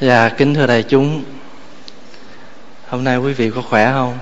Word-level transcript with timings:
Dạ 0.00 0.28
kính 0.28 0.54
thưa 0.54 0.66
đại 0.66 0.82
chúng 0.82 1.24
Hôm 2.88 3.04
nay 3.04 3.18
quý 3.18 3.32
vị 3.32 3.50
có 3.50 3.62
khỏe 3.62 3.92
không? 3.92 4.18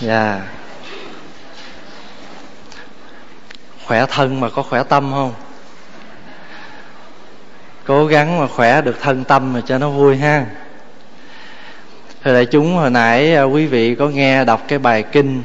Dạ 0.00 0.40
Khỏe 3.84 4.06
thân 4.06 4.40
mà 4.40 4.48
có 4.50 4.62
khỏe 4.62 4.82
tâm 4.82 5.12
không? 5.12 5.34
Cố 7.84 8.06
gắng 8.06 8.38
mà 8.38 8.46
khỏe 8.46 8.82
được 8.82 8.96
thân 9.00 9.24
tâm 9.24 9.52
mà 9.52 9.60
cho 9.66 9.78
nó 9.78 9.90
vui 9.90 10.16
ha 10.16 10.46
Thưa 12.24 12.32
đại 12.32 12.46
chúng, 12.46 12.76
hồi 12.76 12.90
nãy 12.90 13.34
à, 13.34 13.42
quý 13.42 13.66
vị 13.66 13.94
có 13.94 14.08
nghe 14.08 14.44
đọc 14.44 14.62
cái 14.68 14.78
bài 14.78 15.02
kinh 15.12 15.42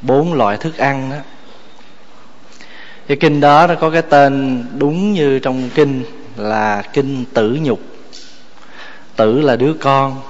Bốn 0.00 0.34
loại 0.34 0.56
thức 0.56 0.76
ăn 0.76 1.10
đó 1.10 1.16
Cái 3.06 3.16
kinh 3.16 3.40
đó 3.40 3.66
nó 3.66 3.74
có 3.74 3.90
cái 3.90 4.02
tên 4.02 4.64
đúng 4.78 5.12
như 5.12 5.38
trong 5.38 5.70
kinh 5.74 6.21
là 6.36 6.82
kinh 6.92 7.24
tử 7.34 7.58
nhục. 7.62 7.80
Tử 9.16 9.40
là 9.40 9.56
đứa 9.56 9.74
con, 9.80 10.20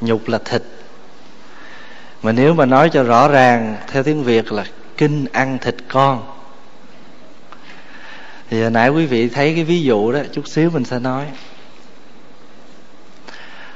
nhục 0.00 0.28
là 0.28 0.38
thịt. 0.44 0.62
Mà 2.22 2.32
nếu 2.32 2.54
mà 2.54 2.66
nói 2.66 2.90
cho 2.92 3.02
rõ 3.02 3.28
ràng 3.28 3.76
theo 3.88 4.02
tiếng 4.02 4.22
việt 4.22 4.52
là 4.52 4.64
kinh 4.96 5.26
ăn 5.32 5.58
thịt 5.58 5.76
con. 5.88 6.32
Thì 8.50 8.62
hồi 8.62 8.70
nãy 8.70 8.88
quý 8.88 9.06
vị 9.06 9.28
thấy 9.28 9.54
cái 9.54 9.64
ví 9.64 9.82
dụ 9.82 10.12
đó, 10.12 10.20
chút 10.32 10.48
xíu 10.48 10.70
mình 10.70 10.84
sẽ 10.84 10.98
nói. 10.98 11.26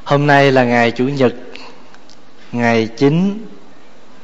Hôm 0.05 0.27
nay 0.27 0.53
là 0.53 0.65
ngày 0.65 0.91
chủ 0.91 1.05
nhật, 1.05 1.35
ngày 2.53 2.89
9 2.97 3.47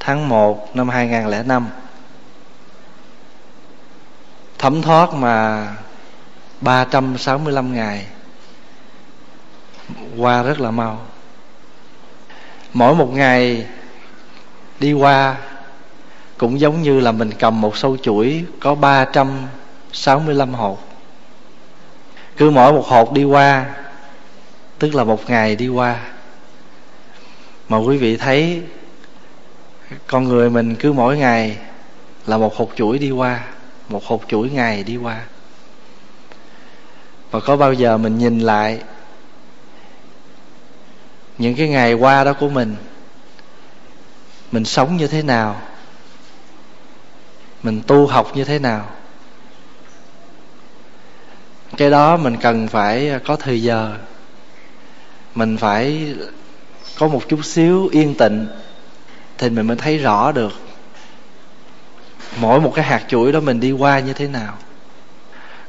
tháng 0.00 0.28
1 0.28 0.76
năm 0.76 0.88
2005 0.88 1.66
thấm 4.58 4.82
thoát 4.82 5.14
mà 5.14 5.66
365 6.60 7.74
ngày. 7.74 8.06
Qua 10.16 10.42
rất 10.42 10.60
là 10.60 10.70
mau. 10.70 11.02
Mỗi 12.72 12.94
một 12.94 13.12
ngày 13.12 13.66
đi 14.80 14.92
qua 14.92 15.36
cũng 16.38 16.60
giống 16.60 16.82
như 16.82 17.00
là 17.00 17.12
mình 17.12 17.30
cầm 17.38 17.60
một 17.60 17.76
sâu 17.76 17.96
chuỗi 17.96 18.44
có 18.60 18.74
365 18.74 20.54
hột. 20.54 20.78
Cứ 22.36 22.50
mỗi 22.50 22.72
một 22.72 22.86
hột 22.86 23.12
đi 23.12 23.24
qua, 23.24 23.66
tức 24.78 24.94
là 24.94 25.04
một 25.04 25.30
ngày 25.30 25.56
đi 25.56 25.68
qua, 25.68 26.00
mà 27.68 27.76
quý 27.76 27.96
vị 27.96 28.16
thấy 28.16 28.62
con 30.06 30.24
người 30.24 30.50
mình 30.50 30.76
cứ 30.76 30.92
mỗi 30.92 31.16
ngày 31.16 31.56
là 32.26 32.38
một 32.38 32.56
hột 32.56 32.70
chuỗi 32.76 32.98
đi 32.98 33.10
qua, 33.10 33.44
một 33.88 34.04
hột 34.04 34.22
chuỗi 34.28 34.50
ngày 34.50 34.82
đi 34.82 34.96
qua 34.96 35.20
và 37.36 37.40
có 37.40 37.56
bao 37.56 37.72
giờ 37.72 37.98
mình 37.98 38.18
nhìn 38.18 38.40
lại 38.40 38.80
những 41.38 41.54
cái 41.54 41.68
ngày 41.68 41.94
qua 41.94 42.24
đó 42.24 42.32
của 42.32 42.48
mình? 42.48 42.76
Mình 44.52 44.64
sống 44.64 44.96
như 44.96 45.06
thế 45.06 45.22
nào? 45.22 45.60
Mình 47.62 47.82
tu 47.86 48.06
học 48.06 48.32
như 48.34 48.44
thế 48.44 48.58
nào? 48.58 48.90
Cái 51.76 51.90
đó 51.90 52.16
mình 52.16 52.36
cần 52.40 52.68
phải 52.68 53.10
à, 53.10 53.20
có 53.26 53.36
thời 53.36 53.62
giờ. 53.62 53.96
Mình 55.34 55.56
phải 55.56 56.14
có 56.98 57.08
một 57.08 57.28
chút 57.28 57.44
xíu 57.44 57.88
yên 57.92 58.14
tịnh 58.14 58.46
thì 59.38 59.50
mình 59.50 59.66
mới 59.66 59.76
thấy 59.76 59.98
rõ 59.98 60.32
được 60.32 60.52
mỗi 62.36 62.60
một 62.60 62.72
cái 62.74 62.84
hạt 62.84 63.02
chuỗi 63.08 63.32
đó 63.32 63.40
mình 63.40 63.60
đi 63.60 63.72
qua 63.72 64.00
như 64.00 64.12
thế 64.12 64.28
nào 64.28 64.58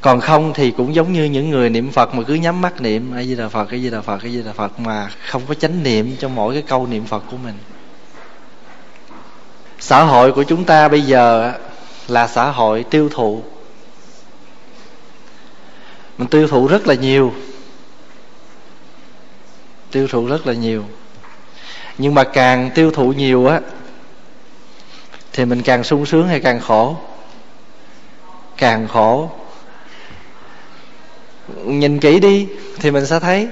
còn 0.02 0.22
không 0.22 0.53
thì 0.53 0.72
cũng 0.72 0.95
giống 0.95 1.14
như 1.14 1.23
những 1.23 1.50
người 1.50 1.70
niệm 1.70 1.92
phật 1.92 2.16
mà 2.16 2.23
cứ 2.23 2.34
nhắm 2.34 2.62
mắt 2.62 2.81
niệm, 2.81 3.14
a 3.16 3.23
di 3.23 3.36
đà 3.36 3.48
phật, 3.48 3.70
a 3.72 3.78
di 3.78 3.90
đà 3.90 4.02
phật, 4.02 4.23
a 4.23 4.30
di 4.30 4.44
đà 4.44 4.53
phật 4.53 4.80
mà 4.80 5.09
không 5.28 5.42
có 5.48 5.53
chánh 5.53 5.84
niệm 5.84 6.16
trong 6.20 6.36
mỗi 6.36 6.53
cái 6.53 6.62
câu 6.62 6.88
niệm 6.88 7.06
phật 7.06 7.23
của 7.31 7.38
mình. 7.38 7.56
Xã 9.80 10.03
hội 10.03 10.31
của 10.31 10.44
chúng 10.44 10.63
ta 10.63 10.88
bây 10.88 11.02
giờ 11.02 11.53
là 12.08 12.28
xã 12.28 12.52
hội 12.52 12.84
tiêu 12.84 13.09
thụ. 13.09 13.44
Mình 16.18 16.28
tiêu 16.28 16.47
thụ 16.47 16.68
rất 16.68 16.88
là 16.88 16.94
nhiều. 16.94 17.34
Tiêu 19.91 20.08
thụ 20.08 20.25
rất 20.28 20.47
là 20.47 20.53
nhiều. 20.53 20.84
Nhưng 21.97 22.14
mà 22.14 22.24
càng 22.24 22.72
tiêu 22.75 22.91
thụ 22.91 23.14
nhiều 23.14 23.47
á, 23.47 23.59
thì 25.34 25.46
mình 25.46 25.62
càng 25.62 25.84
sung 25.84 26.06
sướng 26.06 26.28
hay 26.28 26.40
càng 26.40 26.59
khổ? 26.59 26.96
Càng 28.58 28.88
khổ 28.88 29.29
nhìn 31.66 32.00
kỹ 32.00 32.19
đi 32.19 32.47
thì 32.80 32.91
mình 32.91 33.06
sẽ 33.06 33.19
thấy 33.19 33.47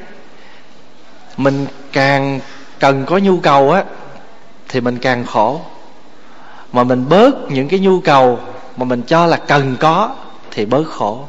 mình 1.37 1.67
càng 1.91 2.39
cần 2.79 3.05
có 3.05 3.17
nhu 3.17 3.39
cầu 3.39 3.71
á, 3.71 3.83
thì 4.69 4.81
mình 4.81 4.97
càng 4.97 5.25
khổ. 5.25 5.61
Mà 6.71 6.83
mình 6.83 7.09
bớt 7.09 7.35
những 7.49 7.67
cái 7.67 7.79
nhu 7.79 7.99
cầu 7.99 8.39
mà 8.77 8.85
mình 8.85 9.01
cho 9.07 9.25
là 9.25 9.37
cần 9.37 9.77
có 9.79 10.15
thì 10.51 10.65
bớt 10.65 10.83
khổ. 10.87 11.25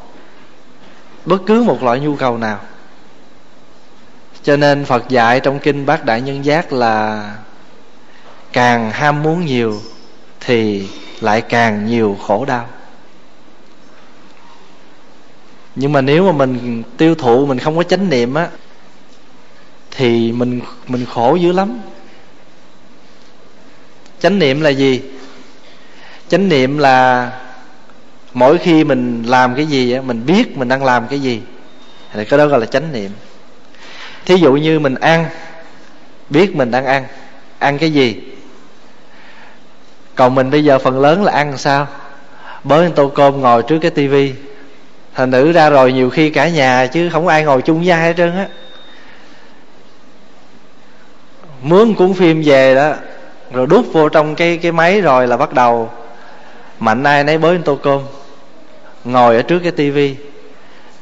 Bất 1.25 1.39
cứ 1.47 1.63
một 1.63 1.83
loại 1.83 2.01
nhu 2.01 2.17
cầu 2.17 2.39
nào. 2.39 2.59
Cho 4.43 4.57
nên 4.57 4.85
phật 4.85 5.09
dạy 5.09 5.41
trong 5.41 5.59
kinh 5.59 5.87
bát 5.87 6.05
đại 6.05 6.21
nhân 6.21 6.45
giác 6.45 6.73
là 6.73 7.31
càng 8.53 8.91
ham 8.91 9.23
muốn 9.23 9.47
nhiều 9.47 9.81
thì 10.41 10.89
lại 11.21 11.41
càng 11.41 11.87
nhiều 11.87 12.17
khổ 12.27 12.45
đau 12.45 12.67
nhưng 15.77 15.93
mà 15.93 16.01
nếu 16.01 16.33
mà 16.33 16.33
mình 16.33 16.83
tiêu 16.97 17.15
thụ, 17.15 17.47
mình 17.47 17.59
không 17.59 17.77
có 17.77 17.83
chánh 17.83 18.09
niệm 18.09 18.35
á, 18.35 18.49
thì 19.91 20.33
mình 20.33 20.61
mình 20.89 21.07
khổ 21.07 21.35
dữ 21.35 21.53
lắm. 21.53 21.81
Chánh 24.21 24.39
niệm 24.39 24.61
là 24.61 24.71
gì? 24.71 25.03
Chánh 26.29 26.49
niệm 26.49 26.79
là 26.79 27.31
mỗi 28.33 28.59
khi 28.59 28.85
mình 28.85 29.23
làm 29.23 29.55
cái 29.55 29.67
gì 29.67 29.93
á, 29.93 30.01
mình 30.01 30.27
biết 30.27 30.57
mình 30.57 30.69
đang 30.69 30.85
làm 30.85 31.09
cái 31.09 31.21
gì, 31.21 31.43
thì 32.13 32.25
cái 32.25 32.39
đó 32.39 32.47
gọi 32.47 32.61
là 32.61 32.67
chánh 32.67 32.93
niệm. 32.93 33.11
Thí 34.27 34.37
dụ 34.37 34.53
như 34.53 34.79
mình 34.79 34.95
ăn, 34.95 35.27
biết 36.31 36.57
mình 36.57 36.71
đang 36.71 36.87
ăn 36.87 37.05
ăn 37.59 37.79
cái 37.79 37.91
gì? 37.91 38.23
Còn 40.15 40.35
mình 40.35 40.51
bây 40.51 40.65
giờ 40.65 40.79
phần 40.79 41.01
lớn 41.01 41.25
là 41.25 41.33
ăn 41.33 41.59
sao? 41.59 41.89
Bới 42.65 42.91
tô 42.95 43.09
cơm 43.15 43.41
ngồi 43.41 43.63
trước 43.63 43.79
cái 43.79 43.91
tivi 43.91 44.33
thành 45.17 45.31
nữ 45.31 45.53
ra 45.53 45.71
rồi 45.71 45.93
nhiều 45.93 46.11
khi 46.11 46.31
cả 46.31 46.49
nhà 46.49 46.87
chứ 46.87 47.11
không 47.11 47.25
có 47.25 47.31
ai 47.31 47.45
ngồi 47.45 47.63
chung 47.63 47.79
với 47.79 47.91
ai 47.91 48.01
hết 48.03 48.15
trơn 48.17 48.37
á. 48.37 48.47
Mướn 51.63 51.95
cuốn 51.95 52.15
phim 52.15 52.43
về 52.45 52.75
đó, 52.75 52.93
rồi 53.53 53.67
đút 53.67 53.85
vô 53.93 54.09
trong 54.09 54.35
cái 54.35 54.57
cái 54.57 54.73
máy 54.73 55.01
rồi 55.01 55.29
là 55.29 55.37
bắt 55.37 55.53
đầu. 55.53 55.91
Mạnh 56.81 57.03
ai 57.03 57.25
nấy 57.25 57.39
bới 57.39 57.59
tô 57.65 57.79
cơm, 57.83 58.01
ngồi 59.05 59.37
ở 59.37 59.43
trước 59.43 59.59
cái 59.59 59.73
tivi. 59.73 60.15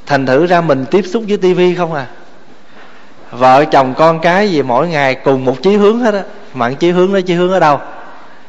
Thành 0.07 0.27
thử 0.27 0.47
ra 0.47 0.61
mình 0.61 0.85
tiếp 0.91 1.03
xúc 1.13 1.25
với 1.29 1.37
tivi 1.37 1.75
không 1.75 1.95
à. 1.95 2.07
Vợ 3.31 3.65
chồng 3.65 3.95
con 3.95 4.21
cái 4.21 4.51
gì 4.51 4.63
mỗi 4.63 4.89
ngày 4.89 5.15
cùng 5.15 5.45
một 5.45 5.63
chí 5.63 5.77
hướng 5.77 5.99
hết 5.99 6.15
á. 6.15 6.23
Mà 6.55 6.73
chí 6.73 6.91
hướng 6.91 7.13
đó, 7.13 7.21
chí 7.27 7.35
hướng 7.35 7.53
ở 7.53 7.61
đâu? 7.61 7.81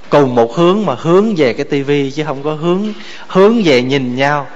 Cùng 0.09 0.36
một 0.36 0.56
hướng 0.56 0.86
mà 0.86 0.96
hướng 0.97 1.36
về 1.36 1.53
cái 1.53 1.66
tivi 1.66 2.12
chứ 2.12 2.24
không 2.24 2.44
có 2.44 2.53
hướng 2.53 2.94
hướng 3.28 3.64
về 3.64 3.82
nhìn 3.82 4.16
nhau 4.16 4.47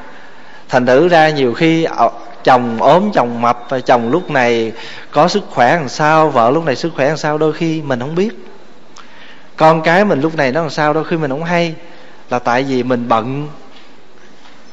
thành 0.70 0.86
thử 0.86 1.08
ra 1.08 1.30
nhiều 1.30 1.54
khi 1.54 1.84
ờ, 1.84 2.10
chồng 2.44 2.82
ốm, 2.82 3.12
chồng 3.14 3.42
mập 3.42 3.66
và 3.70 3.80
chồng 3.80 4.12
lúc 4.12 4.32
này 4.32 4.72
có 5.12 5.28
sức 5.28 5.44
khỏe 5.50 5.76
làm 5.76 5.90
sao, 5.90 6.30
vợ 6.30 6.52
lúc 6.52 6.66
này 6.66 6.76
sức 6.76 6.92
khỏe 6.96 7.08
làm 7.08 7.18
sao, 7.18 7.38
đôi 7.38 7.54
khi 7.54 7.82
mình 7.82 8.00
không 8.00 8.16
biết. 8.16 8.30
Con 9.56 9.82
cái 9.82 10.06
mình 10.06 10.22
lúc 10.22 10.36
này 10.36 10.52
nó 10.52 10.62
làm 10.62 10.70
sao, 10.70 10.94
đôi 10.94 11.04
khi 11.04 11.18
mình 11.18 11.32
không 11.32 11.44
hay, 11.44 11.76
là 12.30 12.40
tại 12.40 12.64
vì 12.64 12.84
mình 12.84 13.08
bận 13.08 13.48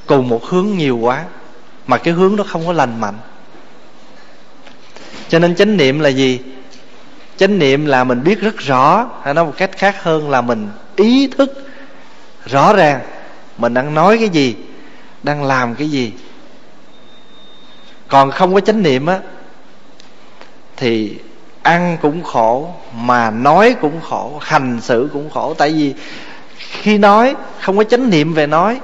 cùng 0.06 0.28
một 0.28 0.44
hướng 0.44 0.66
nhiều 0.76 0.98
quá, 0.98 1.24
mà 1.86 1.98
cái 1.98 2.14
hướng 2.14 2.36
đó 2.36 2.44
không 2.48 2.66
có 2.66 2.72
lành 2.72 3.00
mạnh. 3.00 3.18
Cho 5.28 5.38
nên 5.38 5.54
chánh 5.54 5.76
niệm 5.76 6.00
là 6.00 6.08
gì? 6.08 6.40
Chánh 7.36 7.58
niệm 7.58 7.86
là 7.86 8.04
mình 8.04 8.24
biết 8.24 8.40
rất 8.40 8.56
rõ, 8.58 9.10
hay 9.22 9.34
nói 9.34 9.44
một 9.44 9.52
cách 9.56 9.70
khác 9.78 10.02
hơn 10.02 10.30
là 10.30 10.40
mình 10.40 10.68
ý 10.96 11.28
thức 11.38 11.68
rõ 12.46 12.72
ràng 12.72 13.00
mình 13.58 13.74
đang 13.74 13.94
nói 13.94 14.18
cái 14.18 14.28
gì 14.28 14.54
đang 15.26 15.44
làm 15.44 15.74
cái 15.74 15.88
gì. 15.88 16.12
Còn 18.08 18.30
không 18.30 18.54
có 18.54 18.60
chánh 18.60 18.82
niệm 18.82 19.06
á, 19.06 19.18
thì 20.76 21.14
ăn 21.62 21.96
cũng 22.02 22.22
khổ, 22.22 22.74
mà 22.94 23.30
nói 23.30 23.74
cũng 23.80 24.00
khổ, 24.00 24.38
hành 24.40 24.80
xử 24.82 25.08
cũng 25.12 25.30
khổ. 25.30 25.54
Tại 25.58 25.72
vì 25.72 25.94
khi 26.58 26.98
nói, 26.98 27.34
không 27.60 27.76
có 27.76 27.84
chánh 27.84 28.10
niệm 28.10 28.34
về 28.34 28.46
nói. 28.46 28.80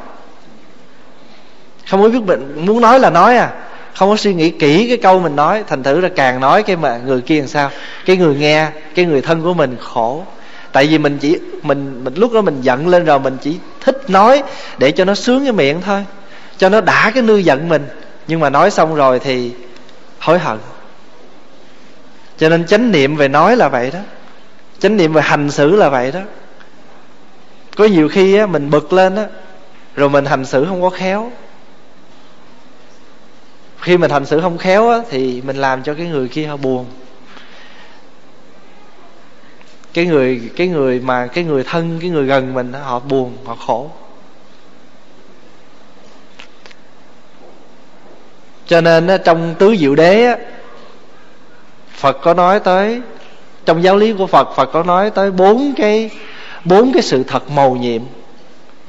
Không 1.91 2.03
có 2.03 2.09
biết 2.09 2.21
mình 2.27 2.67
muốn 2.67 2.81
nói 2.81 3.01
là 3.01 3.11
nói 3.11 3.37
à. 3.37 3.51
Không 3.95 4.11
có 4.11 4.17
suy 4.17 4.35
nghĩ 4.35 4.51
kỹ 4.51 4.89
cái 4.89 4.97
câu 4.97 5.21
mình 5.21 5.37
nói, 5.37 5.65
thành 5.67 5.83
thử 5.83 6.01
là 6.01 6.09
càng 6.17 6.41
nói 6.41 6.63
cái 6.63 6.77
mà 6.77 6.99
người 7.07 7.21
kia 7.21 7.39
làm 7.39 7.49
sao? 7.49 7.71
Cái 8.05 8.17
người 8.17 8.35
nghe, 8.35 8.69
cái 8.95 9.05
người 9.05 9.21
thân 9.21 9.43
của 9.43 9.55
mình 9.55 9.77
khổ. 9.81 10.25
Tại 10.73 10.87
vì 10.87 10.99
mình 10.99 11.19
chỉ, 11.19 11.39
mình 11.63 12.05
mình 12.05 12.15
lúc 12.15 12.33
đó 12.33 12.41
mình 12.41 12.61
giận 12.61 12.89
lên 12.89 13.05
rồi 13.05 13.21
mình 13.21 13.37
chỉ 13.43 13.57
thích 13.81 14.11
nói 14.11 14.43
để 14.79 14.91
cho 14.91 15.05
nó 15.05 15.15
sướng 15.15 15.45
cái 15.45 15.53
miệng 15.53 15.81
thôi 15.81 16.05
cho 16.59 16.69
nó 16.69 16.81
đã 16.81 17.11
cái 17.15 17.23
nư 17.23 17.37
giận 17.37 17.69
mình. 17.69 17.87
Nhưng 18.27 18.41
mà 18.41 18.51
nói 18.51 18.71
xong 18.71 18.95
rồi 18.95 19.19
thì 19.19 19.53
hối 20.19 20.39
hận. 20.39 20.59
Cho 22.39 22.49
nên 22.49 22.67
chánh 22.67 22.93
niệm 22.93 23.17
về 23.17 23.29
nói 23.29 23.57
là 23.57 23.69
vậy 23.69 23.91
đó. 23.91 24.01
Chánh 24.79 24.97
niệm 24.97 25.13
về 25.13 25.23
hành 25.23 25.51
xử 25.51 25.77
là 25.77 25.89
vậy 25.89 26.13
đó. 26.13 26.21
Có 27.77 27.85
nhiều 27.85 28.09
khi 28.09 28.35
á, 28.35 28.47
mình 28.47 28.71
bực 28.71 28.93
lên 28.93 29.17
á 29.17 29.27
rồi 29.97 30.09
mình 30.09 30.25
hành 30.25 30.45
xử 30.45 30.65
không 30.65 30.83
có 30.83 30.91
khéo. 30.91 31.33
Khi 33.81 33.97
mình 33.97 34.11
hành 34.11 34.27
xử 34.27 34.41
không 34.41 34.59
khéo 34.59 34.89
á, 34.89 34.99
thì 35.11 35.43
mình 35.43 35.57
làm 35.57 35.83
cho 35.83 35.95
cái 35.95 36.07
người 36.07 36.29
kia 36.29 36.47
họ 36.47 36.57
buồn. 36.57 36.87
Cái 39.95 40.07
người 40.07 40.51
cái 40.57 40.69
người 40.69 41.01
mà 41.01 41.27
cái 41.27 41.45
người 41.45 41.65
thân 41.65 41.99
cái 42.01 42.11
người 42.11 42.27
gần 42.27 42.55
mình 42.55 42.73
họ 42.73 42.99
buồn 43.01 43.37
họ 43.45 43.57
khổ. 43.67 43.91
Cho 48.67 48.81
nên 48.81 49.09
trong 49.25 49.55
tứ 49.59 49.77
diệu 49.77 49.95
đế 49.95 50.37
phật 51.93 52.19
có 52.23 52.35
nói 52.35 52.61
tới, 52.61 53.01
trong 53.65 53.83
giáo 53.83 53.97
lý 53.97 54.13
của 54.13 54.27
phật 54.27 54.49
phật 54.57 54.73
có 54.73 54.83
nói 54.83 55.11
tới 55.11 55.31
bốn 55.31 55.73
cái 55.77 56.11
bốn 56.65 56.93
cái 56.93 57.03
sự 57.03 57.23
thật 57.23 57.51
màu 57.51 57.77
nhiệm. 57.77 58.03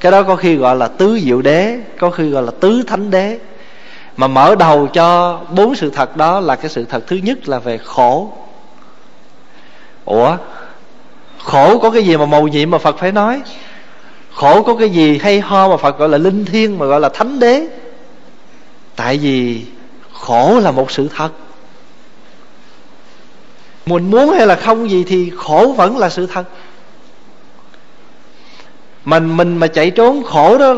Cái 0.00 0.12
đó 0.12 0.22
có 0.22 0.36
khi 0.36 0.56
gọi 0.56 0.76
là 0.76 0.88
tứ 0.88 1.20
diệu 1.20 1.42
đế, 1.42 1.78
có 1.98 2.10
khi 2.10 2.30
gọi 2.30 2.42
là 2.42 2.52
tứ 2.60 2.82
thánh 2.86 3.10
đế. 3.10 3.38
Mà 4.16 4.26
mở 4.26 4.54
đầu 4.54 4.86
cho 4.86 5.40
bốn 5.50 5.74
sự 5.74 5.90
thật 5.90 6.16
đó 6.16 6.40
là 6.40 6.56
cái 6.56 6.70
sự 6.70 6.84
thật 6.84 7.04
thứ 7.06 7.16
nhất 7.16 7.48
là 7.48 7.58
về 7.58 7.78
khổ. 7.78 8.32
Ủa, 10.04 10.36
khổ 11.38 11.78
có 11.78 11.90
cái 11.90 12.02
gì 12.02 12.16
mà 12.16 12.26
màu 12.26 12.48
nhiệm 12.48 12.70
mà 12.70 12.78
phật 12.78 12.98
phải 12.98 13.12
nói? 13.12 13.40
Khổ 14.32 14.62
có 14.62 14.74
cái 14.74 14.90
gì 14.90 15.18
hay 15.18 15.40
ho 15.40 15.68
mà 15.68 15.76
phật 15.76 15.98
gọi 15.98 16.08
là 16.08 16.18
linh 16.18 16.44
thiêng 16.44 16.78
mà 16.78 16.86
gọi 16.86 17.00
là 17.00 17.08
thánh 17.08 17.38
đế? 17.38 17.66
Tại 18.96 19.18
vì 19.18 19.66
khổ 20.12 20.60
là 20.62 20.70
một 20.70 20.90
sự 20.90 21.08
thật. 21.16 21.30
Mình 23.86 24.10
muốn 24.10 24.30
hay 24.30 24.46
là 24.46 24.56
không 24.56 24.90
gì 24.90 25.04
thì 25.06 25.32
khổ 25.36 25.74
vẫn 25.76 25.98
là 25.98 26.10
sự 26.10 26.26
thật. 26.26 26.44
Mình 29.04 29.36
mình 29.36 29.56
mà 29.56 29.66
chạy 29.66 29.90
trốn 29.90 30.22
khổ 30.22 30.58
đó 30.58 30.74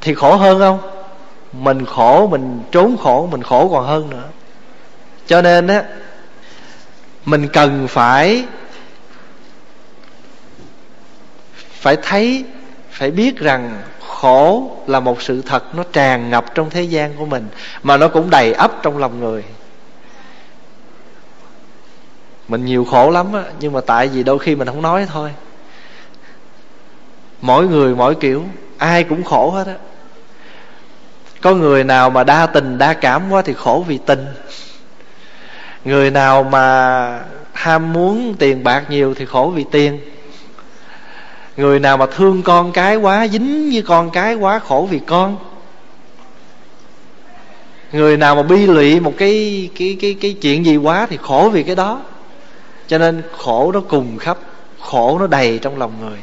thì 0.00 0.14
khổ 0.14 0.36
hơn 0.36 0.58
không? 0.58 0.78
Mình 1.52 1.84
khổ, 1.84 2.26
mình 2.26 2.60
trốn 2.72 2.96
khổ, 2.96 3.28
mình 3.32 3.42
khổ 3.42 3.68
còn 3.72 3.86
hơn 3.86 4.10
nữa. 4.10 4.24
Cho 5.26 5.42
nên 5.42 5.66
á, 5.66 5.84
mình 7.24 7.48
cần 7.52 7.88
phải 7.88 8.44
phải 11.70 11.96
thấy, 12.02 12.44
phải 12.90 13.10
biết 13.10 13.38
rằng 13.38 13.82
khổ 14.20 14.70
là 14.86 15.00
một 15.00 15.22
sự 15.22 15.42
thật 15.42 15.74
nó 15.74 15.82
tràn 15.92 16.30
ngập 16.30 16.54
trong 16.54 16.70
thế 16.70 16.82
gian 16.82 17.16
của 17.16 17.26
mình, 17.26 17.48
mà 17.82 17.96
nó 17.96 18.08
cũng 18.08 18.30
đầy 18.30 18.52
ấp 18.52 18.72
trong 18.82 18.98
lòng 18.98 19.20
người. 19.20 19.44
Mình 22.48 22.64
nhiều 22.64 22.84
khổ 22.84 23.10
lắm 23.10 23.32
á, 23.32 23.44
nhưng 23.60 23.72
mà 23.72 23.80
tại 23.80 24.08
vì 24.08 24.22
đôi 24.22 24.38
khi 24.38 24.54
mình 24.54 24.68
không 24.68 24.82
nói 24.82 25.06
thôi. 25.12 25.30
Mỗi 27.40 27.66
người 27.66 27.94
mỗi 27.94 28.14
kiểu, 28.14 28.44
ai 28.78 29.04
cũng 29.04 29.24
khổ 29.24 29.50
hết 29.50 29.66
á. 29.66 29.74
Có 31.40 31.54
người 31.54 31.84
nào 31.84 32.10
mà 32.10 32.24
đa 32.24 32.46
tình 32.46 32.78
đa 32.78 32.92
cảm 32.92 33.22
quá 33.30 33.42
thì 33.42 33.54
khổ 33.54 33.84
vì 33.88 33.98
tình. 34.06 34.26
Người 35.84 36.10
nào 36.10 36.42
mà 36.42 37.20
ham 37.52 37.92
muốn 37.92 38.34
tiền 38.38 38.64
bạc 38.64 38.84
nhiều 38.88 39.14
thì 39.14 39.26
khổ 39.26 39.52
vì 39.54 39.64
tiền 39.70 40.00
người 41.56 41.78
nào 41.80 41.96
mà 41.96 42.06
thương 42.06 42.42
con 42.42 42.72
cái 42.72 42.96
quá, 42.96 43.28
dính 43.28 43.70
với 43.72 43.82
con 43.82 44.10
cái 44.10 44.34
quá 44.34 44.58
khổ 44.58 44.88
vì 44.90 45.00
con. 45.06 45.36
Người 47.92 48.16
nào 48.16 48.34
mà 48.36 48.42
bi 48.42 48.66
lụy 48.66 49.00
một 49.00 49.12
cái 49.18 49.70
cái 49.78 49.96
cái 50.00 50.16
cái 50.20 50.32
chuyện 50.42 50.66
gì 50.66 50.76
quá 50.76 51.06
thì 51.10 51.18
khổ 51.22 51.50
vì 51.52 51.62
cái 51.62 51.74
đó. 51.76 52.00
Cho 52.86 52.98
nên 52.98 53.22
khổ 53.38 53.70
nó 53.74 53.80
cùng 53.80 54.18
khắp, 54.18 54.38
khổ 54.80 55.18
nó 55.18 55.26
đầy 55.26 55.58
trong 55.62 55.78
lòng 55.78 55.92
người. 56.00 56.18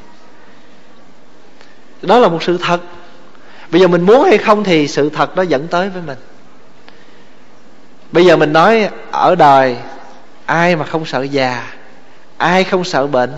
Đó 2.01 2.19
là 2.19 2.27
một 2.27 2.43
sự 2.43 2.57
thật. 2.57 2.81
Bây 3.71 3.81
giờ 3.81 3.87
mình 3.87 4.01
muốn 4.01 4.23
hay 4.23 4.37
không 4.37 4.63
thì 4.63 4.87
sự 4.87 5.09
thật 5.09 5.37
nó 5.37 5.41
dẫn 5.41 5.67
tới 5.67 5.89
với 5.89 6.01
mình. 6.01 6.17
Bây 8.11 8.25
giờ 8.25 8.37
mình 8.37 8.53
nói 8.53 8.89
ở 9.11 9.35
đời, 9.35 9.77
ai 10.45 10.75
mà 10.75 10.85
không 10.85 11.05
sợ 11.05 11.21
già, 11.21 11.73
ai 12.37 12.63
không 12.63 12.83
sợ 12.83 13.07
bệnh, 13.07 13.31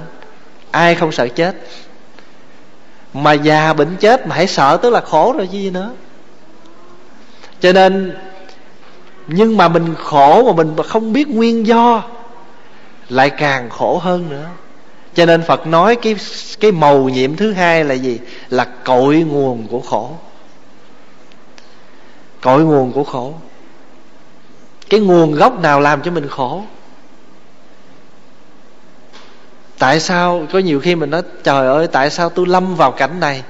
ai 0.71 0.95
không 0.95 1.12
sợ 1.12 1.27
chết 1.27 1.56
mà 3.15 3.33
già 3.33 3.73
bệnh 3.73 3.95
chết 4.00 4.27
mà 4.27 4.35
hãy 4.35 4.47
sợ 4.47 4.77
tức 4.77 4.89
là 4.89 5.01
khổ 5.01 5.33
rồi 5.38 5.47
chứ 5.51 5.57
gì 5.57 5.69
nữa. 5.69 5.91
Cho 7.59 7.73
nên, 7.73 8.17
nhưng 9.27 9.57
mà 9.57 9.67
mình 9.67 9.95
khổ 9.95 10.44
mà 10.44 10.63
mình 10.63 10.75
không 10.88 11.13
biết 11.13 11.27
nguyên 11.27 11.67
do, 11.67 12.03
lại 13.09 13.29
càng 13.29 13.69
khổ 13.69 13.97
hơn 13.97 14.29
nữa. 14.29 14.50
Cho 15.13 15.25
nên 15.25 15.41
phật 15.41 15.67
nói 15.67 15.95
cái 15.95 16.15
cái 16.59 16.71
màu 16.71 17.09
nhiệm 17.09 17.35
thứ 17.35 17.51
hai 17.53 17.83
là 17.83 17.94
gì? 17.94 18.19
Là 18.50 18.65
cội 18.65 19.18
nguồn 19.18 19.68
của 19.68 19.79
khổ. 19.79 20.11
Cội 22.41 22.63
nguồn 22.63 22.91
của 22.91 23.03
khổ. 23.03 23.33
Cái 24.89 25.00
nguồn 25.00 25.31
gốc 25.31 25.59
nào 25.61 25.79
làm 25.79 26.01
cho 26.01 26.11
mình 26.11 26.27
khổ? 26.27 26.63
Tại 29.85 29.99
sao 29.99 30.47
có 30.53 30.59
nhiều 30.59 30.79
khi 30.79 30.95
mình 30.95 31.09
nói, 31.09 31.21
trời 31.43 31.67
ơi, 31.67 31.87
tại 31.87 32.09
sao 32.09 32.29
tôi 32.29 32.47
lâm 32.47 32.75
vào 32.75 32.91
cảnh 32.91 33.19
này? 33.19 33.43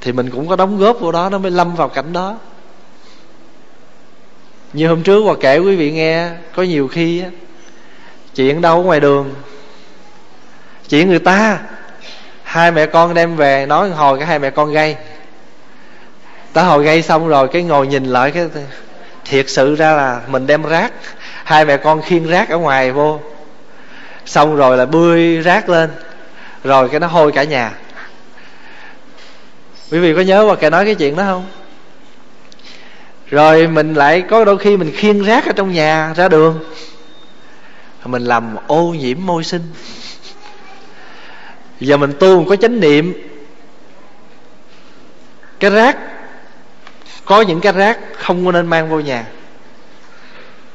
Thì 0.00 0.12
mình 0.12 0.30
cũng 0.30 0.48
có 0.48 0.56
đóng 0.56 0.78
góp 0.78 1.00
vào 1.00 1.12
đó, 1.12 1.28
nó 1.30 1.38
mới 1.38 1.50
lâm 1.50 1.74
vào 1.74 1.88
cảnh 1.88 2.12
đó. 2.12 2.38
Như 4.72 4.88
hôm 4.88 5.02
trước 5.02 5.22
và 5.26 5.34
kể 5.40 5.58
quý 5.58 5.76
vị 5.76 5.92
nghe, 5.92 6.30
có 6.54 6.62
nhiều 6.62 6.88
khi 6.88 7.20
á, 7.20 7.28
chuyện 8.34 8.60
đâu 8.60 8.82
ngoài 8.82 9.00
đường, 9.00 9.34
chuyện 10.88 11.08
người 11.08 11.18
ta, 11.18 11.58
hai 12.42 12.70
mẹ 12.70 12.86
con 12.86 13.14
đem 13.14 13.36
về 13.36 13.66
nói 13.66 13.90
hồi, 13.90 14.18
cái 14.18 14.26
hai 14.26 14.38
mẹ 14.38 14.50
con 14.50 14.72
gây. 14.72 14.96
Tới 16.52 16.64
hồi 16.64 16.84
gây 16.84 17.02
xong 17.02 17.28
rồi, 17.28 17.48
cái 17.48 17.62
ngồi 17.62 17.86
nhìn 17.86 18.04
lại 18.04 18.30
cái, 18.30 18.48
thiệt 19.24 19.50
sự 19.50 19.74
ra 19.74 19.92
là 19.92 20.20
mình 20.28 20.46
đem 20.46 20.62
rác 20.62 20.92
hai 21.48 21.64
mẹ 21.64 21.76
con 21.76 22.02
khiêng 22.02 22.26
rác 22.26 22.48
ở 22.48 22.58
ngoài 22.58 22.92
vô. 22.92 23.20
Xong 24.24 24.56
rồi 24.56 24.76
là 24.76 24.86
bươi 24.86 25.40
rác 25.42 25.68
lên, 25.68 25.90
rồi 26.64 26.88
cái 26.88 27.00
nó 27.00 27.06
hôi 27.06 27.32
cả 27.32 27.44
nhà. 27.44 27.72
Quý 29.90 29.98
vị 29.98 30.14
có 30.14 30.20
nhớ 30.20 30.46
bà 30.48 30.54
kể 30.54 30.70
nói 30.70 30.84
cái 30.84 30.94
chuyện 30.94 31.16
đó 31.16 31.22
không? 31.22 31.46
Rồi 33.30 33.66
mình 33.66 33.94
lại 33.94 34.24
có 34.30 34.44
đôi 34.44 34.58
khi 34.58 34.76
mình 34.76 34.92
khiêng 34.96 35.24
rác 35.24 35.46
ở 35.46 35.52
trong 35.52 35.72
nhà 35.72 36.14
ra 36.16 36.28
đường. 36.28 36.64
Mình 38.04 38.24
làm 38.24 38.56
ô 38.66 38.82
nhiễm 38.82 39.16
môi 39.20 39.44
sinh. 39.44 39.62
Giờ 41.80 41.96
mình 41.96 42.12
tu 42.20 42.44
có 42.48 42.56
chánh 42.56 42.80
niệm. 42.80 43.12
Cái 45.60 45.70
rác, 45.70 45.96
có 47.24 47.40
những 47.40 47.60
cái 47.60 47.72
rác 47.72 47.98
không 48.16 48.52
nên 48.52 48.66
mang 48.66 48.88
vô 48.90 49.00
nhà 49.00 49.24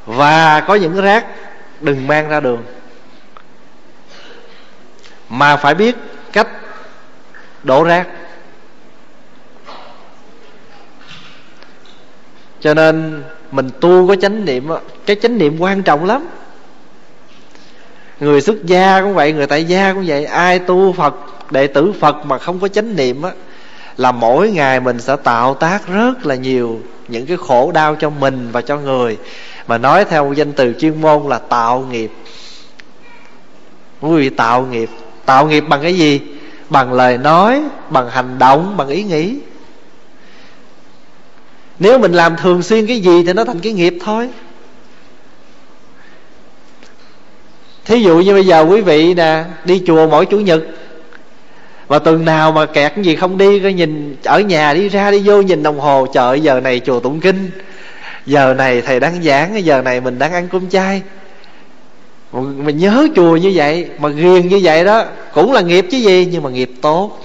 và 0.06 0.60
có 0.68 0.76
những 0.76 0.94
cái 0.94 1.02
rác 1.02 1.26
đừng 1.82 2.08
mang 2.08 2.30
ra 2.30 2.40
đường. 2.40 2.64
Mà 5.30 5.58
phải 5.58 5.76
biết 5.76 5.96
cách 6.32 6.48
đổ 7.64 7.84
rác. 7.84 8.08
Cho 12.60 12.74
nên 12.74 13.24
mình 13.52 13.70
tu 13.82 14.08
có 14.08 14.16
chánh 14.16 14.46
niệm, 14.46 14.70
cái 15.06 15.16
chánh 15.22 15.38
niệm 15.38 15.58
quan 15.60 15.84
trọng 15.84 16.06
lắm. 16.06 16.28
Người 18.20 18.42
xuất 18.42 18.66
gia 18.66 19.02
cũng 19.02 19.14
vậy, 19.14 19.34
người 19.34 19.48
tại 19.48 19.64
gia 19.64 19.94
cũng 19.94 20.04
vậy. 20.08 20.26
Ai 20.26 20.60
tu 20.60 20.94
phật, 20.94 21.16
đệ 21.52 21.68
tử 21.68 21.94
phật 22.00 22.16
mà 22.26 22.38
không 22.38 22.60
có 22.60 22.68
chánh 22.68 22.96
niệm 22.96 23.22
á, 23.22 23.32
là 23.98 24.12
mỗi 24.12 24.52
ngày 24.52 24.80
mình 24.80 25.02
sẽ 25.02 25.16
tạo 25.16 25.54
tác 25.54 25.88
rất 25.88 26.26
là 26.26 26.36
nhiều 26.36 26.82
những 27.08 27.26
cái 27.26 27.38
khổ 27.38 27.72
đau 27.72 27.96
cho 27.96 28.10
mình 28.10 28.50
và 28.52 28.62
cho 28.62 28.78
người 28.78 29.18
mà 29.68 29.78
nói 29.78 30.06
theo 30.06 30.34
danh 30.34 30.54
từ 30.54 30.74
chuyên 30.80 31.02
môn 31.02 31.24
là 31.28 31.40
tạo 31.40 31.86
nghiệp. 31.92 32.12
Quý 34.02 34.16
vị 34.16 34.30
tạo 34.30 34.66
nghiệp. 34.66 34.90
Tạo 35.26 35.48
nghiệp 35.48 35.64
bằng 35.70 35.82
cái 35.82 35.98
gì? 35.98 36.22
Bằng 36.70 36.94
lời 36.94 37.18
nói, 37.18 37.62
bằng 37.90 38.10
hành 38.10 38.40
động, 38.40 38.78
bằng 38.78 38.88
ý 38.88 39.04
nghĩ. 39.04 39.36
Nếu 41.80 42.00
mình 42.00 42.14
làm 42.14 42.36
thường 42.38 42.64
xuyên 42.64 42.88
cái 42.88 43.00
gì 43.00 43.24
thì 43.24 43.34
nó 43.34 43.46
thành 43.46 43.60
cái 43.60 43.74
nghiệp 43.74 43.94
thôi. 44.04 44.30
Thí 47.86 48.04
dụ 48.04 48.20
như 48.20 48.34
bây 48.34 48.46
giờ 48.46 48.66
quý 48.70 48.82
vị 48.82 49.14
nè, 49.14 49.44
đi 49.66 49.84
chùa 49.88 50.08
mỗi 50.08 50.26
chủ 50.26 50.40
nhật 50.40 50.64
và 51.88 52.00
tuần 52.00 52.26
nào 52.26 52.52
mà 52.52 52.66
kẹt 52.66 52.92
cái 52.96 53.04
gì 53.04 53.16
không 53.16 53.38
đi 53.38 53.60
coi 53.60 53.74
nhìn 53.74 54.16
ở 54.24 54.40
nhà 54.40 54.74
đi 54.74 54.90
ra 54.90 55.12
đi 55.12 55.22
vô 55.26 55.42
nhìn 55.42 55.64
đồng 55.64 55.80
hồ 55.80 56.08
chợ 56.14 56.34
giờ 56.34 56.60
này 56.60 56.80
chùa 56.80 57.00
tụng 57.00 57.20
kinh 57.20 57.52
giờ 58.26 58.54
này 58.54 58.82
thầy 58.82 59.00
đang 59.00 59.24
giảng, 59.24 59.66
giờ 59.66 59.82
này 59.82 60.02
mình 60.02 60.20
đang 60.20 60.34
ăn 60.34 60.48
cơm 60.52 60.70
chay. 60.70 61.02
Mình 62.32 62.78
nhớ 62.78 63.08
chùa 63.16 63.36
như 63.36 63.52
vậy, 63.56 63.90
mà 64.00 64.10
ghiền 64.10 64.48
như 64.48 64.60
vậy 64.64 64.86
đó, 64.86 65.06
cũng 65.34 65.54
là 65.54 65.62
nghiệp 65.62 65.86
chứ 65.92 65.98
gì, 65.98 66.28
nhưng 66.32 66.44
mà 66.44 66.50
nghiệp 66.50 66.72
tốt. 66.82 67.20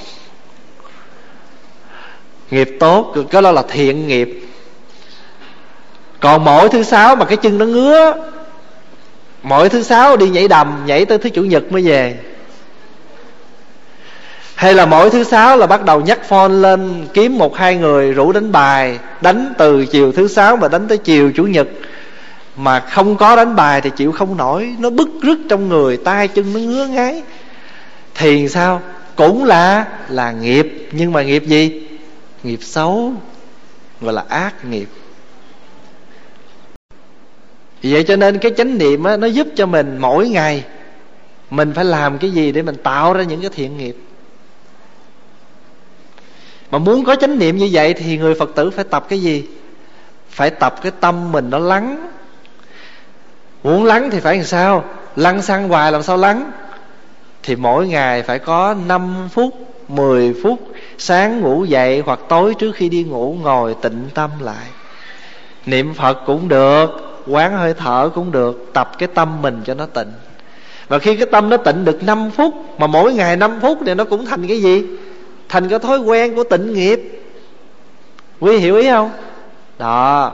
Nghiệp 2.51 2.77
tốt 2.81 3.15
cái 3.31 3.43
đó 3.43 3.53
là 3.53 3.63
thiện 3.69 4.09
nghiệp. 4.09 4.41
Còn 6.21 6.45
mỗi 6.45 6.69
thứ 6.69 6.83
sáu 6.83 7.17
mà 7.17 7.25
cái 7.25 7.37
chân 7.37 7.59
nó 7.59 7.65
ngứa, 7.65 8.15
mỗi 9.43 9.69
thứ 9.69 9.83
sáu 9.83 10.17
đi 10.17 10.29
nhảy 10.29 10.49
đầm, 10.49 10.83
nhảy 10.87 11.05
tới 11.05 11.19
thứ 11.19 11.31
chủ 11.31 11.43
nhật 11.43 11.73
mới 11.73 11.83
về 11.83 12.17
hay 14.59 14.75
là 14.75 14.87
mỗi 14.87 15.11
thứ 15.11 15.25
sáu 15.25 15.57
là 15.57 15.67
bắt 15.67 15.85
đầu 15.85 16.01
nhắc 16.01 16.25
phone 16.25 16.49
lên 16.49 17.07
kiếm 17.15 17.39
một 17.39 17.57
hai 17.57 17.77
người 17.77 18.13
rủ 18.13 18.33
đánh 18.33 18.53
bài 18.53 18.99
đánh 19.21 19.53
từ 19.59 19.87
chiều 19.87 20.13
thứ 20.13 20.29
sáu 20.29 20.57
mà 20.57 20.69
đánh 20.69 20.89
tới 20.89 20.99
chiều 20.99 21.33
chủ 21.35 21.45
nhật. 21.45 21.69
Mà 22.57 22.81
không 22.81 23.17
có 23.17 23.37
đánh 23.37 23.57
bài 23.57 23.81
thì 23.81 23.91
chịu 23.97 24.13
không 24.13 24.37
nổi 24.37 24.75
nó 24.79 24.91
bức 24.91 25.09
rứt 25.23 25.39
trong 25.49 25.69
người 25.69 25.97
tay 25.97 26.29
chân 26.29 26.53
nó 26.53 26.61
ngứa 26.61 26.87
ngáy. 26.87 27.23
Thì 28.15 28.49
sao? 28.49 28.83
Cũng 29.17 29.45
là 29.45 29.87
là 30.09 30.33
nghiệp. 30.33 30.89
Nhưng 30.93 31.13
mà 31.13 31.23
nghiệp 31.23 31.43
gì? 31.47 31.83
Nghiệp 32.43 32.61
xấu 32.63 33.13
gọi 34.01 34.13
là 34.13 34.25
ác 34.29 34.65
nghiệp. 34.65 34.89
Vậy 37.83 38.03
cho 38.03 38.17
nên 38.17 38.39
cái 38.39 38.53
chánh 38.57 38.79
niệm 38.79 39.05
á, 39.05 39.17
nó 39.17 39.27
giúp 39.27 39.47
cho 39.57 39.67
mình 39.67 39.99
mỗi 39.99 40.29
ngày 40.29 40.65
mình 41.51 41.73
phải 41.75 41.85
làm 41.85 42.19
cái 42.19 42.31
gì 42.31 42.53
để 42.53 42.63
mình 42.63 42.77
tạo 42.83 43.13
ra 43.13 43.23
những 43.23 43.41
cái 43.41 43.51
thiện 43.55 43.79
nghiệp 43.79 43.97
mà 46.71 46.79
muốn 46.79 47.05
có 47.05 47.17
chánh 47.17 47.39
niệm 47.39 47.57
như 47.57 47.69
vậy 47.73 47.95
thì 47.95 48.19
người 48.19 48.35
phật 48.35 48.51
tử 48.55 48.71
phải 48.71 48.85
tập 48.85 49.07
cái 49.09 49.21
gì? 49.21 49.45
Phải 50.31 50.51
tập 50.51 50.75
cái 50.83 50.93
tâm 51.01 51.33
mình 51.33 51.51
nó 51.51 51.59
lắng. 51.59 52.09
Muốn 53.63 53.85
lắng 53.85 54.11
thì 54.11 54.21
phải 54.21 54.37
làm 54.37 54.45
sao? 54.45 54.85
Lăn 55.17 55.43
xăng 55.43 55.69
hoài 55.69 55.93
làm 55.93 56.03
sao 56.03 56.17
lắng? 56.17 56.51
Thì 57.43 57.57
mỗi 57.57 57.89
ngày 57.89 58.23
phải 58.23 58.39
có 58.39 58.77
5 58.87 59.29
phút 59.33 59.55
10 59.89 60.35
phút 60.43 60.59
sáng 60.99 61.41
ngủ 61.41 61.65
dậy 61.65 62.03
hoặc 62.07 62.21
tối 62.29 62.55
trước 62.55 62.73
khi 62.75 62.89
đi 62.89 63.05
ngủ 63.05 63.37
ngồi 63.43 63.75
tịnh 63.83 64.09
tâm 64.15 64.31
lại. 64.41 64.67
Niệm 65.67 65.95
phật 65.95 66.19
cũng 66.27 66.49
được, 66.49 66.87
quán 67.27 67.57
hơi 67.57 67.75
thở 67.75 68.11
cũng 68.15 68.33
được, 68.33 68.71
tập 68.73 68.91
cái 68.99 69.09
tâm 69.15 69.43
mình 69.43 69.61
cho 69.65 69.75
nó 69.75 69.87
tịnh. 69.87 70.13
Và 70.89 70.99
khi 70.99 71.17
cái 71.17 71.27
tâm 71.33 71.49
nó 71.49 71.57
tịnh 71.57 71.85
được 71.85 72.03
5 72.03 72.31
phút, 72.31 72.55
mà 72.79 72.87
mỗi 72.87 73.13
ngày 73.13 73.37
5 73.37 73.59
phút 73.63 73.79
thì 73.87 73.95
nó 73.95 74.05
cũng 74.05 74.27
thành 74.27 74.47
cái 74.47 74.61
gì? 74.63 74.83
Thành 75.49 75.69
cái 75.69 75.79
thói 75.79 75.99
quen 75.99 76.35
của 76.35 76.45
tịnh 76.45 76.75
nghiệp. 76.75 77.01
Quý 78.41 78.57
hiểu 78.57 78.77
ý 78.77 78.89
không? 78.91 79.11
Đó. 79.79 80.33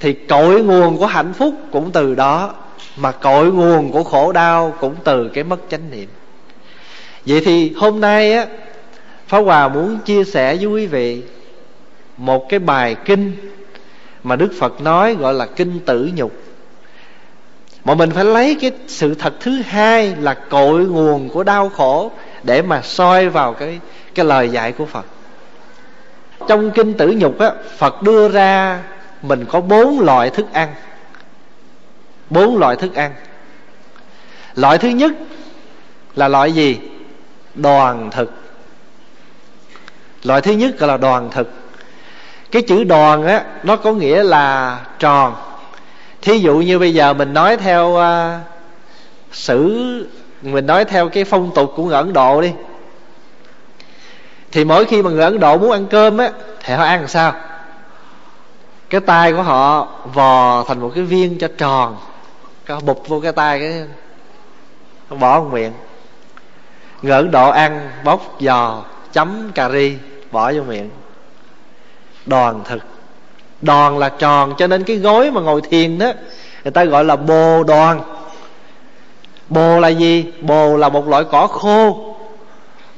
Thì 0.00 0.12
cội 0.12 0.62
nguồn 0.62 0.96
của 0.96 1.06
hạnh 1.06 1.32
phúc 1.32 1.54
cũng 1.72 1.90
từ 1.92 2.14
đó, 2.14 2.54
mà 2.96 3.12
cội 3.12 3.52
nguồn 3.52 3.92
của 3.92 4.04
khổ 4.04 4.32
đau 4.32 4.74
cũng 4.80 4.94
từ 5.04 5.28
cái 5.28 5.44
mất 5.44 5.56
chánh 5.70 5.90
niệm. 5.90 6.08
Vậy 7.26 7.42
thì 7.44 7.72
hôm 7.76 8.00
nay 8.00 8.32
á 8.32 8.46
pháp 9.26 9.38
hòa 9.38 9.68
muốn 9.68 9.98
chia 9.98 10.24
sẻ 10.24 10.56
với 10.56 10.66
quý 10.66 10.86
vị 10.86 11.22
một 12.16 12.48
cái 12.48 12.58
bài 12.58 12.96
kinh 13.04 13.32
mà 14.22 14.36
đức 14.36 14.52
phật 14.58 14.80
nói 14.80 15.14
gọi 15.14 15.34
là 15.34 15.46
kinh 15.46 15.80
tử 15.80 16.10
nhục. 16.14 16.32
Mà 17.84 17.94
mình 17.94 18.10
phải 18.10 18.24
lấy 18.24 18.56
cái 18.60 18.72
sự 18.86 19.14
thật 19.14 19.34
thứ 19.40 19.62
hai 19.66 20.16
là 20.20 20.34
cội 20.34 20.80
nguồn 20.80 21.28
của 21.28 21.42
đau 21.42 21.68
khổ 21.68 22.10
để 22.42 22.62
mà 22.62 22.82
soi 22.82 23.28
vào 23.28 23.52
cái 23.52 23.80
cái 24.14 24.26
lời 24.26 24.48
dạy 24.48 24.72
của 24.72 24.86
phật. 24.86 25.06
Trong 26.48 26.70
kinh 26.70 26.94
tử 26.94 27.14
nhục 27.16 27.38
á 27.38 27.52
phật 27.76 28.02
đưa 28.02 28.28
ra 28.28 28.82
mình 29.22 29.44
có 29.50 29.60
bốn 29.60 30.00
loại 30.00 30.30
thức 30.30 30.46
ăn. 30.52 30.74
Bốn 32.30 32.58
loại 32.58 32.76
thức 32.76 32.94
ăn. 32.94 33.14
Loại 34.54 34.78
thứ 34.78 34.88
nhất 34.88 35.12
là 36.14 36.28
loại 36.28 36.52
gì? 36.52 36.78
Đoàn 37.54 38.10
thực. 38.10 38.32
Loại 40.24 40.40
thứ 40.40 40.52
nhất 40.52 40.78
gọi 40.78 40.88
là 40.88 40.96
đoàn 40.96 41.30
thực. 41.30 41.50
Cái 42.50 42.62
chữ 42.62 42.84
đoàn 42.84 43.26
á 43.26 43.44
nó 43.62 43.76
có 43.76 43.92
nghĩa 43.92 44.22
là 44.22 44.78
tròn. 44.98 45.34
Thí 46.22 46.38
dụ 46.38 46.58
như 46.58 46.78
bây 46.78 46.94
giờ 46.94 47.14
mình 47.14 47.34
nói 47.34 47.56
theo 47.56 47.88
uh, 47.88 48.40
sử 49.32 50.06
mình 50.42 50.66
nói 50.66 50.84
theo 50.84 51.08
cái 51.08 51.24
phong 51.24 51.50
tục 51.54 51.72
của 51.76 51.84
người 51.84 51.96
ấn 51.96 52.12
độ 52.12 52.40
đi 52.40 52.52
thì 54.52 54.64
mỗi 54.64 54.84
khi 54.84 55.02
mà 55.02 55.10
người 55.10 55.24
ấn 55.24 55.40
độ 55.40 55.58
muốn 55.58 55.70
ăn 55.70 55.86
cơm 55.86 56.18
á, 56.18 56.30
thì 56.64 56.74
họ 56.74 56.84
ăn 56.84 57.00
làm 57.00 57.08
sao? 57.08 57.32
Cái 58.90 59.00
tay 59.00 59.32
của 59.32 59.42
họ 59.42 59.88
vò 60.14 60.64
thành 60.64 60.80
một 60.80 60.92
cái 60.94 61.04
viên 61.04 61.38
cho 61.38 61.48
tròn. 61.58 61.96
Có 62.66 62.80
bụp 62.80 63.08
vô 63.08 63.20
cái 63.20 63.32
tay 63.32 63.60
cái 63.60 63.84
bỏ 65.18 65.40
vào 65.40 65.50
miệng. 65.52 65.72
Người 67.02 67.12
ấn 67.12 67.30
độ 67.30 67.50
ăn 67.50 67.90
bóc 68.04 68.20
giò, 68.40 68.82
chấm 69.12 69.50
cà 69.54 69.70
ri, 69.70 69.96
bỏ 70.30 70.52
vô 70.52 70.62
miệng. 70.62 70.90
Đoàn 72.26 72.62
thực. 72.64 72.82
Đoàn 73.62 73.98
là 73.98 74.08
tròn, 74.08 74.54
cho 74.58 74.66
nên 74.66 74.84
cái 74.84 74.96
gối 74.96 75.30
mà 75.30 75.40
ngồi 75.40 75.60
thiền 75.60 75.98
đó, 75.98 76.12
người 76.64 76.70
ta 76.70 76.84
gọi 76.84 77.04
là 77.04 77.16
bồ 77.16 77.62
đoàn. 77.62 78.02
Bồ 79.48 79.80
là 79.80 79.88
gì? 79.88 80.32
Bồ 80.40 80.76
là 80.76 80.88
một 80.88 81.08
loại 81.08 81.24
cỏ 81.24 81.46
khô. 81.46 82.14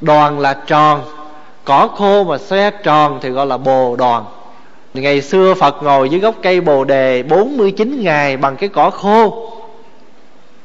Đoàn 0.01 0.39
là 0.39 0.55
tròn 0.67 1.05
cỏ 1.65 1.89
khô 1.97 2.25
mà 2.25 2.39
xoe 2.39 2.71
tròn 2.71 3.19
thì 3.23 3.31
gọi 3.31 3.47
là 3.47 3.57
bồ 3.57 3.97
đoàn 3.97 4.25
ngày 4.95 5.23
xưa 5.23 5.55
phật 5.55 5.83
ngồi 5.83 6.09
dưới 6.09 6.21
gốc 6.21 6.35
cây 6.43 6.61
bồ 6.61 6.85
đề 6.85 7.23
49 7.23 8.03
ngày 8.03 8.37
bằng 8.37 8.57
cái 8.57 8.69
cỏ 8.69 8.91
khô. 8.91 9.49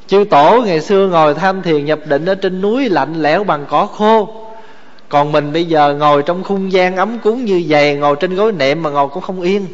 Chư 0.06 0.24
tổ 0.30 0.62
ngày 0.66 0.80
xưa 0.80 1.06
ngồi 1.06 1.34
tham 1.34 1.62
thiền 1.62 1.84
nhập 1.84 1.98
định 2.04 2.26
ở 2.26 2.34
trên 2.34 2.60
núi 2.60 2.88
lạnh 2.88 3.22
lẽo 3.22 3.44
bằng 3.44 3.66
cỏ 3.68 3.86
khô. 3.86 4.28
Còn 5.08 5.32
mình 5.32 5.52
bây 5.52 5.64
giờ 5.64 5.94
ngồi 5.94 6.22
trong 6.22 6.44
không 6.44 6.72
gian 6.72 6.96
ấm 6.96 7.18
cúng 7.18 7.44
như 7.44 7.64
vậy, 7.68 7.96
ngồi 7.96 8.16
trên 8.20 8.34
gối 8.34 8.52
nệm 8.52 8.82
mà 8.82 8.90
ngồi 8.90 9.08
cũng 9.08 9.22
không 9.22 9.40
yên. 9.40 9.66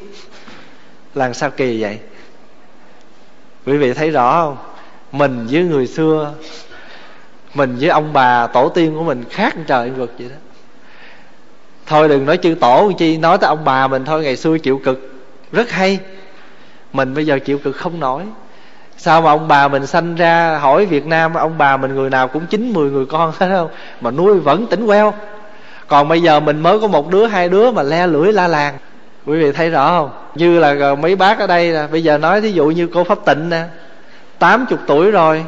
Làm 1.14 1.34
sao 1.34 1.50
kỳ 1.50 1.82
vậy? 1.82 1.98
Quý 3.66 3.76
vị 3.76 3.92
thấy 3.92 4.10
rõ 4.10 4.42
không? 4.42 4.56
Mình 5.12 5.46
với 5.50 5.62
người 5.62 5.86
xưa, 5.86 6.32
mình 7.54 7.76
với 7.80 7.88
ông 7.88 8.12
bà 8.12 8.46
tổ 8.46 8.68
tiên 8.68 8.94
của 8.94 9.02
mình 9.02 9.24
khác 9.30 9.54
trời 9.66 9.90
vực 9.90 10.14
vậy 10.18 10.28
đó 10.28 10.36
thôi 11.86 12.08
đừng 12.08 12.26
nói 12.26 12.36
chư 12.36 12.54
tổ, 12.60 12.92
chi 12.98 13.16
nói 13.16 13.38
tới 13.38 13.48
ông 13.48 13.64
bà 13.64 13.86
mình 13.86 14.04
thôi, 14.04 14.22
ngày 14.22 14.36
xưa 14.36 14.58
chịu 14.58 14.80
cực. 14.84 15.10
Rất 15.52 15.70
hay. 15.70 15.98
Mình 16.92 17.14
bây 17.14 17.26
giờ 17.26 17.38
chịu 17.38 17.58
cực 17.58 17.76
không 17.76 18.00
nổi. 18.00 18.22
Sao 18.96 19.22
mà 19.22 19.30
ông 19.30 19.48
bà 19.48 19.68
mình 19.68 19.86
sanh 19.86 20.14
ra 20.14 20.58
hỏi 20.58 20.86
việt 20.86 21.06
nam, 21.06 21.34
ông 21.34 21.54
bà 21.58 21.76
mình 21.76 21.94
người 21.94 22.10
nào 22.10 22.28
cũng 22.28 22.46
chín, 22.46 22.72
mười 22.72 22.90
người 22.90 23.06
con 23.06 23.32
hết 23.38 23.48
không? 23.56 23.68
Mà 24.00 24.10
nuôi 24.10 24.40
vẫn 24.40 24.66
tỉnh 24.66 24.86
queo. 24.86 25.14
Còn 25.88 26.08
bây 26.08 26.22
giờ 26.22 26.40
mình 26.40 26.60
mới 26.60 26.80
có 26.80 26.86
một 26.86 27.10
đứa, 27.10 27.26
hai 27.26 27.48
đứa 27.48 27.70
mà 27.70 27.82
le 27.82 28.06
lưỡi, 28.06 28.32
la 28.32 28.48
làng. 28.48 28.74
Quý 29.26 29.38
vị 29.38 29.52
thấy 29.52 29.70
rõ 29.70 29.88
không? 29.88 30.10
Như 30.34 30.58
là 30.58 30.94
mấy 30.94 31.16
bác 31.16 31.38
ở 31.38 31.46
đây 31.46 31.72
nè, 31.72 31.86
bây 31.92 32.02
giờ 32.02 32.18
nói 32.18 32.40
thí 32.40 32.52
dụ 32.52 32.66
như 32.66 32.88
cô 32.94 33.04
pháp 33.04 33.18
tịnh 33.24 33.50
nè, 33.50 33.62
tám 34.38 34.66
chục 34.68 34.78
tuổi 34.86 35.10
rồi, 35.10 35.44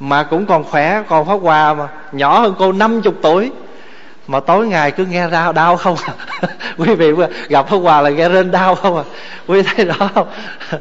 mà 0.00 0.22
cũng 0.22 0.46
còn 0.46 0.64
khỏe, 0.64 1.02
còn 1.08 1.26
pháp 1.26 1.36
hòa 1.42 1.74
mà, 1.74 1.88
nhỏ 2.12 2.40
hơn 2.40 2.54
cô 2.58 2.72
năm 2.72 3.02
chục 3.02 3.14
tuổi 3.22 3.50
mà 4.28 4.40
tối 4.40 4.66
ngày 4.66 4.90
cứ 4.90 5.04
nghe 5.04 5.30
đau 5.30 5.52
đau 5.52 5.76
không 5.76 5.96
à? 6.04 6.12
Quý 6.76 6.94
vị 6.94 7.12
gặp 7.48 7.68
hôm 7.68 7.82
hòa 7.82 8.00
là 8.00 8.10
nghe 8.10 8.28
rên 8.28 8.50
đau 8.50 8.74
không 8.74 8.96
à? 8.96 9.04
Quý 9.46 9.62
vị 9.62 9.68
thấy 9.74 9.84
rõ 9.84 10.10
không? 10.14 10.26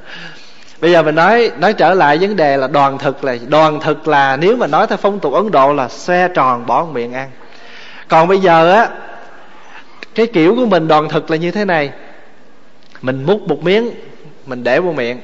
Bây 0.82 0.92
giờ 0.92 1.04
mình 1.04 1.16
nói 1.16 1.52
nói 1.60 1.74
trở 1.74 1.94
lại 1.94 2.18
vấn 2.18 2.36
đề 2.36 2.58
là 2.58 2.68
đoàn 2.68 2.98
thực 2.98 3.24
là 3.24 3.38
đoàn 3.48 3.80
thực 3.80 4.08
là 4.08 4.38
nếu 4.38 4.56
mà 4.56 4.68
nói 4.68 4.88
theo 4.88 4.98
phong 4.98 5.20
tục 5.20 5.34
ấn 5.34 5.52
độ 5.52 5.74
là 5.74 5.88
xe 5.88 6.28
tròn 6.34 6.66
bỏ 6.66 6.86
miệng 6.86 7.14
ăn. 7.14 7.30
Còn 8.08 8.28
bây 8.28 8.40
giờ 8.40 8.74
á, 8.74 8.90
cái 10.16 10.28
kiểu 10.28 10.56
của 10.56 10.66
mình 10.66 10.88
đoàn 10.88 11.10
thực 11.10 11.32
là 11.32 11.38
như 11.38 11.52
thế 11.52 11.66
này. 11.66 11.92
Mình 13.02 13.24
múc 13.24 13.42
một 13.42 13.64
miếng, 13.64 13.92
mình 14.46 14.64
để 14.64 14.80
vô 14.80 14.92
miệng. 14.92 15.20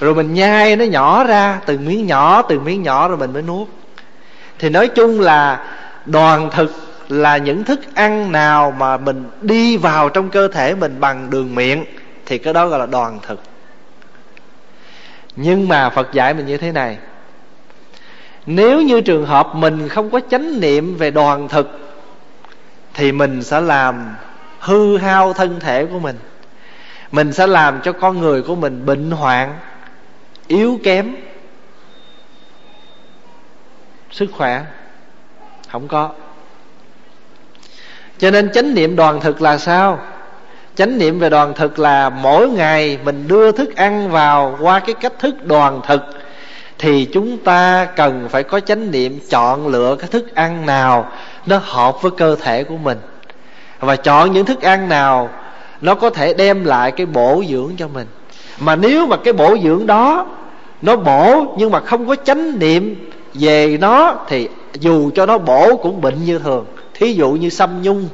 Rồi 0.00 0.14
mình 0.14 0.34
nhai 0.34 0.76
nó 0.76 0.84
nhỏ 0.84 1.24
ra 1.24 1.60
từng 1.66 1.84
miếng 1.84 2.06
nhỏ 2.06 2.42
từng 2.42 2.64
miếng 2.64 2.82
nhỏ 2.82 3.08
rồi 3.08 3.16
mình 3.16 3.32
mới 3.32 3.42
nuốt. 3.42 3.68
Thì 4.58 4.68
nói 4.68 4.88
chung 4.88 5.20
là 5.20 5.64
đoàn 6.06 6.50
thực 6.50 6.91
là 7.08 7.36
những 7.36 7.64
thức 7.64 7.80
ăn 7.94 8.32
nào 8.32 8.70
mà 8.70 8.96
mình 8.96 9.30
đi 9.40 9.76
vào 9.76 10.08
trong 10.08 10.30
cơ 10.30 10.48
thể 10.48 10.74
mình 10.74 11.00
bằng 11.00 11.30
đường 11.30 11.54
miệng, 11.54 11.84
thì 12.26 12.38
cái 12.38 12.54
đó 12.54 12.66
gọi 12.66 12.78
là 12.78 12.86
đoàn 12.86 13.18
thực. 13.26 13.40
Nhưng 15.36 15.68
mà 15.68 15.90
phật 15.90 16.12
dạy 16.12 16.34
mình 16.34 16.46
như 16.46 16.56
thế 16.56 16.72
này, 16.72 16.98
nếu 18.46 18.82
như 18.82 19.00
trường 19.00 19.26
hợp 19.26 19.54
mình 19.54 19.88
không 19.88 20.10
có 20.10 20.20
chánh 20.30 20.60
niệm 20.60 20.96
về 20.96 21.10
đoàn 21.10 21.48
thực, 21.48 21.78
thì 22.94 23.12
mình 23.12 23.42
sẽ 23.42 23.60
làm 23.60 24.14
hư 24.60 24.96
hao 24.96 25.32
thân 25.32 25.60
thể 25.60 25.86
của 25.86 25.98
mình. 25.98 26.18
Mình 27.12 27.32
sẽ 27.32 27.46
làm 27.46 27.80
cho 27.82 27.92
con 27.92 28.20
người 28.20 28.42
của 28.42 28.54
mình 28.54 28.86
bệnh 28.86 29.10
hoạn, 29.10 29.58
yếu 30.46 30.80
kém. 30.84 31.14
Sức 34.10 34.30
khỏe 34.32 34.64
không 35.68 35.88
có 35.88 36.10
cho 38.18 38.30
nên 38.30 38.52
chánh 38.52 38.74
niệm 38.74 38.96
đoàn 38.96 39.20
thực 39.20 39.42
là 39.42 39.58
sao? 39.58 39.98
Chánh 40.74 40.98
niệm 40.98 41.18
về 41.18 41.30
đoàn 41.30 41.52
thực 41.56 41.78
là 41.78 42.10
mỗi 42.10 42.48
ngày 42.48 42.98
mình 43.04 43.28
đưa 43.28 43.52
thức 43.52 43.76
ăn 43.76 44.10
vào 44.10 44.58
qua 44.60 44.78
cái 44.78 44.94
cách 45.00 45.12
thức 45.18 45.46
đoàn 45.46 45.80
thực, 45.86 46.02
thì 46.78 47.04
chúng 47.12 47.38
ta 47.38 47.84
cần 47.96 48.28
phải 48.30 48.42
có 48.42 48.60
chánh 48.60 48.90
niệm 48.90 49.18
chọn 49.30 49.66
lựa 49.66 49.96
cái 49.96 50.08
thức 50.08 50.34
ăn 50.34 50.66
nào 50.66 51.08
nó 51.46 51.60
hợp 51.62 52.02
với 52.02 52.12
cơ 52.16 52.36
thể 52.36 52.64
của 52.64 52.76
mình. 52.76 52.98
Và 53.80 53.96
chọn 53.96 54.32
những 54.32 54.44
thức 54.44 54.62
ăn 54.62 54.88
nào 54.88 55.30
nó 55.80 55.94
có 55.94 56.10
thể 56.10 56.34
đem 56.34 56.64
lại 56.64 56.90
cái 56.90 57.06
bổ 57.06 57.42
dưỡng 57.50 57.70
cho 57.78 57.88
mình. 57.88 58.06
Mà 58.60 58.76
nếu 58.76 59.06
mà 59.06 59.16
cái 59.16 59.32
bổ 59.32 59.56
dưỡng 59.64 59.86
đó 59.86 60.26
nó 60.82 60.96
bổ 60.96 61.54
nhưng 61.58 61.70
mà 61.70 61.80
không 61.80 62.06
có 62.06 62.16
chánh 62.24 62.58
niệm 62.58 63.10
về 63.34 63.78
nó, 63.80 64.14
thì 64.28 64.48
dù 64.72 65.10
cho 65.14 65.26
nó 65.26 65.38
bổ 65.38 65.76
cũng 65.76 66.00
bệnh 66.00 66.24
như 66.24 66.38
thường 66.38 66.66
thí 66.94 67.14
dụ 67.14 67.30
như 67.30 67.50
xăm 67.50 67.82
nhung. 67.82 68.08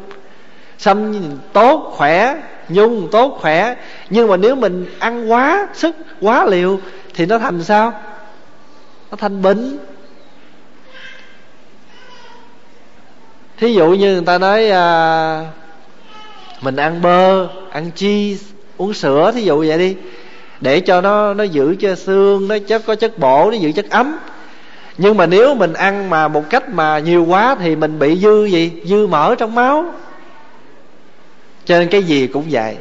Xăm 0.79 1.13
tốt 1.53 1.93
khỏe 1.97 2.35
nhung 2.69 3.09
tốt 3.11 3.39
khỏe. 3.41 3.75
Nhưng 4.11 4.29
mà 4.29 4.37
nếu 4.37 4.55
mình 4.55 4.87
ăn 4.99 5.33
quá 5.33 5.69
sức 5.75 5.97
quá 6.21 6.47
liều 6.47 6.79
thì 7.15 7.27
nó 7.27 7.39
thành 7.39 7.63
sao? 7.63 7.93
Nó 9.11 9.17
thành 9.17 9.43
bệnh. 9.43 9.79
Thí 13.57 13.75
dụ 13.75 13.89
như 13.89 14.13
người 14.13 14.25
ta 14.27 14.39
nói 14.39 14.71
à, 14.71 15.45
mình 16.61 16.77
ăn 16.77 17.03
bơ 17.03 17.49
ăn 17.71 17.91
cheese 17.95 18.45
uống 18.77 18.95
sữa 18.95 19.33
thí 19.35 19.43
dụ 19.43 19.65
vậy 19.69 19.79
đi. 19.79 19.97
Để 20.61 20.81
cho 20.81 21.01
nó 21.01 21.35
nó 21.35 21.45
giữ 21.45 21.77
cho 21.81 21.95
xương 21.95 22.49
nó 22.49 22.59
chất 22.67 22.83
có 22.87 22.95
chất 22.95 23.19
bổ 23.19 23.51
nó 23.51 23.57
giữ 23.57 23.73
chất 23.73 23.91
ấm 23.91 24.19
nhưng 24.99 25.17
mà 25.17 25.27
nếu 25.27 25.55
mình 25.55 25.73
ăn 25.73 26.11
mà 26.11 26.29
một 26.29 26.51
cách 26.51 26.69
mà 26.69 26.99
nhiều 26.99 27.25
quá 27.25 27.57
thì 27.61 27.77
mình 27.77 27.99
bị 27.99 28.17
dư 28.17 28.45
gì? 28.45 28.83
Dư 28.85 29.07
mỡ 29.07 29.35
trong 29.35 29.55
máu. 29.55 29.85
Cho 31.65 31.79
nên 31.79 31.89
cái 31.89 32.03
gì 32.03 32.27
cũng 32.27 32.45
vậy. 32.51 32.77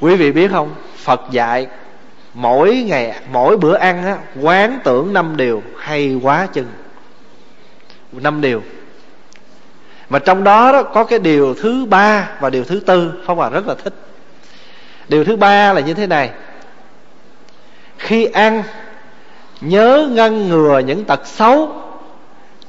Quý 0.00 0.16
vị 0.16 0.32
biết 0.32 0.50
không? 0.50 0.74
Phật 0.96 1.20
dạy 1.30 1.66
mỗi 2.34 2.76
ngày 2.76 3.20
mỗi 3.32 3.56
bữa 3.56 3.74
ăn 3.74 4.04
á 4.06 4.18
quán 4.40 4.78
tưởng 4.84 5.12
năm 5.12 5.36
điều 5.36 5.62
hay 5.78 6.20
quá 6.22 6.46
chừng. 6.52 6.68
Năm 8.12 8.40
điều. 8.40 8.62
Mà 10.10 10.18
trong 10.18 10.44
đó, 10.44 10.72
đó 10.72 10.82
có 10.82 11.04
cái 11.04 11.18
điều 11.18 11.54
thứ 11.54 11.84
ba 11.84 12.30
và 12.40 12.50
điều 12.50 12.64
thứ 12.64 12.80
tư. 12.80 13.12
Phong 13.26 13.36
hòa 13.36 13.46
à, 13.46 13.50
rất 13.50 13.66
là 13.66 13.74
thích. 13.84 13.94
Điều 15.08 15.24
thứ 15.24 15.36
ba 15.36 15.72
là 15.72 15.80
như 15.80 15.94
thế 15.94 16.06
này. 16.06 16.30
Khi 17.98 18.24
ăn 18.24 18.62
nhớ 19.60 20.08
ngăn 20.12 20.48
ngừa 20.48 20.78
những 20.78 21.04
tật 21.04 21.26
xấu 21.26 21.82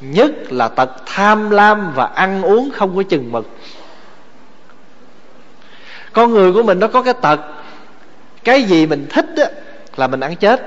nhất 0.01 0.31
là 0.49 0.67
tật 0.67 0.89
tham 1.05 1.49
lam 1.49 1.93
và 1.95 2.05
ăn 2.05 2.41
uống 2.41 2.71
không 2.71 2.95
có 2.95 3.03
chừng 3.03 3.31
mực. 3.31 3.47
Con 6.13 6.31
người 6.31 6.53
của 6.53 6.63
mình 6.63 6.79
nó 6.79 6.87
có 6.87 7.01
cái 7.01 7.13
tật 7.13 7.39
cái 8.43 8.63
gì 8.63 8.85
mình 8.85 9.07
thích 9.09 9.25
á, 9.37 9.45
là 9.95 10.07
mình 10.07 10.19
ăn 10.19 10.35
chết. 10.35 10.65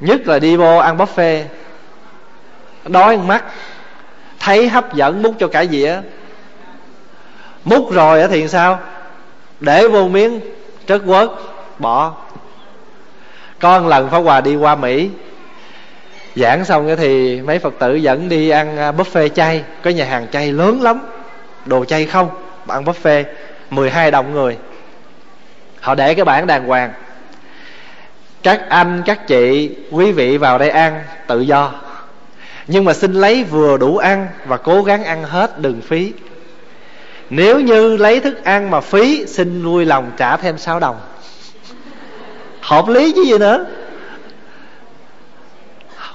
Nhất 0.00 0.20
là 0.26 0.38
đi 0.38 0.56
vô 0.56 0.76
ăn 0.76 0.96
buffet 0.96 1.44
đói 2.84 3.14
ăn 3.14 3.26
mắt 3.26 3.44
thấy 4.38 4.68
hấp 4.68 4.94
dẫn 4.94 5.22
múc 5.22 5.34
cho 5.38 5.48
cả 5.48 5.64
dĩa. 5.64 6.00
Múc 7.64 7.92
rồi 7.92 8.28
thì 8.28 8.48
sao? 8.48 8.78
Để 9.60 9.88
vô 9.88 10.08
miếng 10.08 10.40
trớt 10.86 11.02
quớt 11.06 11.28
bỏ 11.78 12.16
con 13.60 13.88
lần 13.88 14.10
pháp 14.10 14.18
hòa 14.18 14.40
đi 14.40 14.56
qua 14.56 14.74
mỹ. 14.74 15.10
Giảng 16.36 16.64
xong 16.64 16.86
cái 16.86 16.96
thì 16.96 17.40
mấy 17.40 17.58
phật 17.58 17.74
tử 17.78 17.94
dẫn 17.94 18.28
đi 18.28 18.50
ăn 18.50 18.76
à, 18.76 18.92
buffet 18.92 19.28
chay. 19.28 19.64
Có 19.82 19.90
nhà 19.90 20.04
hàng 20.04 20.26
chay 20.32 20.52
lớn 20.52 20.82
lắm. 20.82 21.00
Đồ 21.66 21.84
chay 21.84 22.06
không 22.06 22.28
ăn 22.66 22.84
buffet. 22.84 23.24
12 23.70 24.10
đồng 24.10 24.32
người. 24.32 24.56
Họ 25.80 25.94
để 25.94 26.14
cái 26.14 26.24
bảng 26.24 26.46
đàng 26.46 26.66
hoàng. 26.66 26.92
Các 28.42 28.60
anh, 28.68 29.02
các 29.06 29.26
chị, 29.26 29.76
quý 29.90 30.12
vị 30.12 30.36
vào 30.36 30.58
đây 30.58 30.70
ăn, 30.70 31.02
tự 31.26 31.40
do. 31.40 31.72
Nhưng 32.66 32.84
mà 32.84 32.92
xin 32.92 33.12
lấy 33.12 33.44
vừa 33.44 33.76
đủ 33.76 33.96
ăn 33.96 34.28
và 34.46 34.56
cố 34.56 34.82
gắng 34.82 35.04
ăn 35.04 35.24
hết, 35.24 35.60
đừng 35.60 35.80
phí. 35.80 36.12
Nếu 37.30 37.60
như 37.60 37.96
lấy 37.96 38.20
thức 38.20 38.44
ăn 38.44 38.70
mà 38.70 38.80
phí, 38.80 39.26
xin 39.26 39.64
vui 39.64 39.84
lòng 39.84 40.12
trả 40.16 40.36
thêm 40.36 40.58
6 40.58 40.80
đồng 40.80 40.96
hợp 42.60 42.88
lý 42.88 43.12
chứ 43.12 43.22
gì 43.22 43.38
nữa? 43.38 43.66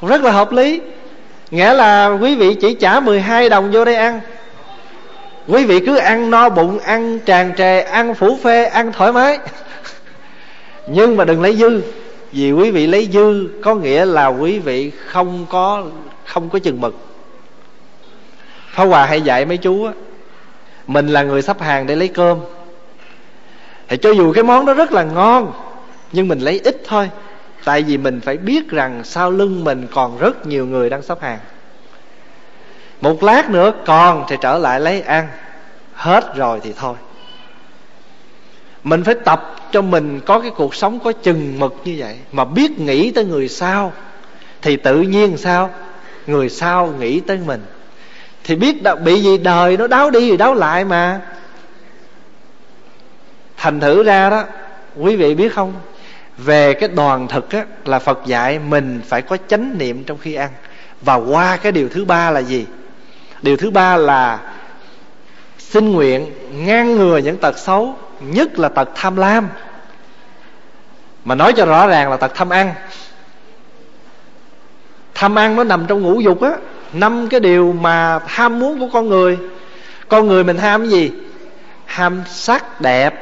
Rất 0.01 0.21
là 0.21 0.31
hợp 0.31 0.51
lý. 0.51 0.81
Nghĩa 1.51 1.73
là 1.73 2.07
quý 2.07 2.35
vị 2.35 2.55
chỉ 2.61 2.73
trả 2.73 2.99
12 2.99 3.49
đồng 3.49 3.71
vô 3.71 3.85
đây 3.85 3.95
ăn. 3.95 4.21
Quý 5.47 5.65
vị 5.65 5.79
cứ 5.79 5.97
ăn 5.97 6.31
no 6.31 6.49
bụng, 6.49 6.79
ăn 6.79 7.19
tràn 7.19 7.53
trề, 7.57 7.81
ăn 7.81 8.15
phủ 8.15 8.37
phê, 8.43 8.65
ăn 8.65 8.91
thoải 8.91 9.11
mái. 9.11 9.39
Nhưng 10.87 11.17
mà 11.17 11.25
đừng 11.25 11.41
lấy 11.41 11.55
dư. 11.55 11.81
Vì 12.31 12.51
quý 12.51 12.71
vị 12.71 12.87
lấy 12.87 13.09
dư 13.13 13.47
có 13.63 13.75
nghĩa 13.75 14.05
là 14.05 14.27
quý 14.27 14.59
vị 14.59 14.91
không 15.07 15.45
có 15.49 15.83
không 16.25 16.49
có 16.49 16.59
chừng 16.59 16.81
mực. 16.81 16.95
Phá 18.69 18.85
Hòa 18.85 19.05
hay 19.05 19.21
dạy 19.21 19.45
mấy 19.45 19.57
chú 19.57 19.85
á, 19.85 19.91
Mình 20.87 21.07
là 21.07 21.23
người 21.23 21.41
sắp 21.41 21.61
hàng 21.61 21.87
để 21.87 21.95
lấy 21.95 22.07
cơm. 22.07 22.39
Thì 23.87 23.97
cho 23.97 24.11
dù 24.11 24.33
cái 24.33 24.43
món 24.43 24.65
đó 24.65 24.73
rất 24.73 24.91
là 24.91 25.03
ngon 25.03 25.51
nhưng 26.11 26.27
mình 26.27 26.39
lấy 26.39 26.61
ít 26.63 26.81
thôi. 26.87 27.09
Tại 27.63 27.83
vì 27.83 27.97
mình 27.97 28.21
phải 28.21 28.37
biết 28.37 28.69
rằng 28.69 29.03
Sau 29.03 29.31
lưng 29.31 29.63
mình 29.63 29.87
còn 29.93 30.17
rất 30.17 30.47
nhiều 30.47 30.65
người 30.65 30.89
đang 30.89 31.01
sắp 31.01 31.21
hàng. 31.21 31.39
Một 33.01 33.23
lát 33.23 33.49
nữa 33.49 33.71
còn 33.85 34.25
thì 34.27 34.35
trở 34.41 34.57
lại 34.57 34.79
lấy 34.79 35.01
ăn. 35.01 35.27
Hết 35.93 36.35
rồi 36.35 36.59
thì 36.63 36.73
thôi. 36.77 36.95
Mình 38.83 39.03
phải 39.03 39.15
tập 39.25 39.55
cho 39.71 39.81
mình 39.81 40.19
có 40.25 40.39
cái 40.39 40.51
cuộc 40.55 40.75
sống 40.75 40.99
có 40.99 41.11
chừng 41.11 41.59
mực 41.59 41.75
như 41.85 41.95
vậy. 41.97 42.17
Mà 42.31 42.45
biết 42.45 42.79
nghĩ 42.79 43.11
tới 43.11 43.25
người 43.25 43.47
sau, 43.47 43.93
Thì 44.61 44.77
tự 44.77 45.01
nhiên 45.01 45.37
sao? 45.37 45.69
Người 46.27 46.49
sau 46.49 46.87
nghĩ 46.87 47.19
tới 47.19 47.39
mình. 47.45 47.61
Thì 48.43 48.55
biết 48.55 48.83
đã 48.83 48.95
bị 48.95 49.21
gì 49.21 49.37
đời 49.37 49.77
nó 49.77 49.87
đáo 49.87 50.09
đi 50.09 50.27
rồi 50.27 50.37
đáo 50.37 50.53
lại 50.53 50.85
mà. 50.85 51.21
Thành 53.57 53.79
thử 53.79 54.03
ra 54.03 54.29
đó, 54.29 54.43
quý 54.95 55.15
vị 55.15 55.35
biết 55.35 55.53
không? 55.53 55.73
Về 56.37 56.73
cái 56.73 56.89
đoàn 56.89 57.27
thực 57.27 57.51
á, 57.51 57.65
là 57.85 57.99
phật 57.99 58.19
dạy 58.25 58.59
mình 58.59 59.01
phải 59.07 59.21
có 59.21 59.37
chánh 59.47 59.77
niệm 59.77 60.03
trong 60.03 60.17
khi 60.17 60.33
ăn. 60.33 60.49
Và 61.01 61.15
qua 61.15 61.57
cái 61.57 61.71
điều 61.71 61.89
thứ 61.89 62.05
ba 62.05 62.31
là 62.31 62.39
gì? 62.39 62.65
Điều 63.41 63.57
thứ 63.57 63.71
ba 63.71 63.97
là 63.97 64.39
xin 65.57 65.91
nguyện 65.91 66.31
ngăn 66.51 66.95
ngừa 66.95 67.17
những 67.17 67.37
tật 67.37 67.57
xấu 67.57 67.95
nhất 68.19 68.59
là 68.59 68.69
tật 68.69 68.89
tham 68.95 69.15
lam. 69.17 69.49
Mà 71.25 71.35
nói 71.35 71.53
cho 71.53 71.65
rõ 71.65 71.87
ràng 71.87 72.09
là 72.09 72.17
tật 72.17 72.31
tham 72.35 72.49
ăn. 72.49 72.73
Tham 75.13 75.35
ăn 75.35 75.55
nó 75.55 75.63
nằm 75.63 75.85
trong 75.87 76.01
ngũ 76.01 76.19
dục 76.19 76.41
á. 76.41 76.51
Năm 76.93 77.29
cái 77.29 77.39
điều 77.39 77.73
mà 77.73 78.19
ham 78.27 78.59
muốn 78.59 78.79
của 78.79 78.89
con 78.93 79.09
người. 79.09 79.37
Con 80.07 80.27
người 80.27 80.43
mình 80.43 80.57
ham 80.57 80.81
cái 80.81 80.89
gì? 80.89 81.11
Ham 81.85 82.23
sắc 82.27 82.81
đẹp 82.81 83.13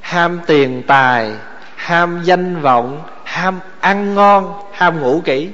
ham 0.00 0.40
tiền 0.46 0.82
tài 0.86 1.32
ham 1.78 2.20
danh 2.24 2.60
vọng, 2.60 3.02
ham 3.24 3.60
ăn 3.80 4.14
ngon, 4.14 4.54
ham 4.72 5.00
ngủ 5.00 5.22
kỹ. 5.24 5.48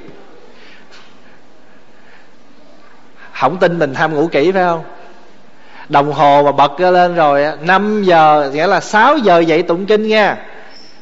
Không 3.33 3.57
tin 3.57 3.79
mình 3.79 3.93
ham 3.93 4.15
ngủ 4.15 4.27
kỹ, 4.31 4.51
phải 4.51 4.63
không? 4.63 4.83
Đồng 5.89 6.11
hồ 6.11 6.43
mà 6.43 6.51
bật 6.51 6.79
lên 6.79 7.15
rồi 7.15 7.45
năm 7.61 8.03
giờ, 8.03 8.51
nghĩa 8.53 8.67
là 8.67 8.79
6 8.79 9.17
giờ 9.17 9.39
dậy 9.39 9.63
tụng 9.63 9.85
kinh 9.85 10.07
nha. 10.07 10.37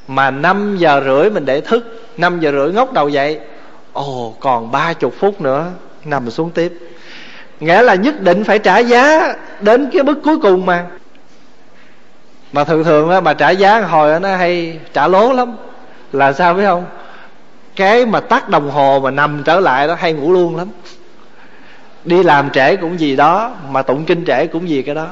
Mà 0.07 0.31
5 0.31 0.77
giờ 0.77 1.01
rưỡi 1.05 1.29
mình 1.29 1.45
để 1.45 1.61
thức 1.61 2.05
5 2.17 2.39
giờ 2.39 2.51
rưỡi 2.51 2.71
ngóc 2.71 2.93
đầu 2.93 3.09
dậy. 3.09 3.39
Ồ, 3.93 4.33
còn 4.39 4.71
ba 4.71 4.93
chục 4.93 5.13
phút 5.19 5.41
nữa, 5.41 5.71
nằm 6.05 6.29
xuống 6.31 6.51
tiếp. 6.51 6.73
Nghĩa 7.59 7.81
là 7.81 7.95
nhất 7.95 8.21
định 8.21 8.43
phải 8.43 8.59
trả 8.59 8.79
giá 8.79 9.33
đến 9.61 9.89
cái 9.93 10.03
bước 10.03 10.17
cuối 10.23 10.39
cùng 10.39 10.65
mà 10.65 10.85
mà 12.53 12.63
thường 12.63 12.83
thường 12.83 13.09
á, 13.09 13.21
mà 13.21 13.33
trả 13.33 13.49
giá 13.49 13.81
hồi 13.81 14.19
nó 14.19 14.35
hay 14.35 14.79
trả 14.93 15.07
lố 15.07 15.33
lắm. 15.33 15.55
Là 16.11 16.33
sao 16.33 16.53
biết 16.53 16.65
không? 16.65 16.85
Cái 17.75 18.05
mà 18.05 18.19
tắt 18.19 18.49
đồng 18.49 18.71
hồ 18.71 18.99
mà 19.03 19.11
nằm 19.11 19.43
trở 19.45 19.59
lại 19.59 19.87
đó, 19.87 19.95
hay 19.99 20.13
ngủ 20.13 20.33
luôn 20.33 20.57
lắm. 20.57 20.67
Đi 22.05 22.23
làm 22.23 22.49
trễ 22.49 22.75
cũng 22.75 22.99
gì 22.99 23.15
đó, 23.15 23.55
mà 23.69 23.81
tụng 23.81 24.05
kinh 24.05 24.25
trễ 24.25 24.47
cũng 24.47 24.69
gì 24.69 24.81
cái 24.81 24.95
đó. 24.95 25.07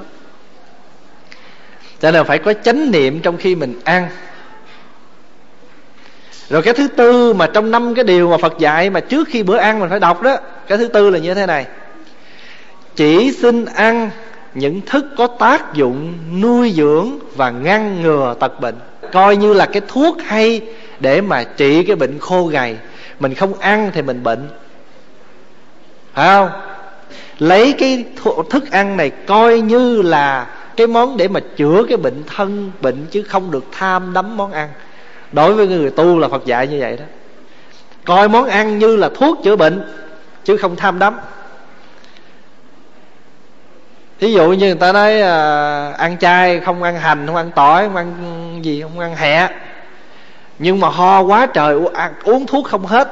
Cho 1.99 2.11
nên 2.11 2.25
phải 2.25 2.39
có 2.39 2.53
chánh 2.53 2.91
niệm 2.91 3.19
trong 3.19 3.37
khi 3.37 3.55
mình 3.55 3.79
ăn. 3.83 4.07
Rồi 6.49 6.61
cái 6.61 6.73
thứ 6.73 6.87
tư 6.87 7.33
mà 7.33 7.47
trong 7.53 7.71
năm 7.71 7.95
cái 7.95 8.03
điều 8.03 8.29
mà 8.29 8.37
phật 8.37 8.59
dạy 8.59 8.89
mà 8.89 8.99
trước 8.99 9.27
khi 9.31 9.43
bữa 9.43 9.57
ăn 9.57 9.79
mình 9.79 9.89
phải 9.89 9.99
đọc 9.99 10.21
đó, 10.21 10.37
cái 10.67 10.77
thứ 10.77 10.87
tư 10.87 11.09
là 11.09 11.19
như 11.19 11.33
thế 11.33 11.45
này. 11.45 11.65
Chỉ 12.95 13.31
xin 13.31 13.65
ăn 13.65 14.09
những 14.53 14.81
thức 14.81 15.05
có 15.17 15.27
tác 15.27 15.73
dụng 15.73 16.13
nuôi 16.41 16.71
dưỡng 16.71 17.19
và 17.35 17.49
ngăn 17.49 18.01
ngừa 18.01 18.35
tật 18.39 18.59
bệnh. 18.59 18.75
Coi 19.11 19.35
như 19.35 19.53
là 19.53 19.65
cái 19.65 19.81
thuốc 19.87 20.17
hay 20.25 20.61
để 20.99 21.21
mà 21.21 21.43
trị 21.43 21.83
cái 21.83 21.95
bệnh 21.95 22.19
khô 22.19 22.43
gầy. 22.43 22.77
Mình 23.19 23.33
không 23.33 23.53
ăn 23.59 23.91
thì 23.93 24.01
mình 24.01 24.23
bệnh. 24.23 24.47
Phải 26.13 26.27
không? 26.27 26.49
Lấy 27.39 27.73
cái 27.73 28.05
thức 28.49 28.71
ăn 28.71 28.97
này 28.97 29.09
coi 29.09 29.59
như 29.59 30.01
là 30.01 30.47
cái 30.77 30.87
món 30.87 31.17
để 31.17 31.27
mà 31.27 31.39
chữa 31.55 31.83
cái 31.87 31.97
bệnh 31.97 32.23
thân 32.35 32.71
bệnh 32.81 33.05
chứ 33.11 33.23
không 33.23 33.51
được 33.51 33.65
tham 33.71 34.13
đắm 34.13 34.37
món 34.37 34.51
ăn. 34.51 34.69
Đối 35.31 35.53
với 35.53 35.67
người 35.67 35.89
tu 35.89 36.19
là 36.19 36.27
phật 36.27 36.45
dạy 36.45 36.67
như 36.67 36.77
vậy 36.79 36.97
đó. 36.97 37.03
Coi 38.05 38.29
món 38.29 38.45
ăn 38.45 38.79
như 38.79 38.95
là 38.95 39.09
thuốc 39.15 39.37
chữa 39.43 39.55
bệnh 39.55 39.93
chứ 40.43 40.57
không 40.57 40.75
tham 40.75 40.99
đắm 40.99 41.17
thí 44.21 44.33
dụ 44.33 44.51
như 44.51 44.65
người 44.65 44.75
ta 44.75 44.91
nói 44.91 45.21
à, 45.21 45.91
ăn 45.97 46.17
chay 46.17 46.59
không 46.59 46.83
ăn 46.83 46.95
hành 46.95 47.27
không 47.27 47.35
ăn 47.35 47.51
tỏi 47.55 47.83
không 47.83 47.95
ăn 47.95 48.59
gì 48.61 48.81
không 48.81 48.99
ăn 48.99 49.15
hẹ 49.15 49.49
nhưng 50.63 50.79
mà 50.79 50.89
ho 50.89 51.21
quá 51.21 51.45
trời 51.45 51.75
uống 52.23 52.45
thuốc 52.47 52.67
không 52.67 52.85
hết. 52.85 53.11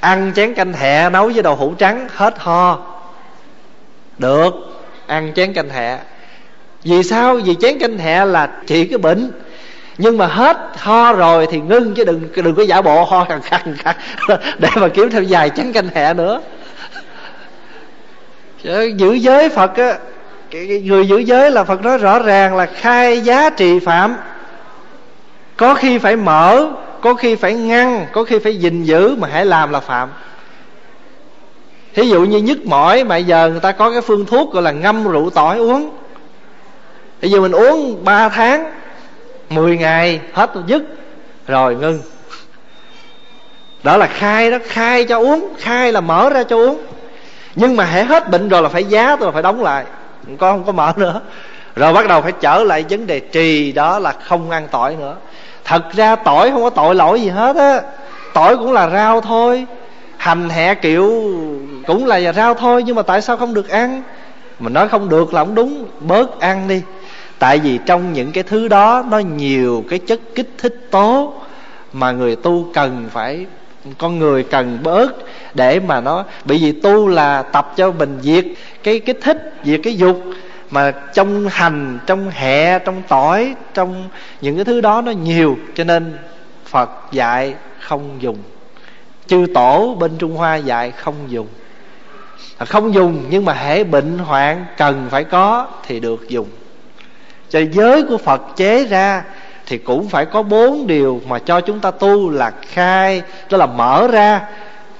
Ăn 0.00 0.32
chén 0.36 0.54
canh 0.54 0.72
hẹ 0.72 1.10
nấu 1.10 1.28
với 1.28 1.42
đậu 1.42 1.56
hũ 1.56 1.74
trắng 1.78 2.08
hết 2.14 2.34
ho. 2.38 2.78
Được 4.18 4.54
ăn 5.06 5.32
chén 5.36 5.52
canh 5.52 5.70
hẹ 5.70 5.98
vì 6.84 7.02
sao? 7.02 7.36
Vì 7.44 7.54
chén 7.60 7.78
canh 7.78 7.98
hẹ 7.98 8.24
là 8.24 8.50
trị 8.66 8.84
cái 8.84 8.98
bệnh. 8.98 9.30
Nhưng 9.98 10.18
mà 10.18 10.26
hết 10.26 10.56
ho 10.76 11.12
rồi 11.12 11.46
thì 11.50 11.60
ngưng 11.60 11.94
chứ 11.94 12.04
đừng 12.04 12.28
đừng 12.36 12.54
có 12.54 12.62
giả 12.62 12.82
bộ 12.82 13.04
ho 13.04 13.24
khăn 13.28 13.40
khăn 13.42 13.76
để 14.58 14.68
mà 14.74 14.88
kiếm 14.88 15.10
thêm 15.10 15.26
vài 15.28 15.50
chén 15.50 15.72
canh 15.72 15.88
hẹ 15.94 16.14
nữa 16.14 16.40
giữ 18.96 19.12
giới 19.12 19.48
phật 19.48 19.76
á 19.76 19.98
người 20.84 21.08
giữ 21.08 21.18
giới 21.18 21.50
là 21.50 21.64
phật 21.64 21.82
nói 21.82 21.98
rõ 21.98 22.18
ràng 22.18 22.56
là 22.56 22.66
khai 22.66 23.20
giá 23.20 23.50
trị 23.50 23.78
phạm. 23.78 24.16
Có 25.56 25.74
khi 25.74 25.98
phải 25.98 26.16
mở, 26.16 26.66
có 27.00 27.14
khi 27.14 27.34
phải 27.34 27.54
ngăn, 27.54 28.06
có 28.12 28.24
khi 28.24 28.38
phải 28.38 28.56
gìn 28.56 28.84
giữ 28.84 29.16
mà 29.18 29.28
hãy 29.32 29.46
làm 29.46 29.70
là 29.70 29.80
phạm. 29.80 30.08
Thí 31.94 32.08
dụ 32.08 32.24
như 32.24 32.38
nhức 32.38 32.66
mỏi 32.66 33.04
mà 33.04 33.16
giờ 33.16 33.48
người 33.50 33.60
ta 33.60 33.72
có 33.72 33.90
cái 33.90 34.00
phương 34.00 34.26
thuốc 34.26 34.52
gọi 34.52 34.62
là 34.62 34.72
ngâm 34.72 35.04
rượu 35.04 35.30
tỏi 35.30 35.58
uống. 35.58 35.90
Bây 37.22 37.30
giờ 37.30 37.40
mình 37.40 37.52
uống 37.52 38.04
3 38.04 38.28
tháng 38.28 38.72
10 39.50 39.78
ngày, 39.78 40.20
hết 40.32 40.50
dứt. 40.66 40.82
Rồi 41.46 41.74
ngưng. 41.74 42.00
Đó 43.82 43.96
là 43.96 44.06
khai 44.06 44.50
đó, 44.50 44.58
khai 44.64 45.04
cho 45.04 45.18
uống, 45.18 45.48
khai 45.58 45.92
là 45.92 46.00
mở 46.00 46.30
ra 46.30 46.42
cho 46.42 46.56
uống 46.56 46.78
nhưng 47.54 47.76
mà 47.76 47.84
hãy 47.84 48.04
hết 48.04 48.30
bệnh 48.30 48.48
rồi 48.48 48.62
là 48.62 48.68
phải 48.68 48.84
giá 48.84 49.16
tôi 49.16 49.26
là 49.26 49.32
phải 49.32 49.42
đóng 49.42 49.62
lại. 49.62 49.84
Con 50.38 50.58
không 50.58 50.64
có 50.64 50.72
mở 50.72 50.92
nữa. 50.96 51.20
Rồi 51.76 51.92
bắt 51.92 52.08
đầu 52.08 52.22
phải 52.22 52.32
trở 52.40 52.64
lại 52.64 52.84
vấn 52.90 53.06
đề 53.06 53.20
trì, 53.20 53.72
đó 53.72 53.98
là 53.98 54.12
không 54.12 54.50
ăn 54.50 54.68
tỏi 54.70 54.96
nữa. 54.96 55.16
Thật 55.64 55.82
ra 55.92 56.16
tỏi 56.16 56.50
không 56.50 56.62
có 56.62 56.70
tội 56.70 56.94
lỗi 56.94 57.20
gì 57.20 57.28
hết 57.28 57.56
á. 57.56 57.80
Tỏi 58.34 58.56
cũng 58.56 58.72
là 58.72 58.90
rau 58.90 59.20
thôi. 59.20 59.66
Hành 60.16 60.48
hẹ 60.48 60.74
kiểu 60.74 61.32
cũng 61.86 62.06
là 62.06 62.32
rau 62.32 62.54
thôi, 62.54 62.82
nhưng 62.82 62.96
mà 62.96 63.02
tại 63.02 63.22
sao 63.22 63.36
không 63.36 63.54
được 63.54 63.68
ăn? 63.68 64.02
Mình 64.58 64.72
nói 64.72 64.88
không 64.88 65.08
được 65.08 65.34
là 65.34 65.44
không 65.44 65.54
đúng. 65.54 65.86
Bớt 66.00 66.40
ăn 66.40 66.68
đi. 66.68 66.82
Tại 67.38 67.58
vì 67.58 67.78
trong 67.86 68.12
những 68.12 68.32
cái 68.32 68.44
thứ 68.44 68.68
đó, 68.68 69.04
nó 69.10 69.18
nhiều 69.18 69.84
cái 69.90 69.98
chất 69.98 70.20
kích 70.34 70.50
thích 70.58 70.88
tố 70.90 71.32
mà 71.92 72.12
người 72.12 72.36
tu 72.36 72.66
cần 72.74 73.08
phải 73.12 73.46
con 73.98 74.18
người 74.18 74.42
cần 74.42 74.78
bớt 74.82 75.12
để 75.54 75.80
mà 75.80 76.00
nó 76.00 76.24
bởi 76.44 76.58
vì 76.58 76.72
tu 76.72 77.08
là 77.08 77.42
tập 77.42 77.72
cho 77.76 77.92
mình 77.92 78.18
diệt 78.22 78.44
cái 78.82 79.00
cái 79.00 79.14
thích, 79.20 79.54
diệt 79.64 79.80
cái 79.84 79.96
dục. 79.96 80.22
Mà 80.70 80.90
trong 80.90 81.48
hành, 81.48 81.98
trong 82.06 82.30
hẹ 82.30 82.78
trong 82.78 83.02
tỏi, 83.08 83.54
trong 83.74 84.08
những 84.40 84.56
cái 84.56 84.64
thứ 84.64 84.80
đó 84.80 85.00
nó 85.00 85.10
nhiều, 85.10 85.58
cho 85.74 85.84
nên 85.84 86.18
phật 86.64 86.90
dạy 87.12 87.54
không 87.80 88.16
dùng. 88.20 88.36
Chư 89.26 89.46
tổ 89.54 89.96
bên 90.00 90.10
trung 90.18 90.36
hoa 90.36 90.56
dạy 90.56 90.90
không 90.90 91.14
dùng. 91.28 91.46
À, 92.58 92.64
không 92.64 92.94
dùng, 92.94 93.24
nhưng 93.30 93.44
mà 93.44 93.52
hễ 93.52 93.84
bệnh 93.84 94.18
hoạn 94.18 94.64
cần 94.76 95.06
phải 95.10 95.24
có 95.24 95.66
thì 95.86 96.00
được 96.00 96.28
dùng. 96.28 96.48
Cho 97.50 97.60
giới 97.72 98.02
của 98.02 98.18
phật 98.18 98.42
chế 98.56 98.84
ra 98.84 99.22
thì 99.68 99.78
cũng 99.78 100.08
phải 100.08 100.26
có 100.26 100.42
bốn 100.42 100.86
điều 100.86 101.20
mà 101.28 101.38
cho 101.38 101.60
chúng 101.60 101.80
ta 101.80 101.90
tu 101.90 102.30
là 102.30 102.52
khai 102.62 103.22
đó 103.50 103.58
là 103.58 103.66
mở 103.66 104.08
ra, 104.12 104.40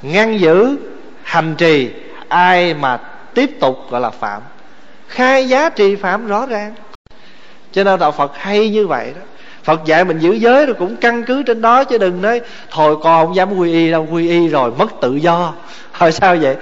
ngăn 0.02 0.40
giữ, 0.40 0.76
hành 1.22 1.54
trì, 1.58 1.90
ai 2.28 2.74
mà 2.74 2.98
tiếp 3.34 3.50
tục, 3.60 3.76
gọi 3.90 4.00
là 4.00 4.10
phạm. 4.10 4.42
Khai 5.06 5.48
giá 5.48 5.68
trị 5.70 5.96
phạm 5.96 6.26
rõ 6.26 6.46
ràng. 6.46 6.74
Cho 7.72 7.84
nên 7.84 8.00
đạo 8.00 8.12
phật 8.12 8.32
hay 8.34 8.70
như 8.70 8.86
vậy 8.86 9.12
đó. 9.14 9.20
Phật 9.64 9.84
dạy 9.84 10.04
mình 10.04 10.18
giữ 10.18 10.32
giới 10.32 10.66
rồi 10.66 10.74
cũng 10.78 10.96
căn 10.96 11.24
cứ 11.24 11.42
trên 11.42 11.62
đó, 11.62 11.84
chứ 11.84 11.98
đừng 11.98 12.22
nói, 12.22 12.40
thôi 12.70 12.96
con 13.02 13.26
không 13.26 13.36
dám 13.36 13.56
quy 13.56 13.72
y 13.72 13.90
đâu, 13.90 14.06
quy 14.10 14.28
y 14.28 14.48
rồi 14.48 14.70
mất 14.78 14.88
tự 15.00 15.14
do. 15.14 15.52
Hồi 15.92 16.12
sao 16.12 16.36
vậy? 16.40 16.56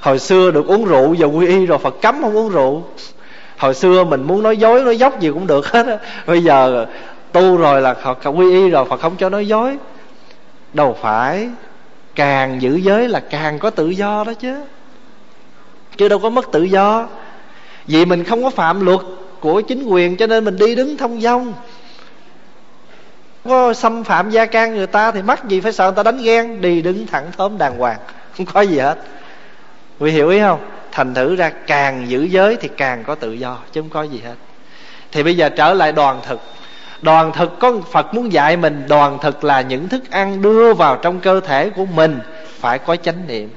Hồi 0.00 0.18
xưa 0.18 0.50
được 0.50 0.66
uống 0.66 0.84
rượu 0.84 1.14
giờ 1.14 1.26
quy 1.26 1.46
y 1.46 1.66
rồi 1.66 1.78
phật 1.78 1.94
cấm 2.02 2.22
không 2.22 2.36
uống 2.36 2.48
rượu. 2.48 2.84
Hồi 3.58 3.74
xưa 3.74 4.04
mình 4.04 4.22
muốn 4.22 4.42
nói 4.42 4.56
dối, 4.56 4.82
nói 4.82 4.98
dốc 4.98 5.20
gì 5.20 5.30
cũng 5.34 5.46
được 5.46 5.66
hết 5.66 6.00
bây 6.26 6.42
giờ 6.42 6.86
tu 7.36 7.56
rồi 7.56 7.82
là 7.82 7.94
phật 7.94 8.18
quy 8.28 8.50
y 8.50 8.70
rồi, 8.70 8.84
phật 8.84 9.00
không 9.00 9.16
cho 9.16 9.28
nói 9.28 9.46
dối. 9.46 9.76
Đâu 10.72 10.96
phải 11.02 11.48
càng 12.14 12.62
giữ 12.62 12.76
giới 12.76 13.08
là 13.08 13.20
càng 13.20 13.58
có 13.58 13.70
tự 13.70 13.88
do 13.88 14.24
đó 14.26 14.34
chứ. 14.34 14.60
Chứ 15.96 16.08
đâu 16.08 16.18
có 16.18 16.30
mất 16.30 16.52
tự 16.52 16.62
do. 16.62 17.08
Vì 17.86 18.04
mình 18.04 18.24
không 18.24 18.42
có 18.42 18.50
phạm 18.50 18.84
luật 18.86 19.00
của 19.40 19.60
chính 19.60 19.84
quyền 19.84 20.16
cho 20.16 20.26
nên 20.26 20.44
mình 20.44 20.56
đi 20.56 20.74
đứng 20.74 20.96
thông 20.96 21.20
dong. 21.20 21.52
Có 23.44 23.72
xâm 23.72 24.04
phạm 24.04 24.30
gia 24.30 24.46
can 24.46 24.74
người 24.74 24.86
ta 24.86 25.10
thì 25.10 25.22
mắc 25.22 25.48
gì 25.48 25.60
phải 25.60 25.72
sợ 25.72 25.84
người 25.84 25.96
ta 25.96 26.02
đánh 26.02 26.22
ghen, 26.22 26.60
đi 26.60 26.82
đứng 26.82 27.06
thẳng 27.06 27.26
thớm 27.36 27.58
đàng 27.58 27.78
hoàng. 27.78 27.98
Không 28.36 28.46
có 28.46 28.60
gì 28.60 28.78
hết. 28.78 28.98
Quý 29.98 30.10
hiểu 30.10 30.28
ý 30.28 30.40
không? 30.40 30.60
Thành 30.92 31.14
thử 31.14 31.36
ra 31.36 31.50
càng 31.66 32.08
giữ 32.08 32.22
giới 32.22 32.56
thì 32.56 32.68
càng 32.76 33.04
có 33.06 33.14
tự 33.14 33.32
do, 33.32 33.58
chứ 33.72 33.80
không 33.80 33.90
có 33.90 34.02
gì 34.02 34.20
hết. 34.24 34.34
Thì 35.12 35.22
bây 35.22 35.36
giờ 35.36 35.48
trở 35.48 35.74
lại 35.74 35.92
đoàn 35.92 36.20
thực 36.26 36.40
đoàn 37.02 37.32
thực 37.32 37.58
có 37.58 37.72
phật 37.92 38.14
muốn 38.14 38.32
dạy 38.32 38.56
mình, 38.56 38.84
đoàn 38.88 39.18
thực 39.22 39.44
là 39.44 39.60
những 39.60 39.88
thức 39.88 40.10
ăn 40.10 40.42
đưa 40.42 40.74
vào 40.74 40.96
trong 40.96 41.20
cơ 41.20 41.40
thể 41.40 41.70
của 41.70 41.86
mình. 41.86 42.18
Phải 42.60 42.78
có 42.78 42.96
chánh 42.96 43.26
niệm. 43.26 43.50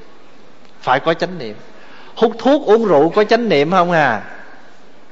Phải 0.82 1.00
có 1.00 1.14
chánh 1.14 1.38
niệm. 1.38 1.56
Hút 2.16 2.32
thuốc 2.38 2.62
uống 2.66 2.86
rượu 2.86 3.10
có 3.10 3.24
chánh 3.24 3.50
niệm 3.50 3.72
không 3.72 3.92
à? 3.92 4.22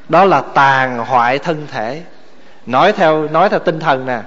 Đó 0.10 0.26
là 0.26 0.42
tàn 0.42 0.98
hoại 0.98 1.40
thân 1.40 1.68
thể. 1.72 2.02
Nói 2.66 2.92
theo 2.92 3.28
nói 3.28 3.50
theo 3.50 3.60
tinh 3.60 3.80
thần 3.80 4.06
nè. 4.06 4.20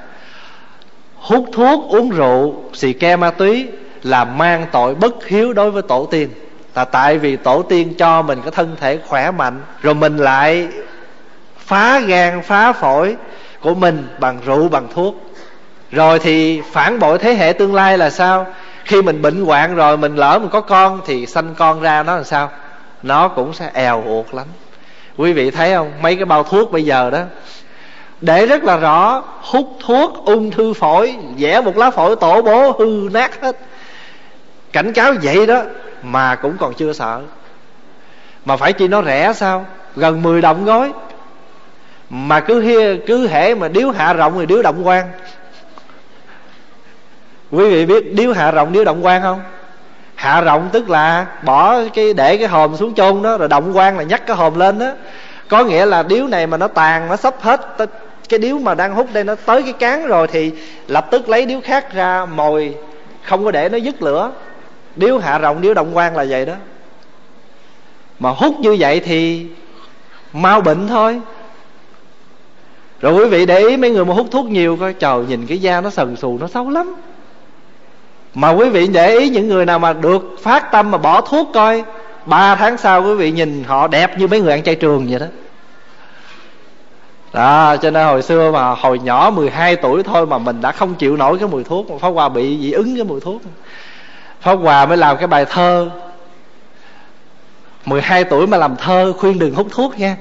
Hút 1.17 1.45
thuốc 1.53 1.91
uống 1.91 2.11
rượu, 2.11 2.55
xì 2.75 2.93
ke 2.93 3.17
ma 3.17 3.31
túy 3.31 3.69
là 4.03 4.25
mang 4.25 4.67
tội 4.73 4.95
bất 4.95 5.27
hiếu 5.27 5.53
đối 5.53 5.71
với 5.71 5.83
tổ 5.83 6.09
tiên. 6.11 6.29
Là 6.75 6.85
tại 6.85 7.19
vì 7.19 7.37
tổ 7.37 7.63
tiên 7.63 7.95
cho 7.99 8.23
mình 8.23 8.41
cái 8.43 8.51
thân 8.51 8.77
thể 8.81 8.99
khỏe 9.07 9.31
mạnh, 9.31 9.61
rồi 9.83 9.95
mình 9.95 10.17
lại 10.17 10.69
phá 11.59 12.01
gan, 12.01 12.43
phá 12.43 12.73
phổi 12.73 13.17
của 13.61 13.75
mình 13.75 14.09
bằng 14.19 14.39
rượu, 14.47 14.69
bằng 14.69 14.89
thuốc. 14.95 15.15
Rồi 15.91 16.19
thì 16.19 16.63
phản 16.73 16.99
bội 16.99 17.19
thế 17.19 17.35
hệ 17.35 17.53
tương 17.53 17.75
lai 17.75 17.99
là 17.99 18.11
sao? 18.11 18.47
Khi 18.85 19.03
mình 19.03 19.23
bệnh 19.23 19.45
hoạn 19.45 19.75
rồi, 19.75 19.97
mình 19.97 20.17
lỡ 20.17 20.39
mình 20.39 20.51
có 20.51 20.61
con 20.61 21.01
thì 21.07 21.27
sanh 21.27 21.55
con 21.55 21.81
ra 21.81 22.03
nó 22.03 22.15
làm 22.15 22.25
sao? 22.25 22.51
Nó 23.03 23.29
cũng 23.29 23.53
sẽ 23.53 23.71
èo 23.75 24.03
uột 24.07 24.35
lắm. 24.35 24.47
Quý 25.17 25.33
vị 25.33 25.51
thấy 25.51 25.75
không? 25.75 25.93
Mấy 26.03 26.17
cái 26.17 26.25
bao 26.25 26.43
thuốc 26.43 26.73
bây 26.73 26.85
giờ 26.85 27.11
đó. 27.11 27.21
Để 28.21 28.47
rất 28.47 28.65
là 28.65 28.77
rõ, 28.77 29.23
hút 29.41 29.77
thuốc, 29.87 30.25
ung 30.25 30.51
thư 30.51 30.75
phổi, 30.75 31.17
vẽ 31.39 31.61
một 31.61 31.77
lá 31.77 31.91
phổi 31.91 32.17
tổ 32.17 32.43
bố, 32.43 32.73
hư 32.79 33.09
nát 33.13 33.43
hết. 33.43 33.57
Cảnh 34.73 34.93
cáo 34.93 35.13
vậy 35.23 35.47
đó, 35.47 35.63
mà 36.03 36.35
cũng 36.35 36.57
còn 36.61 36.75
chưa 36.75 36.93
sợ. 36.93 37.21
Mà 38.45 38.57
phải 38.57 38.73
chi 38.73 38.89
nó 38.89 39.03
rẻ 39.03 39.33
sao? 39.33 39.67
Gần 39.97 40.23
10 40.23 40.41
đồng 40.41 40.65
gói 40.65 40.93
mà 42.11 42.41
cứ 42.41 42.61
hia 42.61 42.97
cứ 42.97 43.29
hễ 43.29 43.55
mà 43.55 43.69
điếu 43.69 43.91
hạ 43.91 44.13
rộng 44.13 44.39
thì 44.39 44.47
điếu 44.47 44.63
động 44.63 44.87
quan 44.87 45.11
quý 47.51 47.71
vị 47.71 47.87
biết 47.87 48.15
điếu 48.15 48.33
hạ 48.33 48.51
rộng, 48.51 48.73
điếu 48.73 48.85
động 48.85 49.05
quan 49.05 49.23
không? 49.23 49.41
Hạ 50.15 50.41
rộng 50.41 50.69
tức 50.73 50.91
là 50.91 51.27
bỏ 51.43 51.79
cái, 51.95 52.13
để 52.13 52.37
cái 52.37 52.49
hòm 52.49 52.77
xuống 52.77 52.95
chôn 52.95 53.23
đó, 53.23 53.37
rồi 53.39 53.49
động 53.49 53.77
quan 53.77 53.99
là 53.99 54.03
nhắc 54.03 54.27
cái 54.27 54.37
hòm 54.37 54.59
lên 54.59 54.79
đó. 54.79 54.93
Có 55.49 55.65
nghĩa 55.65 55.87
là 55.87 56.03
điếu 56.03 56.27
này 56.27 56.47
mà 56.47 56.57
nó 56.57 56.69
tàn, 56.69 57.09
nó 57.09 57.17
sắp 57.17 57.35
hết 57.41 57.61
cái 58.29 58.39
điếu 58.39 58.59
mà 58.59 58.75
đang 58.75 58.95
hút 58.95 59.09
đây 59.13 59.25
nó 59.25 59.35
tới 59.35 59.63
cái 59.63 59.73
cán 59.73 60.07
rồi 60.07 60.27
thì 60.27 60.53
lập 60.87 61.07
tức 61.11 61.29
lấy 61.29 61.47
điếu 61.47 61.61
khác 61.61 61.93
ra 61.93 62.25
mồi, 62.25 62.75
không 63.23 63.45
có 63.45 63.51
để 63.51 63.69
nó 63.69 63.79
dứt 63.79 64.03
lửa. 64.03 64.33
Điếu 64.97 65.19
hạ 65.19 65.39
rộng, 65.39 65.61
điếu 65.61 65.75
động 65.75 65.97
quan 65.97 66.17
là 66.17 66.27
vậy 66.29 66.47
đó. 66.47 66.55
Mà 68.19 68.31
hút 68.31 68.55
như 68.61 68.77
vậy 68.79 69.01
thì 69.01 69.47
mau 70.33 70.61
bệnh 70.61 70.89
thôi 70.89 71.21
rồi 73.01 73.13
quý 73.13 73.25
vị 73.25 73.47
để 73.47 73.59
ý 73.59 73.77
mấy 73.77 73.91
người 73.91 74.05
mà 74.05 74.15
hút 74.15 74.27
thuốc 74.31 74.47
nhiều 74.47 74.77
coi, 74.77 74.93
trời, 74.93 75.25
nhìn 75.29 75.47
cái 75.47 75.59
da 75.59 75.81
nó 75.81 75.91
sần 75.91 76.17
sù, 76.17 76.39
nó 76.41 76.47
xấu 76.47 76.71
lắm. 76.71 76.95
Mà 78.35 78.51
quý 78.51 78.69
vị 78.69 78.87
để 78.87 79.19
ý 79.19 79.29
những 79.29 79.49
người 79.49 79.67
nào 79.67 79.79
mà 79.79 79.93
được 79.93 80.37
phát 80.43 80.73
tâm 80.73 80.91
mà 80.91 80.99
bỏ 80.99 81.21
thuốc 81.21 81.49
coi, 81.55 81.85
ba 82.27 82.55
tháng 82.55 82.77
sau 82.77 83.03
quý 83.03 83.15
vị 83.15 83.31
nhìn 83.31 83.65
họ 83.65 83.89
đẹp 83.89 84.19
như 84.19 84.27
mấy 84.27 84.41
người 84.41 84.53
ăn 84.53 84.63
chay 84.63 84.75
trường 84.75 85.07
vậy 85.11 85.21
đó. 85.21 85.27
Đó, 87.33 87.77
cho 87.77 87.91
nên 87.91 88.07
hồi 88.07 88.23
xưa 88.23 88.51
mà, 88.51 88.71
hồi 88.75 88.99
nhỏ 88.99 89.31
12 89.31 89.77
tuổi 89.77 90.03
thôi 90.03 90.27
mà 90.27 90.39
mình 90.39 90.61
đã 90.61 90.73
không 90.73 90.95
chịu 90.95 91.17
nổi 91.17 91.39
cái 91.39 91.49
mùi 91.49 91.65
thuốc, 91.65 91.91
mà 91.91 91.99
Pháp 91.99 92.09
Hòa 92.09 92.29
bị 92.29 92.59
dị 92.61 92.73
ứng 92.73 92.97
cái 92.97 93.05
mùi 93.05 93.21
thuốc. 93.21 93.43
Pháp 94.41 94.55
Hòa 94.55 94.87
mới 94.87 94.97
làm 94.97 95.17
cái 95.17 95.27
bài 95.27 95.45
thơ. 95.45 95.91
12 97.85 98.25
tuổi 98.25 98.47
mà 98.47 98.57
làm 98.57 98.77
thơ 98.77 99.13
khuyên 99.19 99.39
đừng 99.39 99.55
hút 99.55 99.67
thuốc 99.71 99.99
nha. 99.99 100.17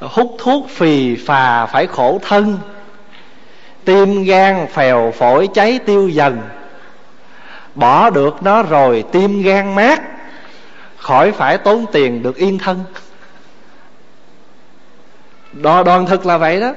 Hút 0.00 0.36
thuốc 0.38 0.66
phì 0.68 1.16
phà 1.16 1.66
phải 1.66 1.86
khổ 1.86 2.20
thân. 2.22 2.58
Tim 3.84 4.24
gan 4.24 4.66
phèo 4.66 5.12
phổi 5.16 5.48
cháy 5.54 5.78
tiêu 5.86 6.08
dần. 6.08 6.38
Bỏ 7.74 8.10
được 8.10 8.42
nó 8.42 8.62
rồi, 8.62 9.04
tim 9.12 9.42
gan 9.42 9.74
mát. 9.74 10.02
Khỏi 10.96 11.32
phải 11.32 11.58
tốn 11.58 11.86
tiền 11.92 12.22
được 12.22 12.36
yên 12.36 12.58
thân. 12.58 12.84
Đo 15.52 15.82
đoàn 15.82 16.06
thực 16.06 16.26
là 16.26 16.38
vậy 16.38 16.60
đó. 16.60 16.74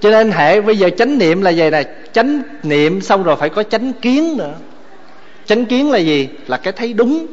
Cho 0.00 0.10
nên 0.10 0.30
hệ 0.30 0.60
bây 0.60 0.78
giờ 0.78 0.90
chánh 0.98 1.18
niệm 1.18 1.42
là 1.42 1.50
gì 1.50 1.70
nè. 1.70 1.82
Chánh 2.12 2.42
niệm 2.62 3.00
xong 3.00 3.22
rồi 3.22 3.36
phải 3.36 3.48
có 3.48 3.62
chánh 3.62 3.92
kiến 3.92 4.36
nữa. 4.36 4.54
Chánh 5.46 5.66
kiến 5.66 5.90
là 5.90 5.98
gì? 5.98 6.28
Là 6.46 6.56
cái 6.56 6.72
thấy 6.72 6.92
đúng. 6.92 7.26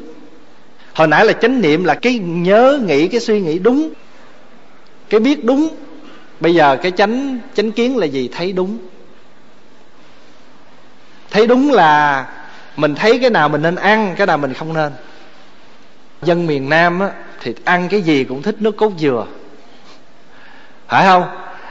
Hồi 0.94 1.08
nãy 1.08 1.24
là 1.24 1.32
chánh 1.32 1.60
niệm 1.60 1.84
là 1.84 1.94
cái 1.94 2.18
nhớ 2.18 2.80
nghĩ, 2.86 3.08
cái 3.08 3.20
suy 3.20 3.40
nghĩ 3.40 3.58
đúng 3.58 3.90
cái 5.08 5.20
biết 5.20 5.44
đúng. 5.44 5.68
Bây 6.40 6.54
giờ 6.54 6.76
cái 6.76 6.92
chánh 6.92 7.38
chánh 7.54 7.72
kiến 7.72 7.96
là 7.96 8.06
gì? 8.06 8.28
Thấy 8.32 8.52
đúng. 8.52 8.78
Thấy 11.30 11.46
đúng 11.46 11.72
là 11.72 12.26
mình 12.76 12.94
thấy 12.94 13.18
cái 13.18 13.30
nào 13.30 13.48
mình 13.48 13.62
nên 13.62 13.74
ăn 13.74 14.14
cái 14.16 14.26
nào 14.26 14.38
mình 14.38 14.54
không 14.54 14.74
nên. 14.74 14.92
Dân 16.22 16.46
miền 16.46 16.68
nam 16.68 17.00
á, 17.00 17.10
thì 17.40 17.54
ăn 17.64 17.88
cái 17.88 18.02
gì 18.02 18.24
cũng 18.24 18.42
thích 18.42 18.56
nước 18.58 18.76
cốt 18.76 18.92
dừa. 18.98 19.26
Phải 20.88 21.06
không? 21.06 21.24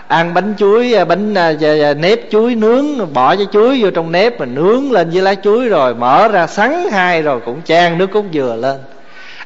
Ăn 0.08 0.34
bánh 0.34 0.54
chuối 0.58 0.94
à, 0.94 1.06
bánh 1.06 1.34
à, 1.34 1.54
à, 1.62 1.94
nếp 1.94 2.20
chuối 2.32 2.56
nướng 2.56 3.14
bỏ 3.14 3.36
cái 3.36 3.48
chuối 3.52 3.82
vô 3.82 3.92
trong 3.92 4.12
nếp 4.12 4.40
mà 4.40 4.46
nướng 4.46 4.92
lên 4.92 5.10
với 5.10 5.22
lá 5.22 5.36
chuối 5.36 5.70
rồi 5.70 5.96
mở 5.96 6.28
ra 6.28 6.48
sắn 6.48 6.90
hai 6.92 7.22
rồi 7.22 7.40
cũng 7.46 7.62
chan 7.66 7.98
nước 7.98 8.08
cốt 8.12 8.26
dừa 8.34 8.56
lên 8.56 8.80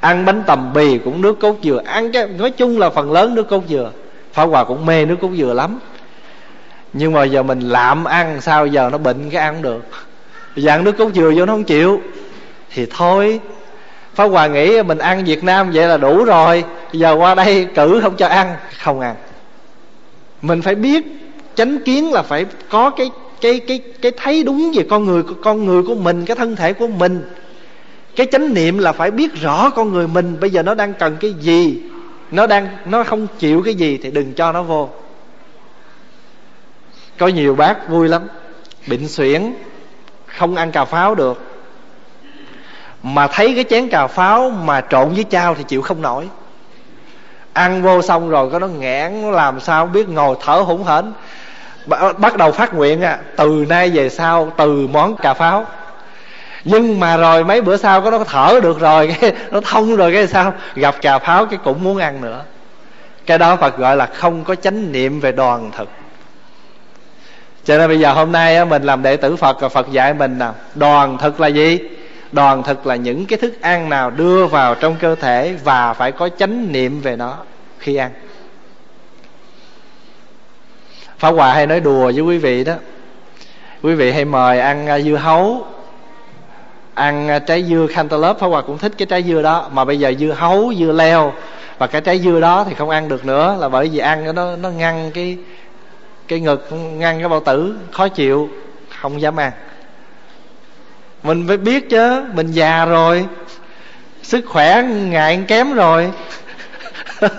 ăn 0.08 0.26
bánh 0.26 0.44
tầm 0.48 0.74
bì 0.74 0.98
cũng 0.98 1.22
nước 1.22 1.40
cốt 1.40 1.56
dừa. 1.64 1.82
Ăn 1.86 2.12
cái 2.12 2.28
nói 2.28 2.52
chung 2.52 2.80
là 2.80 2.90
phần 2.90 3.12
lớn 3.12 3.36
nước 3.36 3.50
cốt 3.50 3.64
dừa. 3.70 3.92
Phá 4.34 4.44
hòa 4.44 4.64
cũng 4.64 4.86
mê 4.86 5.06
nước 5.06 5.16
cốt 5.22 5.30
dừa 5.38 5.54
lắm. 5.54 5.80
Nhưng 6.94 7.14
mà 7.14 7.24
giờ 7.24 7.44
mình 7.44 7.60
lạm 7.60 8.04
ăn, 8.04 8.42
sao 8.42 8.68
giờ 8.68 8.90
nó 8.92 8.98
bệnh 8.98 9.30
cái 9.30 9.42
ăn 9.42 9.62
được? 9.62 9.86
Giờ 10.56 10.72
ăn 10.72 10.84
nước 10.84 10.98
cốt 10.98 11.10
dừa 11.16 11.32
vô 11.36 11.46
nó 11.46 11.54
không 11.54 11.64
chịu. 11.64 12.02
Thì 12.74 12.86
thôi 12.86 13.40
phá 14.16 14.24
hòa 14.24 14.48
nghĩ 14.48 14.84
mình 14.84 14.98
ăn 14.98 15.26
việt 15.26 15.44
nam 15.44 15.72
vậy 15.72 15.88
là 15.88 15.98
đủ 15.98 16.24
rồi. 16.24 16.64
Giờ 16.92 17.14
qua 17.14 17.36
đây 17.36 17.68
cử 17.76 18.00
không 18.04 18.16
cho 18.18 18.28
ăn, 18.28 18.56
không 18.80 19.00
ăn. 19.00 19.16
Mình 20.42 20.62
phải 20.62 20.76
biết, 20.76 21.06
chánh 21.56 21.80
kiến 21.86 22.12
là 22.12 22.22
phải 22.22 22.46
có 22.70 22.90
cái 22.90 23.12
cái 23.42 23.60
cái 23.60 23.82
cái 24.02 24.12
thấy 24.18 24.44
đúng 24.44 24.72
về 24.76 24.86
con 24.90 25.06
người 25.06 25.24
con 25.44 25.66
người 25.66 25.84
của 25.84 25.96
mình, 25.96 26.26
cái 26.26 26.36
thân 26.36 26.56
thể 26.56 26.74
của 26.74 26.88
mình 26.88 27.22
cái 28.18 28.28
chánh 28.32 28.54
niệm 28.54 28.78
là 28.78 28.92
phải 28.92 29.12
biết 29.12 29.34
rõ 29.42 29.70
con 29.70 29.94
người 29.94 30.08
mình. 30.08 30.40
Bây 30.40 30.50
giờ 30.50 30.64
nó 30.64 30.74
đang 30.74 30.94
cần 30.94 31.18
cái 31.20 31.34
gì? 31.34 31.82
Nó 32.32 32.48
đang, 32.48 32.68
nó 32.86 33.04
không 33.04 33.28
chịu 33.40 33.62
cái 33.66 33.76
gì 33.76 34.00
thì 34.04 34.12
đừng 34.12 34.34
cho 34.34 34.52
nó 34.52 34.64
vô. 34.64 34.90
Có 37.18 37.28
nhiều 37.28 37.56
bác 37.56 37.90
vui 37.90 38.08
lắm. 38.08 38.28
Bệnh 38.88 39.08
xuyển, 39.08 39.54
không 40.26 40.56
ăn 40.56 40.72
cà 40.72 40.86
pháo 40.86 41.16
được. 41.16 41.42
Mà 43.04 43.28
thấy 43.28 43.56
cái 43.56 43.64
chén 43.64 43.90
cà 43.90 44.08
pháo 44.08 44.50
mà 44.50 44.82
trộn 44.90 45.14
với 45.14 45.24
chao 45.24 45.56
thì 45.56 45.64
chịu 45.64 45.82
không 45.82 46.02
nổi. 46.02 46.30
Ăn 47.54 47.82
vô 47.82 48.02
xong 48.02 48.30
rồi, 48.30 48.50
có 48.50 48.60
nó 48.60 48.68
nghẽn, 48.68 49.22
nó 49.22 49.32
làm 49.32 49.60
sao 49.60 49.86
biết 49.86 50.10
ngồi 50.10 50.36
thở 50.42 50.54
hổn 50.54 50.84
hển. 50.84 51.14
Bắt 52.18 52.38
đầu 52.38 52.52
phát 52.52 52.74
nguyện 52.74 53.02
à 53.02 53.20
từ 53.36 53.66
nay 53.70 53.90
về 53.90 54.10
sau, 54.10 54.52
từ 54.58 54.88
món 54.88 55.16
cà 55.16 55.34
pháo 55.34 55.66
nhưng 56.68 57.00
mà 57.00 57.18
rồi 57.18 57.44
mấy 57.44 57.62
bữa 57.62 57.78
sau 57.78 58.02
có 58.02 58.12
nó 58.12 58.24
thở 58.24 58.60
được 58.64 58.80
rồi, 58.80 59.16
cái 59.22 59.34
nó 59.52 59.62
thông 59.62 59.96
rồi, 59.96 60.14
cái 60.14 60.28
sao? 60.28 60.54
Gặp 60.76 60.96
cà 61.02 61.20
pháo 61.20 61.46
cái 61.46 61.60
cũng 61.64 61.84
muốn 61.84 61.98
ăn 61.98 62.22
nữa. 62.22 62.44
Cái 63.26 63.38
đó 63.38 63.56
phật 63.56 63.78
gọi 63.78 63.96
là 63.96 64.06
không 64.06 64.44
có 64.44 64.56
chánh 64.56 64.92
niệm 64.92 65.20
về 65.20 65.32
đoàn 65.32 65.72
thực. 65.78 65.90
Cho 67.66 67.78
nên 67.78 67.88
bây 67.88 68.00
giờ 68.00 68.14
hôm 68.14 68.32
nay 68.32 68.66
mình 68.66 68.84
làm 68.84 69.04
đệ 69.04 69.18
tử 69.18 69.36
phật 69.36 69.62
và 69.62 69.70
phật 69.70 69.92
dạy 69.92 70.14
mình 70.14 70.38
nào 70.38 70.56
đoàn 70.76 71.18
thực 71.18 71.42
là 71.42 71.48
gì? 71.48 71.80
Đoàn 72.32 72.64
thực 72.64 72.88
là 72.88 72.96
những 72.96 73.26
cái 73.26 73.40
thức 73.40 73.62
ăn 73.62 73.90
nào 73.90 74.10
đưa 74.10 74.46
vào 74.46 74.76
trong 74.76 74.96
cơ 75.00 75.16
thể 75.16 75.56
và 75.64 75.94
phải 75.94 76.12
có 76.12 76.30
chánh 76.30 76.72
niệm 76.72 77.02
về 77.02 77.16
nó 77.16 77.38
khi 77.80 77.96
ăn. 77.96 78.12
Pháp 81.18 81.32
Hòa 81.32 81.54
hay 81.54 81.68
nói 81.68 81.80
đùa 81.80 82.12
với 82.16 82.22
quý 82.22 82.38
vị 82.38 82.64
đó. 82.64 82.74
Quý 83.84 83.96
vị 83.96 84.12
hay 84.12 84.26
mời 84.26 84.60
ăn 84.60 84.88
à, 84.88 85.00
dưa 85.00 85.16
hấu 85.16 85.68
Ăn 86.98 87.28
à, 87.28 87.40
trái 87.40 87.64
dưa 87.64 87.88
cantaloupe 87.96 88.40
Pháp 88.40 88.48
Hòa 88.48 88.62
cũng 88.62 88.78
thích 88.78 88.92
cái 88.98 89.06
trái 89.06 89.24
dưa 89.24 89.42
đó. 89.42 89.70
Mà 89.72 89.86
bây 89.86 90.00
giờ 90.00 90.14
dưa 90.20 90.32
hấu, 90.32 90.74
dưa 90.80 90.92
leo. 90.92 91.34
Và 91.78 91.88
cái 91.88 92.02
trái 92.02 92.20
dưa 92.20 92.40
đó 92.40 92.66
thì 92.70 92.76
không 92.76 92.90
ăn 92.90 93.08
được 93.08 93.26
nữa 93.26 93.58
Là 93.60 93.70
bởi 93.70 93.90
vì 93.90 94.00
ăn 94.00 94.36
nó 94.36 94.56
nó 94.56 94.70
ngăn 94.70 95.12
cái 95.14 95.38
cái 96.28 96.40
ngực 96.40 96.68
ngăn 96.72 97.20
cái 97.20 97.30
bao 97.30 97.40
tử 97.40 97.76
khó 97.92 98.08
chịu 98.08 98.50
không 99.02 99.22
dám 99.22 99.36
ăn. 99.36 99.52
Mình 101.24 101.48
phải 101.48 101.58
biết 101.58 101.90
chứ 101.90 102.24
mình 102.34 102.52
già 102.52 102.86
rồi 102.86 103.26
sức 104.24 104.46
khỏe 104.48 104.84
ngại 104.84 105.44
kém 105.48 105.74
rồi. 105.74 106.12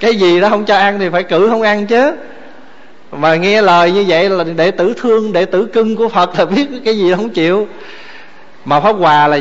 Cái 0.00 0.16
gì 0.16 0.40
đó 0.40 0.48
không 0.48 0.64
cho 0.64 0.76
ăn 0.76 0.98
thì 0.98 1.08
phải 1.08 1.22
cử 1.22 1.48
không 1.48 1.62
ăn 1.62 1.86
chứ 1.86 2.16
mà 3.12 3.36
nghe 3.36 3.62
lời 3.62 3.92
như 3.92 4.04
vậy 4.08 4.28
là 4.28 4.44
đệ 4.44 4.70
tử 4.70 4.94
thương 5.00 5.32
đệ 5.32 5.44
tử 5.44 5.66
cưng 5.66 5.96
của 5.96 6.08
phật 6.08 6.38
là 6.38 6.44
biết 6.44 6.66
cái 6.84 6.98
gì 6.98 7.14
không 7.14 7.30
chịu. 7.30 7.68
Mà 8.64 8.80
pháp 8.80 8.92
hòa 8.92 9.28
là 9.28 9.38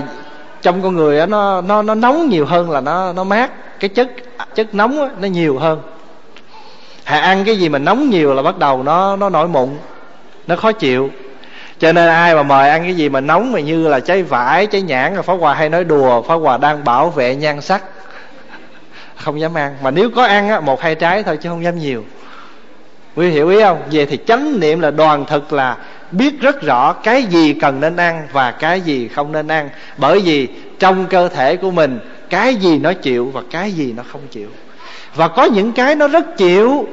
trong 0.61 0.81
con 0.81 0.95
người 0.95 1.19
đó, 1.19 1.25
nó 1.25 1.61
nó 1.61 1.81
nó 1.81 1.95
nóng 1.95 2.29
nhiều 2.29 2.45
hơn 2.45 2.71
là 2.71 2.81
nó 2.81 3.13
nó 3.13 3.23
mát. 3.23 3.79
Cái 3.79 3.89
chất 3.89 4.09
chất 4.55 4.75
nóng 4.75 4.97
đó, 4.97 5.09
nó 5.19 5.27
nhiều 5.27 5.59
hơn. 5.59 5.81
Hà 7.03 7.19
ăn 7.19 7.43
cái 7.45 7.55
gì 7.57 7.69
mà 7.69 7.79
nóng 7.79 8.09
nhiều 8.09 8.33
là 8.33 8.41
bắt 8.41 8.57
đầu 8.57 8.83
nó 8.83 9.15
nó 9.15 9.29
nổi 9.29 9.47
mụn 9.47 9.69
nó 10.47 10.55
khó 10.55 10.71
chịu. 10.71 11.09
Cho 11.79 11.93
nên 11.93 12.09
ai 12.09 12.35
mà 12.35 12.43
mời 12.43 12.69
ăn 12.69 12.83
cái 12.83 12.93
gì 12.93 13.09
mà 13.09 13.21
nóng 13.21 13.51
mà 13.51 13.59
như 13.59 13.87
là 13.87 13.99
trái 13.99 14.23
vải 14.23 14.65
trái 14.65 14.81
nhãn 14.81 15.15
là 15.15 15.21
phá 15.21 15.33
hòa 15.33 15.53
hay 15.53 15.69
nói 15.69 15.83
đùa 15.83 16.21
phá 16.21 16.33
hòa 16.33 16.57
đang 16.57 16.83
bảo 16.83 17.09
vệ 17.09 17.35
nhan 17.35 17.61
sắc. 17.61 17.83
Không 19.15 19.39
dám 19.39 19.53
ăn. 19.53 19.75
Mà 19.83 19.91
nếu 19.91 20.09
có 20.15 20.25
ăn 20.25 20.49
á 20.49 20.59
một 20.59 20.81
hai 20.81 20.95
trái 20.95 21.23
thôi 21.23 21.37
chứ 21.41 21.49
không 21.49 21.63
dám 21.63 21.79
nhiều 21.79 22.03
quý 23.15 23.29
hiểu 23.29 23.49
ý 23.49 23.61
không? 23.61 23.81
Về 23.91 24.05
thì 24.05 24.17
chánh 24.27 24.59
niệm 24.59 24.79
là 24.79 24.91
đoàn 24.91 25.25
thực 25.25 25.53
là 25.53 25.77
biết 26.11 26.41
rất 26.41 26.61
rõ 26.61 26.93
cái 26.93 27.23
gì 27.23 27.53
cần 27.53 27.79
nên 27.79 27.97
ăn 27.97 28.27
và 28.31 28.51
cái 28.51 28.81
gì 28.81 29.07
không 29.07 29.31
nên 29.31 29.47
ăn. 29.47 29.69
Bởi 29.97 30.19
vì 30.19 30.47
trong 30.79 31.05
cơ 31.05 31.27
thể 31.27 31.55
của 31.55 31.71
mình, 31.71 31.99
cái 32.29 32.55
gì 32.55 32.79
nó 32.79 32.93
chịu 32.93 33.31
và 33.33 33.41
cái 33.51 33.71
gì 33.71 33.93
nó 33.97 34.03
không 34.11 34.21
chịu. 34.31 34.49
Và 35.15 35.27
có 35.27 35.43
những 35.43 35.71
cái 35.71 35.95
nó 35.95 36.07
rất 36.07 36.37
chịu, 36.37 36.87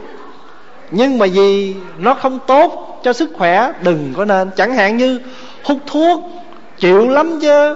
nhưng 0.90 1.18
mà 1.18 1.26
vì 1.32 1.74
nó 1.98 2.14
không 2.14 2.38
tốt 2.46 3.00
cho 3.04 3.12
sức 3.12 3.30
khỏe, 3.34 3.72
đừng 3.82 4.12
có 4.16 4.24
nên. 4.24 4.50
Chẳng 4.56 4.74
hạn 4.74 4.96
như 4.96 5.20
hút 5.64 5.78
thuốc, 5.86 6.30
chịu 6.78 7.08
lắm 7.08 7.38
chứ. 7.40 7.74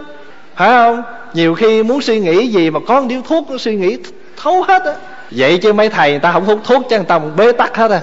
Phải 0.57 0.69
không? 0.69 1.03
Nhiều 1.35 1.55
khi 1.55 1.83
muốn 1.83 2.01
suy 2.01 2.21
nghĩ 2.21 2.47
gì 2.47 2.71
mà 2.71 2.81
có 2.87 3.01
một 3.01 3.07
điếu 3.09 3.21
thuốc 3.29 3.51
nó 3.51 3.59
suy 3.59 3.77
nghĩ 3.77 3.99
thấu 4.37 4.63
hết 4.63 4.83
á. 4.85 4.95
Vậy 5.31 5.59
chứ 5.59 5.73
mấy 5.73 5.89
thầy 5.89 6.11
người 6.11 6.21
ta 6.21 6.33
không 6.33 6.45
hút 6.45 6.61
thuốc 6.65 6.83
chứ, 6.91 6.97
người 6.97 7.05
ta 7.05 7.19
bế 7.19 7.53
tắc 7.53 7.77
hết 7.77 7.91
à 7.91 8.01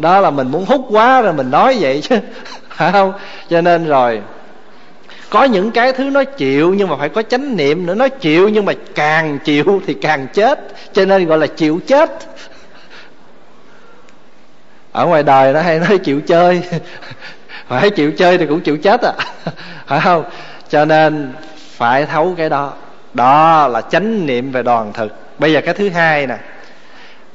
đó 0.00 0.20
là 0.20 0.30
mình 0.30 0.50
muốn 0.50 0.64
hút 0.64 0.86
quá 0.90 1.20
rồi 1.20 1.32
mình 1.32 1.50
nói 1.50 1.76
vậy 1.80 2.00
chứ. 2.02 2.18
Phải 2.70 2.92
không? 2.92 3.12
Cho 3.50 3.60
nên 3.60 3.86
rồi, 3.86 4.20
có 5.30 5.44
những 5.44 5.70
cái 5.70 5.92
thứ 5.92 6.04
nó 6.04 6.24
chịu 6.24 6.74
nhưng 6.74 6.88
mà 6.88 6.96
phải 6.96 7.08
có 7.08 7.22
chánh 7.22 7.56
niệm 7.56 7.86
nữa. 7.86 7.94
Nó 7.94 8.08
chịu 8.08 8.48
nhưng 8.48 8.64
mà 8.64 8.72
càng 8.94 9.38
chịu 9.38 9.82
thì 9.86 9.94
càng 9.94 10.26
chết. 10.32 10.60
Cho 10.92 11.04
nên 11.04 11.26
gọi 11.26 11.38
là 11.38 11.46
chịu 11.46 11.80
chết. 11.86 12.10
Ở 14.92 15.06
ngoài 15.06 15.22
đời 15.22 15.52
nó 15.52 15.60
hay 15.60 15.78
nói 15.78 15.98
chịu 15.98 16.20
chơi. 16.20 16.62
Phải 17.68 17.90
chịu 17.90 18.12
chơi 18.12 18.38
thì 18.38 18.46
cũng 18.46 18.60
chịu 18.60 18.76
chết 18.76 19.00
à. 19.02 19.12
Phải 19.86 20.00
không? 20.00 20.24
Cho 20.68 20.84
nên 20.84 21.32
phải 21.76 22.06
thấu 22.06 22.34
cái 22.36 22.48
đó. 22.48 22.72
Đó 23.14 23.68
là 23.68 23.80
chánh 23.80 24.26
niệm 24.26 24.52
về 24.52 24.62
đoàn 24.62 24.92
thực. 24.92 25.38
Bây 25.38 25.52
giờ 25.52 25.60
cái 25.60 25.74
thứ 25.74 25.88
hai 25.88 26.26
nè 26.26 26.36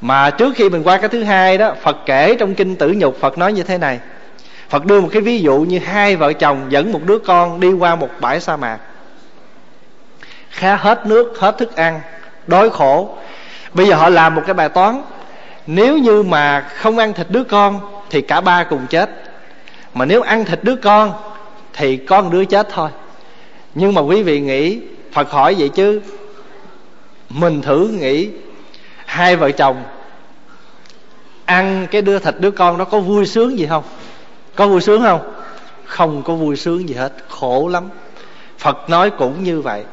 mà 0.03 0.29
trước 0.29 0.53
khi 0.55 0.69
mình 0.69 0.83
qua 0.83 0.97
cái 0.97 1.09
thứ 1.09 1.23
hai 1.23 1.57
đó, 1.57 1.73
phật 1.81 1.97
kể 2.05 2.35
trong 2.39 2.55
kinh 2.55 2.75
tử 2.75 2.93
nhục, 2.97 3.19
phật 3.19 3.37
nói 3.37 3.53
như 3.53 3.63
thế 3.63 3.77
này. 3.77 3.99
Phật 4.69 4.85
đưa 4.85 5.01
một 5.01 5.09
cái 5.11 5.21
ví 5.21 5.39
dụ 5.39 5.59
như 5.59 5.79
hai 5.79 6.15
vợ 6.15 6.33
chồng 6.33 6.65
dẫn 6.69 6.91
một 6.91 6.99
đứa 7.05 7.19
con 7.19 7.59
đi 7.59 7.73
qua 7.73 7.95
một 7.95 8.09
bãi 8.19 8.39
sa 8.39 8.57
mạc. 8.57 8.77
Khá 10.49 10.75
hết 10.75 11.05
nước, 11.05 11.33
hết 11.39 11.57
thức 11.57 11.75
ăn, 11.75 12.01
đói 12.47 12.69
khổ. 12.69 13.17
Bây 13.73 13.87
giờ 13.87 13.95
họ 13.95 14.09
làm 14.09 14.35
một 14.35 14.41
cái 14.45 14.53
bài 14.53 14.69
toán. 14.69 15.01
Nếu 15.67 15.97
như 15.97 16.23
mà 16.23 16.69
không 16.75 16.97
ăn 16.97 17.13
thịt 17.13 17.27
đứa 17.29 17.43
con, 17.43 17.79
thì 18.09 18.21
cả 18.21 18.41
ba 18.41 18.63
cùng 18.63 18.87
chết. 18.89 19.09
Mà 19.93 20.05
nếu 20.05 20.21
ăn 20.21 20.45
thịt 20.45 20.59
đứa 20.63 20.75
con, 20.75 21.13
thì 21.73 21.97
con 21.97 22.31
đứa 22.31 22.45
chết 22.45 22.67
thôi. 22.71 22.89
Nhưng 23.75 23.93
mà 23.93 24.01
quý 24.01 24.23
vị 24.23 24.39
nghĩ, 24.39 24.79
phật 25.11 25.31
hỏi 25.31 25.55
vậy 25.57 25.69
chứ? 25.69 26.01
Mình 27.29 27.61
thử 27.61 27.87
nghĩ 27.87 28.29
hai 29.13 29.35
vợ 29.35 29.51
chồng 29.51 29.83
ăn 31.45 31.87
cái 31.91 32.01
đưa 32.01 32.19
thịt 32.19 32.35
đứa 32.39 32.51
con 32.51 32.77
nó 32.77 32.85
có 32.85 32.99
vui 32.99 33.25
sướng 33.25 33.59
gì 33.59 33.65
không? 33.65 33.83
Có 34.55 34.67
vui 34.67 34.81
sướng 34.81 35.01
không? 35.01 35.33
Không 35.85 36.23
có 36.23 36.33
vui 36.35 36.55
sướng 36.55 36.89
gì 36.89 36.95
hết, 36.95 37.13
khổ 37.29 37.67
lắm. 37.67 37.89
Phật 38.57 38.89
nói 38.89 39.09
cũng 39.09 39.43
như 39.43 39.61
vậy. 39.61 39.83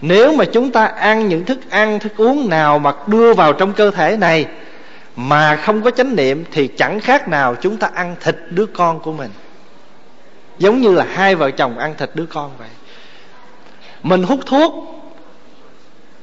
Nếu 0.00 0.32
mà 0.32 0.44
chúng 0.44 0.70
ta 0.70 0.86
ăn 0.86 1.28
những 1.28 1.44
thức 1.44 1.70
ăn, 1.70 1.98
thức 1.98 2.12
uống 2.16 2.48
nào 2.48 2.78
mà 2.78 2.92
đưa 3.06 3.34
vào 3.34 3.52
trong 3.52 3.72
cơ 3.72 3.90
thể 3.90 4.16
này 4.16 4.46
mà 5.16 5.56
không 5.56 5.82
có 5.82 5.90
chánh 5.90 6.16
niệm 6.16 6.44
thì 6.52 6.68
chẳng 6.68 7.00
khác 7.00 7.28
nào 7.28 7.54
chúng 7.54 7.76
ta 7.76 7.90
ăn 7.94 8.16
thịt 8.20 8.36
đứa 8.50 8.66
con 8.66 9.00
của 9.00 9.12
mình. 9.12 9.30
Giống 10.58 10.80
như 10.80 10.94
là 10.94 11.06
hai 11.14 11.34
vợ 11.34 11.50
chồng 11.50 11.78
ăn 11.78 11.94
thịt 11.98 12.10
đứa 12.14 12.26
con 12.26 12.50
vậy. 12.58 12.68
Mình 14.02 14.22
hút 14.22 14.40
thuốc 14.46 14.97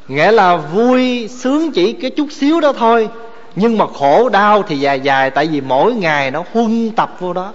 nghĩa 0.07 0.31
là 0.31 0.55
vui, 0.55 1.27
sướng 1.27 1.71
chỉ 1.71 1.93
cái 1.93 2.11
chút 2.11 2.27
xíu 2.31 2.59
đó 2.59 2.73
thôi. 2.73 3.09
Nhưng 3.55 3.77
mà 3.77 3.85
khổ, 3.99 4.29
đau 4.29 4.63
thì 4.63 4.79
dài 4.79 4.99
dài, 4.99 5.31
tại 5.31 5.47
vì 5.47 5.61
mỗi 5.61 5.93
ngày 5.93 6.31
nó 6.31 6.43
huân 6.53 6.91
tập 6.91 7.15
vô 7.19 7.33
đó. 7.33 7.53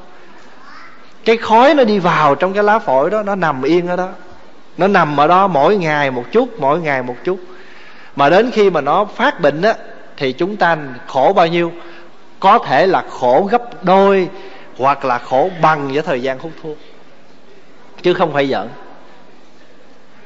Cái 1.24 1.36
khói 1.36 1.74
nó 1.74 1.84
đi 1.84 1.98
vào 1.98 2.34
trong 2.34 2.52
cái 2.52 2.64
lá 2.64 2.78
phổi 2.78 3.10
đó, 3.10 3.22
nó 3.22 3.34
nằm 3.34 3.62
yên 3.62 3.88
ở 3.88 3.96
đó. 3.96 4.08
Nó 4.76 4.86
nằm 4.86 5.20
ở 5.20 5.26
đó 5.26 5.46
mỗi 5.46 5.76
ngày 5.76 6.10
một 6.10 6.24
chút, 6.32 6.48
mỗi 6.60 6.80
ngày 6.80 7.02
một 7.02 7.16
chút. 7.24 7.38
Mà 8.16 8.30
đến 8.30 8.50
khi 8.50 8.70
mà 8.70 8.80
nó 8.80 9.04
phát 9.04 9.40
bệnh 9.40 9.62
á, 9.62 9.74
thì 10.16 10.32
chúng 10.32 10.56
ta 10.56 10.76
khổ 11.06 11.32
bao 11.36 11.46
nhiêu? 11.46 11.72
Có 12.40 12.58
thể 12.58 12.86
là 12.86 13.04
khổ 13.10 13.48
gấp 13.50 13.84
đôi, 13.84 14.28
hoặc 14.78 15.04
là 15.04 15.18
khổ 15.18 15.50
bằng 15.62 15.92
với 15.92 16.02
thời 16.02 16.22
gian 16.22 16.38
hút 16.38 16.52
thuốc. 16.62 16.76
Chứ 18.02 18.14
không 18.14 18.32
phải 18.32 18.48
giỡn. 18.48 18.68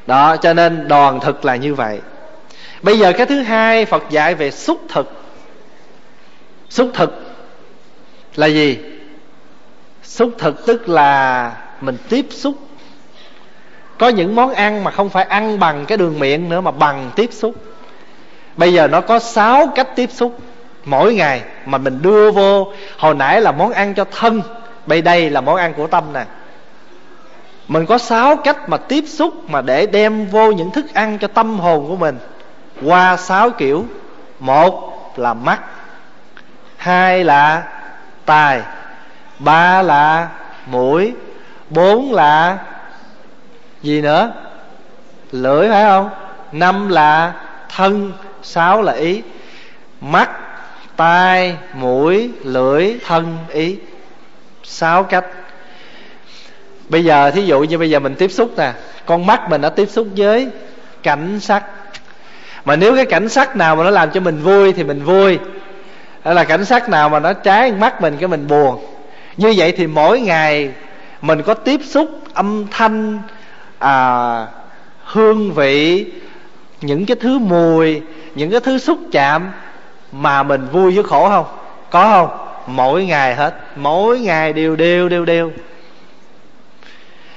Đó, 0.07 0.37
cho 0.37 0.55
nên 0.55 0.89
đoàn 0.89 1.21
thực 1.21 1.45
là 1.45 1.57
như 1.57 1.75
vậy 1.75 2.01
bây 2.83 2.99
giờ 2.99 3.13
cái 3.13 3.27
thứ 3.27 3.41
hai 3.41 3.85
phật 3.85 4.03
dạy 4.11 4.35
về 4.35 4.51
xúc 4.51 4.81
thực. 4.89 5.13
Xúc 6.71 6.91
thực 6.95 7.23
là 8.37 8.47
gì? 8.47 8.79
Xúc 10.03 10.31
thực 10.39 10.67
tức 10.67 10.89
là 10.89 11.53
mình 11.81 11.97
tiếp 12.09 12.27
xúc. 12.31 12.55
Có 13.99 14.09
những 14.09 14.35
món 14.35 14.55
ăn 14.55 14.85
mà 14.85 14.91
không 14.91 15.11
phải 15.11 15.25
ăn 15.25 15.59
bằng 15.59 15.85
cái 15.87 15.99
đường 15.99 16.19
miệng 16.19 16.49
nữa 16.49 16.61
mà 16.61 16.71
bằng 16.71 17.11
tiếp 17.17 17.31
xúc. 17.33 17.55
Bây 18.57 18.73
giờ 18.73 18.89
nó 18.89 19.01
có 19.01 19.19
sáu 19.19 19.67
cách 19.75 19.89
tiếp 19.97 20.11
xúc. 20.13 20.39
Mỗi 20.85 21.15
ngày 21.15 21.43
mà 21.67 21.79
mình 21.79 22.03
đưa 22.03 22.31
vô, 22.31 22.73
hồi 22.99 23.15
nãy 23.15 23.41
là 23.41 23.53
món 23.53 23.73
ăn 23.73 23.95
cho 23.95 24.05
thân, 24.05 24.43
bây 24.87 25.03
đây 25.03 25.31
là 25.31 25.41
món 25.41 25.57
ăn 25.57 25.75
của 25.75 25.87
tâm 25.87 26.05
nè. 26.13 26.25
Mình 27.69 27.87
có 27.87 27.99
sáu 27.99 28.37
cách 28.37 28.69
mà 28.69 28.77
tiếp 28.77 29.05
xúc 29.07 29.51
mà 29.51 29.61
để 29.61 29.87
đem 29.87 30.27
vô 30.27 30.53
những 30.53 30.71
thức 30.71 30.95
ăn 30.95 31.19
cho 31.19 31.29
tâm 31.29 31.61
hồn 31.61 31.89
của 31.89 31.97
mình 31.97 32.19
qua 32.83 33.17
sáu 33.17 33.51
kiểu. 33.51 33.87
Một 34.39 34.95
là 35.17 35.35
mắt. 35.35 35.61
Hai 36.77 37.25
là 37.25 37.63
tài 38.27 38.63
ba 39.39 39.83
là 39.83 40.29
mũi. 40.67 41.13
Bốn 41.71 42.13
là 42.15 42.59
gì 43.83 44.01
nữa? 44.01 44.33
Lưỡi 45.33 45.69
phải 45.69 45.85
không? 45.85 46.11
Năm 46.53 46.89
là 46.89 47.33
thân. 47.69 48.13
Sáu 48.43 48.83
là 48.83 48.93
ý. 48.93 49.23
Mắt, 50.01 50.31
tai, 50.97 51.57
mũi, 51.73 52.31
lưỡi, 52.43 52.99
thân, 53.07 53.39
ý. 53.49 53.79
Sáu 54.65 55.03
cách. 55.03 55.25
Bây 56.89 57.05
giờ 57.05 57.31
thí 57.31 57.43
dụ 57.43 57.63
như 57.63 57.79
bây 57.79 57.91
giờ 57.91 57.99
mình 57.99 58.15
tiếp 58.15 58.29
xúc 58.29 58.53
nè. 58.57 58.73
Con 59.07 59.27
mắt 59.27 59.51
mình 59.51 59.61
đã 59.61 59.69
tiếp 59.69 59.89
xúc 59.91 60.07
với 60.17 60.49
cảnh 61.03 61.41
sắc 61.41 61.65
mà 62.65 62.77
nếu 62.77 62.97
cái 62.97 63.07
cảnh 63.07 63.29
sắc 63.29 63.57
nào 63.57 63.77
mà 63.77 63.85
nó 63.85 63.91
làm 63.91 64.11
cho 64.11 64.21
mình 64.21 64.43
vui 64.43 64.73
thì 64.73 64.85
mình 64.85 65.05
vui. 65.05 65.39
Hay 66.25 66.35
là 66.35 66.45
cảnh 66.45 66.65
sắc 66.65 66.89
nào 66.89 67.09
mà 67.09 67.21
nó 67.21 67.33
trái 67.33 67.73
mắt 67.73 68.01
mình 68.01 68.17
cái 68.21 68.29
mình 68.29 68.47
buồn. 68.49 68.87
Như 69.37 69.55
vậy 69.57 69.73
thì 69.73 69.87
mỗi 69.87 70.21
ngày 70.21 70.73
mình 71.23 71.43
có 71.43 71.55
tiếp 71.55 71.81
xúc 71.85 72.09
âm 72.35 72.67
thanh 72.71 73.19
à, 73.79 74.47
hương 75.05 75.53
vị 75.53 76.07
những 76.81 77.07
cái 77.07 77.17
thứ 77.21 77.39
mùi 77.39 78.03
những 78.35 78.51
cái 78.51 78.61
thứ 78.61 78.79
xúc 78.79 78.99
chạm 79.13 79.53
mà 80.13 80.43
mình 80.43 80.67
vui 80.73 80.95
với 80.95 81.05
khổ 81.05 81.29
không? 81.29 81.47
Có 81.91 82.09
không? 82.09 82.49
Mỗi 82.67 83.05
ngày 83.05 83.35
hết. 83.35 83.55
Mỗi 83.77 84.19
ngày 84.19 84.53
đều 84.53 84.77
đều 84.77 85.09
đều 85.09 85.25
đều. 85.25 85.53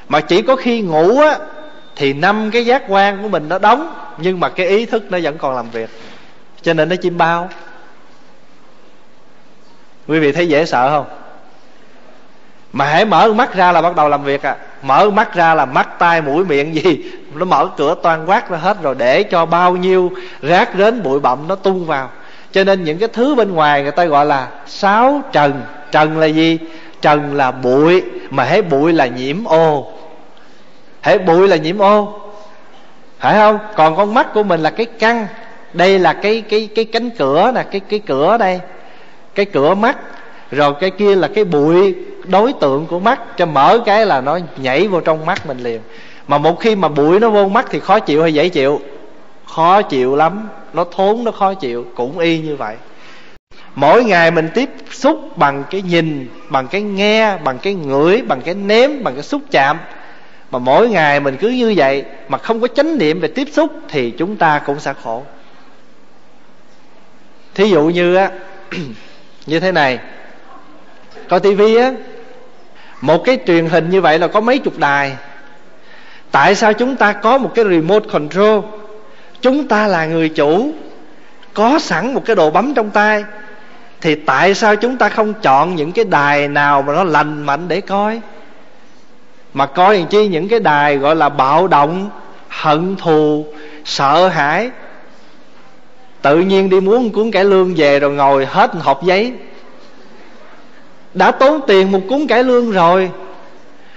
Mà 0.10 0.20
chỉ 0.20 0.42
có 0.42 0.56
khi 0.56 0.82
ngủ 0.82 1.20
á 1.20 1.38
thì 1.98 2.14
năm 2.14 2.52
cái 2.52 2.66
giác 2.66 2.84
quan 2.88 3.22
của 3.22 3.30
mình 3.30 3.50
nó 3.50 3.60
đóng, 3.60 3.94
nhưng 4.18 4.40
mà 4.40 4.50
cái 4.50 4.68
ý 4.68 4.86
thức 4.86 5.12
nó 5.12 5.18
vẫn 5.24 5.38
còn 5.38 5.56
làm 5.56 5.70
việc. 5.70 5.90
Cho 6.62 6.74
nên 6.74 6.90
nó 6.90 6.96
chim 6.96 7.18
bao. 7.18 7.50
Quý 10.08 10.20
vị 10.20 10.32
thấy 10.32 10.48
dễ 10.48 10.66
sợ 10.66 10.90
không? 10.90 11.06
Mà 12.74 12.86
hãy 12.86 13.06
mở 13.06 13.34
mắt 13.34 13.56
ra 13.56 13.72
là 13.72 13.82
bắt 13.82 13.96
đầu 13.96 14.10
làm 14.10 14.24
việc 14.24 14.44
à. 14.44 14.56
Mở 14.82 15.10
mắt 15.10 15.36
ra 15.36 15.56
là 15.56 15.66
mắt, 15.66 16.00
tai, 16.00 16.22
mũi, 16.22 16.46
miệng 16.46 16.76
gì, 16.76 17.04
nó 17.34 17.46
mở 17.46 17.70
cửa 17.78 17.96
toàn 18.04 18.30
quát 18.30 18.50
ra 18.50 18.58
hết 18.58 18.78
rồi. 18.82 18.96
Để 18.96 19.24
cho 19.24 19.46
bao 19.46 19.76
nhiêu 19.76 20.12
rác 20.42 20.70
rến 20.78 21.04
bụi 21.04 21.20
bặm 21.20 21.48
nó 21.48 21.56
tung 21.56 21.86
vào. 21.86 22.10
Cho 22.52 22.64
nên 22.64 22.84
những 22.84 22.98
cái 22.98 23.10
thứ 23.14 23.36
bên 23.36 23.54
ngoài 23.54 23.84
người 23.84 23.92
ta 23.92 24.06
gọi 24.06 24.26
là 24.26 24.48
sáu 24.66 25.22
trần. 25.32 25.62
Trần 25.92 26.18
là 26.18 26.26
gì? 26.26 26.60
Trần 27.02 27.36
là 27.36 27.52
bụi. 27.52 28.04
Mà 28.30 28.44
hãy 28.44 28.62
bụi 28.62 28.94
là 28.94 29.08
nhiễm 29.08 29.44
ô 29.46 29.92
hệ 31.02 31.18
bụi 31.18 31.48
là 31.48 31.56
nhiễm 31.56 31.82
ô. 31.82 32.20
Phải 33.20 33.34
không? 33.38 33.60
Còn 33.76 33.96
con 33.96 34.14
mắt 34.14 34.34
của 34.34 34.44
mình 34.44 34.60
là 34.60 34.70
cái 34.70 34.86
căn 34.86 35.28
đây 35.74 36.00
là 36.00 36.14
cái 36.14 36.42
cái 36.42 36.70
cái 36.76 36.86
cánh 36.86 37.10
cửa 37.10 37.52
nè, 37.56 37.64
cái 37.72 37.82
cái 37.90 38.00
cửa 38.00 38.38
đây. 38.38 38.60
Cái 39.36 39.46
cửa 39.46 39.76
mắt. 39.76 39.98
Rồi 40.52 40.74
cái 40.80 40.92
kia 40.92 41.16
là 41.16 41.28
cái 41.28 41.44
bụi 41.44 41.96
đối 42.24 42.54
tượng 42.54 42.86
của 42.86 43.00
mắt. 43.00 43.38
Cho 43.38 43.46
mở 43.46 43.80
cái 43.86 44.06
là 44.06 44.22
nó 44.22 44.40
nhảy 44.58 44.88
vô 44.88 45.00
trong 45.00 45.26
mắt 45.26 45.46
mình 45.46 45.60
liền. 45.60 45.82
Mà 46.28 46.38
một 46.38 46.60
khi 46.60 46.76
mà 46.76 46.88
bụi 46.88 47.20
nó 47.20 47.30
vô 47.30 47.48
mắt 47.48 47.66
thì 47.70 47.80
khó 47.80 48.00
chịu 48.00 48.22
hay 48.22 48.34
dễ 48.34 48.50
chịu? 48.50 48.82
Khó 49.46 49.82
chịu 49.82 50.16
lắm. 50.16 50.50
Nó 50.74 50.84
thốn, 50.84 51.24
nó 51.24 51.32
khó 51.32 51.54
chịu. 51.54 51.86
Cũng 51.96 52.20
y 52.20 52.40
như 52.40 52.56
vậy. 52.56 52.76
Mỗi 53.76 54.04
ngày 54.04 54.32
mình 54.32 54.50
tiếp 54.54 54.70
xúc 54.92 55.38
bằng 55.38 55.64
cái 55.70 55.82
nhìn, 55.82 56.28
bằng 56.50 56.68
cái 56.68 56.82
nghe, 56.82 57.38
bằng 57.38 57.58
cái 57.60 57.74
ngửi, 57.74 58.22
bằng 58.22 58.42
cái 58.42 58.54
nếm, 58.54 59.04
bằng 59.04 59.14
cái 59.14 59.24
xúc 59.24 59.42
chạm 59.52 59.78
mà 60.52 60.60
mỗi 60.60 60.90
ngày 60.90 61.20
mình 61.20 61.38
cứ 61.38 61.50
như 61.50 61.74
vậy 61.78 62.04
mà 62.28 62.38
không 62.38 62.62
có 62.62 62.68
chánh 62.68 62.98
niệm 62.98 63.20
về 63.20 63.28
tiếp 63.28 63.48
xúc 63.52 63.72
thì 63.90 64.12
chúng 64.12 64.36
ta 64.36 64.60
cũng 64.60 64.80
sẽ 64.80 64.94
khổ. 65.04 65.24
Thí 67.56 67.70
dụ 67.70 67.84
như 67.84 68.16
á, 68.16 68.32
như 69.46 69.60
thế 69.60 69.72
này. 69.72 70.00
Coi 71.30 71.40
tivi 71.40 71.76
á, 71.76 71.92
một 73.02 73.24
cái 73.26 73.38
truyền 73.48 73.66
hình 73.66 73.90
như 73.90 74.02
vậy 74.02 74.20
là 74.20 74.28
có 74.28 74.42
mấy 74.42 74.58
chục 74.58 74.78
đài. 74.78 75.16
Tại 76.32 76.56
sao 76.56 76.74
chúng 76.74 76.96
ta 76.96 77.14
có 77.14 77.38
một 77.38 77.52
cái 77.56 77.66
remote 77.66 78.10
control? 78.12 78.64
Chúng 79.42 79.68
ta 79.68 79.88
là 79.88 80.06
người 80.06 80.30
chủ, 80.30 80.72
có 81.54 81.80
sẵn 81.80 82.14
một 82.14 82.26
cái 82.26 82.36
đồ 82.36 82.50
bấm 82.52 82.74
trong 82.74 82.90
tay. 82.90 83.24
Thì 84.02 84.16
tại 84.16 84.54
sao 84.54 84.76
chúng 84.76 84.98
ta 84.98 85.10
không 85.10 85.34
chọn 85.34 85.76
những 85.76 85.92
cái 85.92 86.06
đài 86.06 86.48
nào 86.48 86.82
mà 86.82 86.94
nó 86.94 87.04
lành 87.04 87.46
mạnh 87.46 87.68
để 87.68 87.82
coi? 87.82 88.22
Mà 89.58 89.66
coi 89.66 89.98
làm 89.98 90.08
chi, 90.08 90.28
những 90.28 90.48
cái 90.48 90.60
đài 90.60 90.98
gọi 90.98 91.16
là 91.16 91.30
bạo 91.30 91.68
động, 91.68 92.10
hận 92.50 92.96
thù, 92.96 93.46
sợ 93.86 94.28
hãi. 94.28 94.70
Tự 96.22 96.40
nhiên 96.40 96.70
đi 96.70 96.80
muốn 96.80 97.10
cuốn 97.10 97.32
cải 97.32 97.46
lương 97.46 97.74
về 97.76 98.00
rồi 98.00 98.12
ngồi 98.12 98.46
hết 98.46 98.72
hộp 98.80 99.04
giấy. 99.04 99.34
Đã 101.14 101.32
tốn 101.32 101.62
tiền 101.68 101.92
một 101.92 102.00
cuốn 102.10 102.28
cải 102.28 102.44
lương 102.44 102.72
rồi 102.72 103.12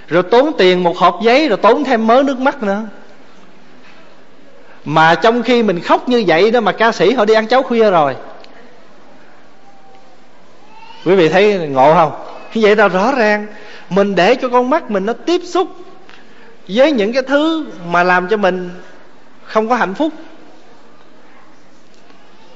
rồi 0.09 0.23
tốn 0.23 0.53
tiền 0.59 0.83
một 0.83 0.97
hộp 0.97 1.21
giấy, 1.23 1.49
rồi 1.49 1.59
tốn 1.59 1.85
thêm 1.85 2.07
mớ 2.07 2.23
nước 2.23 2.39
mắt 2.39 2.63
nữa. 2.63 2.83
Mà 4.85 5.15
trong 5.15 5.43
khi 5.43 5.63
mình 5.63 5.81
khóc 5.81 6.09
như 6.09 6.25
vậy 6.27 6.51
đó 6.51 6.61
mà 6.61 6.73
ca 6.73 6.93
sĩ 6.93 7.13
họ 7.13 7.25
đi 7.25 7.35
ăn 7.35 7.47
cháo 7.47 7.63
khuya 7.63 7.91
rồi. 7.91 8.17
Quý 11.05 11.15
vị 11.15 11.29
thấy 11.29 11.69
ngộ 11.69 11.95
không? 11.95 12.13
Vậy 12.55 12.77
là 12.77 12.89
rõ 12.89 13.13
ràng, 13.13 13.47
mình 13.91 14.15
để 14.15 14.35
cho 14.35 14.49
con 14.49 14.71
mắt 14.71 14.91
mình 14.91 15.07
nó 15.07 15.13
tiếp 15.13 15.41
xúc 15.45 15.69
với 16.69 16.93
những 16.93 17.13
cái 17.13 17.23
thứ 17.23 17.65
mà 17.87 18.03
làm 18.03 18.29
cho 18.29 18.37
mình 18.37 18.71
không 19.45 19.69
có 19.69 19.75
hạnh 19.75 19.95
phúc. 19.95 20.13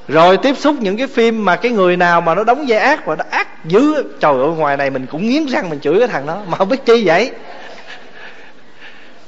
Rồi 0.08 0.36
tiếp 0.36 0.56
xúc 0.58 0.76
những 0.80 0.96
cái 0.96 1.06
phim 1.06 1.44
mà 1.44 1.56
cái 1.56 1.72
người 1.72 1.96
nào 1.96 2.20
mà 2.20 2.34
nó 2.34 2.44
đóng 2.44 2.64
vai 2.68 2.78
ác 2.78 3.06
và 3.06 3.16
nó 3.16 3.24
ác 3.30 3.64
dữ, 3.64 3.94
trời 4.20 4.32
ơi, 4.32 4.48
ngoài 4.56 4.76
này 4.76 4.90
mình 4.90 5.06
cũng 5.06 5.28
nghiến 5.28 5.46
răng 5.46 5.70
mình 5.70 5.80
chửi 5.80 5.98
cái 5.98 6.08
thằng 6.08 6.26
đó, 6.26 6.42
mà 6.48 6.58
không 6.58 6.68
biết 6.68 6.84
chi 6.84 7.02
vậy. 7.06 7.30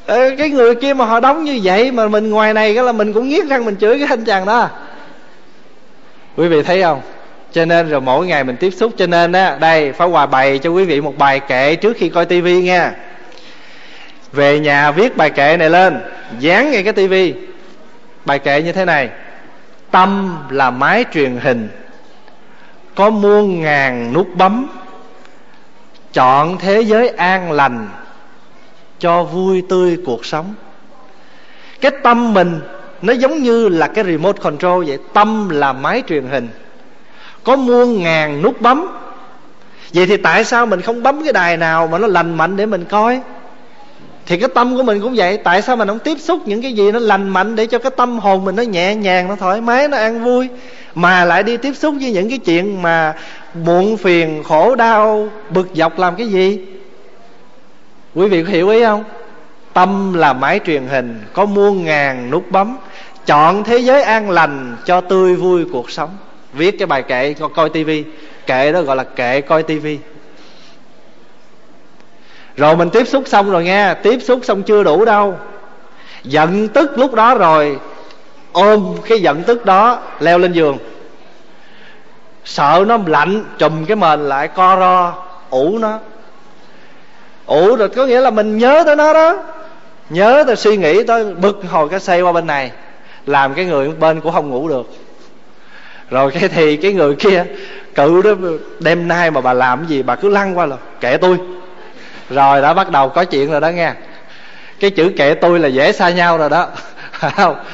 Ờ, 0.06 0.30
cái 0.38 0.50
người 0.50 0.74
kia 0.74 0.94
mà 0.94 1.04
họ 1.04 1.20
đóng 1.20 1.44
như 1.44 1.60
vậy 1.62 1.92
mà 1.92 2.08
mình 2.08 2.30
ngoài 2.30 2.54
này 2.54 2.74
cái 2.74 2.84
là 2.84 2.92
mình 2.92 3.12
cũng 3.12 3.28
nghiến 3.28 3.48
răng 3.48 3.64
mình 3.64 3.76
chửi 3.76 3.98
cái 3.98 4.06
anh 4.10 4.24
chàng 4.24 4.46
đó. 4.46 4.68
Quý 6.36 6.48
vị 6.48 6.62
thấy 6.62 6.82
không? 6.82 7.00
Cho 7.56 7.64
nên 7.64 7.88
rồi 7.88 8.00
mỗi 8.00 8.26
ngày 8.26 8.44
mình 8.44 8.56
tiếp 8.56 8.70
xúc. 8.70 8.92
Cho 8.96 9.06
nên 9.06 9.32
á, 9.32 9.56
đây 9.60 9.92
phá 9.92 10.04
hòa 10.04 10.26
bày 10.26 10.58
cho 10.58 10.70
quý 10.70 10.84
vị 10.84 11.00
một 11.00 11.18
bài 11.18 11.40
kệ 11.40 11.76
trước 11.76 11.96
khi 11.96 12.08
coi 12.08 12.26
tivi 12.26 12.62
nha. 12.62 12.92
Về 14.32 14.60
nhà 14.60 14.90
viết 14.90 15.16
bài 15.16 15.30
kệ 15.30 15.56
này 15.56 15.70
lên, 15.70 16.00
dán 16.38 16.70
ngay 16.70 16.82
cái 16.82 16.92
tivi 16.92 17.34
bài 18.24 18.38
kệ 18.38 18.62
như 18.62 18.72
thế 18.72 18.84
này. 18.84 19.10
Tâm 19.90 20.38
là 20.50 20.70
máy 20.70 21.04
truyền 21.12 21.36
hình. 21.36 21.68
Có 22.94 23.10
muôn 23.10 23.60
ngàn 23.60 24.12
nút 24.12 24.28
bấm. 24.34 24.66
Chọn 26.12 26.58
thế 26.58 26.80
giới 26.80 27.08
an 27.08 27.52
lành 27.52 27.88
cho 28.98 29.22
vui 29.22 29.62
tươi 29.68 29.96
cuộc 30.06 30.26
sống. 30.26 30.54
Cái 31.80 31.92
tâm 32.02 32.34
mình 32.34 32.60
nó 33.02 33.12
giống 33.12 33.42
như 33.42 33.68
là 33.68 33.88
cái 33.88 34.04
remote 34.04 34.42
control 34.42 34.84
vậy. 34.86 34.98
Tâm 35.12 35.48
là 35.48 35.72
máy 35.72 36.02
truyền 36.08 36.28
hình 36.28 36.48
có 37.46 37.56
muôn 37.56 38.02
ngàn 38.02 38.42
nút 38.42 38.60
bấm. 38.60 38.86
Vậy 39.94 40.06
thì 40.06 40.16
tại 40.16 40.44
sao 40.44 40.66
mình 40.66 40.80
không 40.80 41.02
bấm 41.02 41.24
cái 41.24 41.32
đài 41.32 41.56
nào 41.56 41.86
mà 41.86 41.98
nó 41.98 42.06
lành 42.06 42.34
mạnh 42.34 42.56
để 42.56 42.66
mình 42.66 42.84
coi? 42.84 43.20
Thì 44.26 44.36
cái 44.36 44.48
tâm 44.54 44.76
của 44.76 44.82
mình 44.82 45.00
cũng 45.00 45.14
vậy. 45.16 45.36
Tại 45.36 45.62
sao 45.62 45.76
mình 45.76 45.88
không 45.88 45.98
tiếp 45.98 46.18
xúc 46.20 46.40
những 46.46 46.62
cái 46.62 46.72
gì 46.72 46.92
nó 46.92 46.98
lành 46.98 47.28
mạnh 47.28 47.56
để 47.56 47.66
cho 47.66 47.78
cái 47.78 47.90
tâm 47.96 48.18
hồn 48.18 48.44
mình 48.44 48.56
nó 48.56 48.62
nhẹ 48.62 48.94
nhàng, 48.94 49.28
nó 49.28 49.36
thoải 49.36 49.60
mái, 49.60 49.88
nó 49.88 49.96
an 49.96 50.24
vui, 50.24 50.48
mà 50.94 51.24
lại 51.24 51.42
đi 51.42 51.56
tiếp 51.56 51.72
xúc 51.76 51.94
với 52.00 52.12
những 52.12 52.28
cái 52.28 52.38
chuyện 52.38 52.82
mà 52.82 53.14
muộn 53.54 53.96
phiền, 53.96 54.42
khổ, 54.42 54.74
đau, 54.74 55.28
bực 55.50 55.68
dọc 55.74 55.98
làm 55.98 56.16
cái 56.16 56.26
gì? 56.26 56.58
Quý 58.14 58.28
vị 58.28 58.42
có 58.42 58.50
hiểu 58.50 58.68
ý 58.68 58.84
không? 58.84 59.04
Tâm 59.72 60.14
là 60.14 60.32
máy 60.32 60.60
truyền 60.66 60.86
hình, 60.86 61.20
có 61.32 61.44
muôn 61.44 61.84
ngàn 61.84 62.30
nút 62.30 62.50
bấm. 62.50 62.76
Chọn 63.26 63.64
thế 63.64 63.78
giới 63.78 64.02
an 64.02 64.30
lành 64.30 64.76
cho 64.84 65.00
tươi 65.00 65.34
vui 65.34 65.64
cuộc 65.72 65.90
sống 65.90 66.10
viết 66.56 66.78
cái 66.78 66.86
bài 66.86 67.02
kệ 67.02 67.34
coi 67.54 67.70
tivi 67.70 68.04
kệ 68.46 68.72
đó 68.72 68.82
gọi 68.82 68.96
là 68.96 69.04
kệ 69.04 69.40
coi 69.40 69.62
tivi 69.62 69.98
rồi 72.56 72.76
mình 72.76 72.90
tiếp 72.90 73.08
xúc 73.08 73.22
xong 73.26 73.50
rồi 73.50 73.64
nghe, 73.64 73.94
tiếp 73.94 74.18
xúc 74.22 74.40
xong 74.42 74.62
chưa 74.62 74.82
đủ 74.82 75.04
đâu. 75.04 75.34
Giận 76.24 76.68
tức 76.68 76.98
lúc 76.98 77.14
đó 77.14 77.34
rồi, 77.34 77.78
ôm 78.52 78.96
cái 79.08 79.20
giận 79.20 79.42
tức 79.42 79.64
đó, 79.64 79.98
leo 80.20 80.38
lên 80.38 80.52
giường. 80.52 80.78
Sợ 82.44 82.84
nó 82.86 82.98
lạnh, 83.06 83.44
chùm 83.58 83.84
cái 83.84 83.96
mền 83.96 84.20
lại, 84.20 84.48
co 84.48 84.76
ro, 84.76 85.14
ủ 85.50 85.78
nó. 85.78 85.98
Ủ 87.46 87.76
rồi 87.76 87.88
có 87.88 88.06
nghĩa 88.06 88.20
là 88.20 88.30
mình 88.30 88.58
nhớ 88.58 88.82
tới 88.86 88.96
nó 88.96 89.12
đó. 89.12 89.36
Nhớ 90.10 90.44
tới 90.46 90.56
suy 90.56 90.76
nghĩ 90.76 91.02
tới, 91.02 91.34
bực 91.34 91.62
hồi 91.70 91.88
cái 91.88 92.00
xây 92.00 92.22
qua 92.22 92.32
bên 92.32 92.46
này. 92.46 92.70
Làm 93.26 93.54
cái 93.54 93.64
người 93.64 93.90
bên 93.90 94.20
cũng 94.20 94.32
không 94.32 94.50
ngủ 94.50 94.68
được 94.68 94.86
rồi 96.10 96.30
cái 96.30 96.48
thì 96.48 96.76
cái 96.76 96.92
người 96.92 97.14
kia, 97.14 97.44
cự 97.94 98.22
đó, 98.22 98.30
đêm 98.80 99.08
nay 99.08 99.30
mà 99.30 99.40
bà 99.40 99.52
làm 99.52 99.86
gì, 99.86 100.02
bà 100.02 100.16
cứ 100.16 100.28
lăn 100.28 100.58
qua 100.58 100.66
là 100.66 100.76
kệ 101.00 101.16
tôi. 101.16 101.38
Rồi 102.30 102.62
đã 102.62 102.74
bắt 102.74 102.90
đầu 102.90 103.08
có 103.08 103.24
chuyện 103.24 103.50
rồi 103.50 103.60
đó 103.60 103.68
nghe. 103.68 103.92
Cái 104.80 104.90
chữ 104.90 105.12
kệ 105.16 105.34
tôi 105.34 105.58
là 105.58 105.68
dễ 105.68 105.92
xa 105.92 106.10
nhau 106.10 106.38
rồi 106.38 106.50
đó. 106.50 106.68
Không 107.12 107.56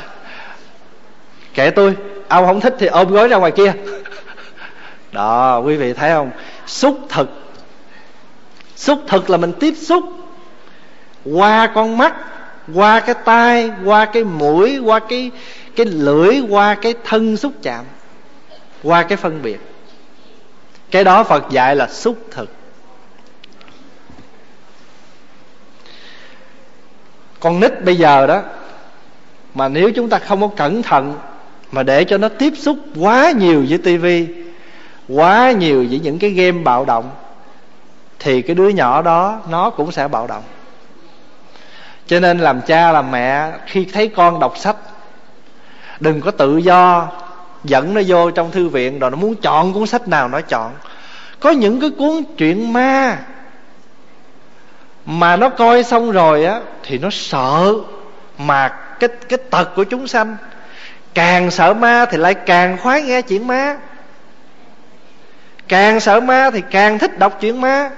kệ 1.54 1.70
tôi. 1.70 1.96
Ông 2.28 2.46
không 2.46 2.60
thích 2.60 2.74
thì 2.78 2.86
ôm 2.86 3.08
gối 3.08 3.28
ra 3.28 3.36
ngoài 3.36 3.52
kia. 3.52 3.72
Đó, 5.12 5.58
quý 5.58 5.76
vị 5.76 5.92
thấy 5.92 6.10
không? 6.10 6.30
Xúc 6.66 6.98
thực. 7.08 7.30
Xúc 8.76 8.98
thực 9.08 9.30
là 9.30 9.36
mình 9.36 9.52
tiếp 9.52 9.74
xúc 9.76 10.04
qua 11.24 11.66
con 11.74 11.98
mắt, 11.98 12.14
qua 12.74 13.00
cái 13.00 13.14
tai, 13.24 13.70
qua 13.84 14.04
cái 14.04 14.24
mũi, 14.24 14.78
qua 14.78 14.98
cái 14.98 15.30
cái 15.76 15.86
lưỡi, 15.86 16.40
qua 16.48 16.74
cái 16.74 16.94
thân 17.04 17.36
xúc 17.36 17.52
chạm 17.62 17.84
qua 18.82 19.02
cái 19.02 19.16
phân 19.16 19.42
biệt. 19.42 19.60
Cái 20.90 21.04
đó 21.04 21.24
phật 21.24 21.50
dạy 21.50 21.76
là 21.76 21.88
xúc 21.88 22.18
thực. 22.30 22.50
Con 27.40 27.60
nít 27.60 27.84
bây 27.84 27.96
giờ 27.96 28.26
đó, 28.26 28.42
mà 29.54 29.68
nếu 29.68 29.90
chúng 29.96 30.08
ta 30.08 30.18
không 30.18 30.40
có 30.40 30.48
cẩn 30.56 30.82
thận 30.82 31.18
mà 31.72 31.82
để 31.82 32.04
cho 32.04 32.18
nó 32.18 32.28
tiếp 32.28 32.52
xúc 32.56 32.76
quá 33.00 33.30
nhiều 33.30 33.66
với 33.68 33.78
tivi 33.78 34.26
quá 35.08 35.52
nhiều 35.52 35.86
với 35.90 36.00
những 36.00 36.18
cái 36.18 36.30
game 36.30 36.62
bạo 36.62 36.84
động, 36.84 37.10
thì 38.18 38.42
cái 38.42 38.54
đứa 38.54 38.68
nhỏ 38.68 39.02
đó, 39.02 39.40
nó 39.48 39.70
cũng 39.70 39.92
sẽ 39.92 40.08
bạo 40.08 40.26
động. 40.26 40.42
Cho 42.06 42.20
nên 42.20 42.38
làm 42.38 42.60
cha 42.60 42.92
làm 42.92 43.10
mẹ, 43.10 43.52
khi 43.66 43.84
thấy 43.84 44.08
con 44.08 44.40
đọc 44.40 44.58
sách, 44.58 44.76
đừng 46.00 46.20
có 46.20 46.30
tự 46.30 46.56
do 46.56 47.08
dẫn 47.64 47.94
nó 47.94 48.00
vô 48.06 48.30
trong 48.30 48.50
thư 48.50 48.68
viện 48.68 48.98
rồi 48.98 49.10
nó 49.10 49.16
muốn 49.16 49.34
chọn 49.34 49.72
cuốn 49.72 49.86
sách 49.86 50.08
nào 50.08 50.28
nó 50.28 50.40
chọn. 50.40 50.72
Có 51.40 51.50
những 51.50 51.80
cái 51.80 51.90
cuốn 51.98 52.22
chuyện 52.38 52.72
ma 52.72 53.18
mà 55.06 55.36
nó 55.36 55.48
coi 55.48 55.82
xong 55.82 56.12
rồi 56.12 56.44
á, 56.44 56.60
thì 56.82 56.98
nó 56.98 57.08
sợ 57.10 57.74
mà 58.38 58.68
cái 59.00 59.08
cái 59.28 59.38
tật 59.50 59.68
của 59.76 59.84
chúng 59.84 60.08
sanh. 60.08 60.36
Càng 61.14 61.50
sợ 61.50 61.74
ma 61.74 62.06
thì 62.10 62.18
lại 62.18 62.34
càng 62.34 62.78
khoái 62.78 63.02
nghe 63.02 63.22
chuyện 63.22 63.46
ma. 63.46 63.76
Càng 65.68 66.00
sợ 66.00 66.20
ma 66.20 66.50
thì 66.50 66.62
càng 66.70 66.98
thích 66.98 67.18
đọc 67.18 67.38
chuyện 67.40 67.60
ma. 67.60 67.90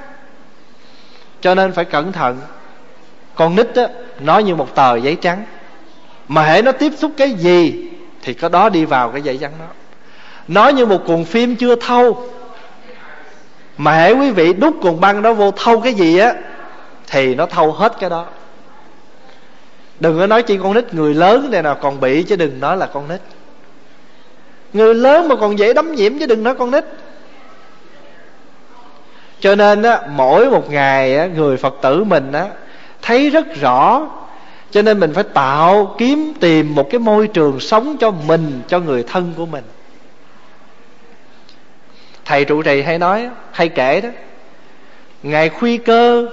Cho 1.40 1.54
nên 1.54 1.72
phải 1.72 1.84
cẩn 1.84 2.12
thận. 2.12 2.40
Con 3.34 3.56
nít 3.56 3.74
á 3.74 3.88
nó 4.20 4.38
như 4.38 4.54
một 4.54 4.74
tờ 4.74 4.96
giấy 4.96 5.16
trắng. 5.20 5.44
Mà 6.28 6.42
hễ 6.42 6.62
nó 6.62 6.72
tiếp 6.72 6.92
xúc 6.98 7.12
cái 7.16 7.32
gì 7.32 7.90
thì 8.24 8.34
có 8.34 8.48
đó 8.48 8.68
đi 8.68 8.84
vào 8.84 9.08
cái 9.08 9.22
dây 9.22 9.38
dẫn 9.38 9.52
đó. 9.58 9.66
Nó 10.48 10.68
như 10.68 10.86
một 10.86 11.02
cuộn 11.06 11.24
phim 11.24 11.56
chưa 11.56 11.76
thâu. 11.76 12.28
Mà 13.78 13.92
hễ 13.92 14.12
quý 14.12 14.30
vị 14.30 14.52
đút 14.52 14.74
cuộn 14.80 15.00
băng 15.00 15.22
đó 15.22 15.32
vô 15.32 15.50
thâu 15.50 15.80
cái 15.80 15.94
gì 15.94 16.18
á, 16.18 16.34
thì 17.06 17.34
nó 17.34 17.46
thâu 17.46 17.72
hết 17.72 17.92
cái 18.00 18.10
đó. 18.10 18.26
Đừng 20.00 20.18
có 20.18 20.26
nói 20.26 20.42
chỉ 20.42 20.58
con 20.62 20.74
nít 20.74 20.94
người 20.94 21.14
lớn 21.14 21.48
này 21.50 21.62
nào 21.62 21.74
còn 21.74 22.00
bị 22.00 22.22
chứ 22.22 22.36
đừng 22.36 22.60
nói 22.60 22.76
là 22.76 22.86
con 22.86 23.08
nít. 23.08 23.20
Người 24.72 24.94
lớn 24.94 25.28
mà 25.28 25.36
còn 25.36 25.58
dễ 25.58 25.72
đấm 25.72 25.94
nhiễm 25.94 26.18
chứ 26.18 26.26
đừng 26.26 26.42
nói 26.42 26.54
con 26.54 26.70
nít. 26.70 26.84
Cho 29.40 29.54
nên 29.54 29.82
á, 29.82 30.00
mỗi 30.08 30.50
một 30.50 30.70
ngày 30.70 31.16
á, 31.16 31.26
người 31.26 31.56
phật 31.56 31.74
tử 31.82 32.04
mình 32.04 32.32
á, 32.32 32.46
thấy 33.02 33.30
rất 33.30 33.46
rõ 33.60 34.08
cho 34.74 34.82
nên 34.82 35.00
mình 35.00 35.12
phải 35.14 35.24
tạo 35.24 35.94
kiếm 35.98 36.32
tìm 36.40 36.74
một 36.74 36.90
cái 36.90 36.98
môi 36.98 37.28
trường 37.28 37.60
sống 37.60 37.96
cho 38.00 38.10
mình, 38.10 38.62
cho 38.68 38.80
người 38.80 39.02
thân 39.02 39.32
của 39.36 39.46
mình. 39.46 39.64
Thầy 42.24 42.44
trụ 42.44 42.62
trì 42.62 42.82
hay 42.82 42.98
nói, 42.98 43.28
hay 43.52 43.68
kể 43.68 44.00
đó 44.00 44.08
ngày 45.22 45.48
khuy 45.48 45.76
cơ 45.76 46.26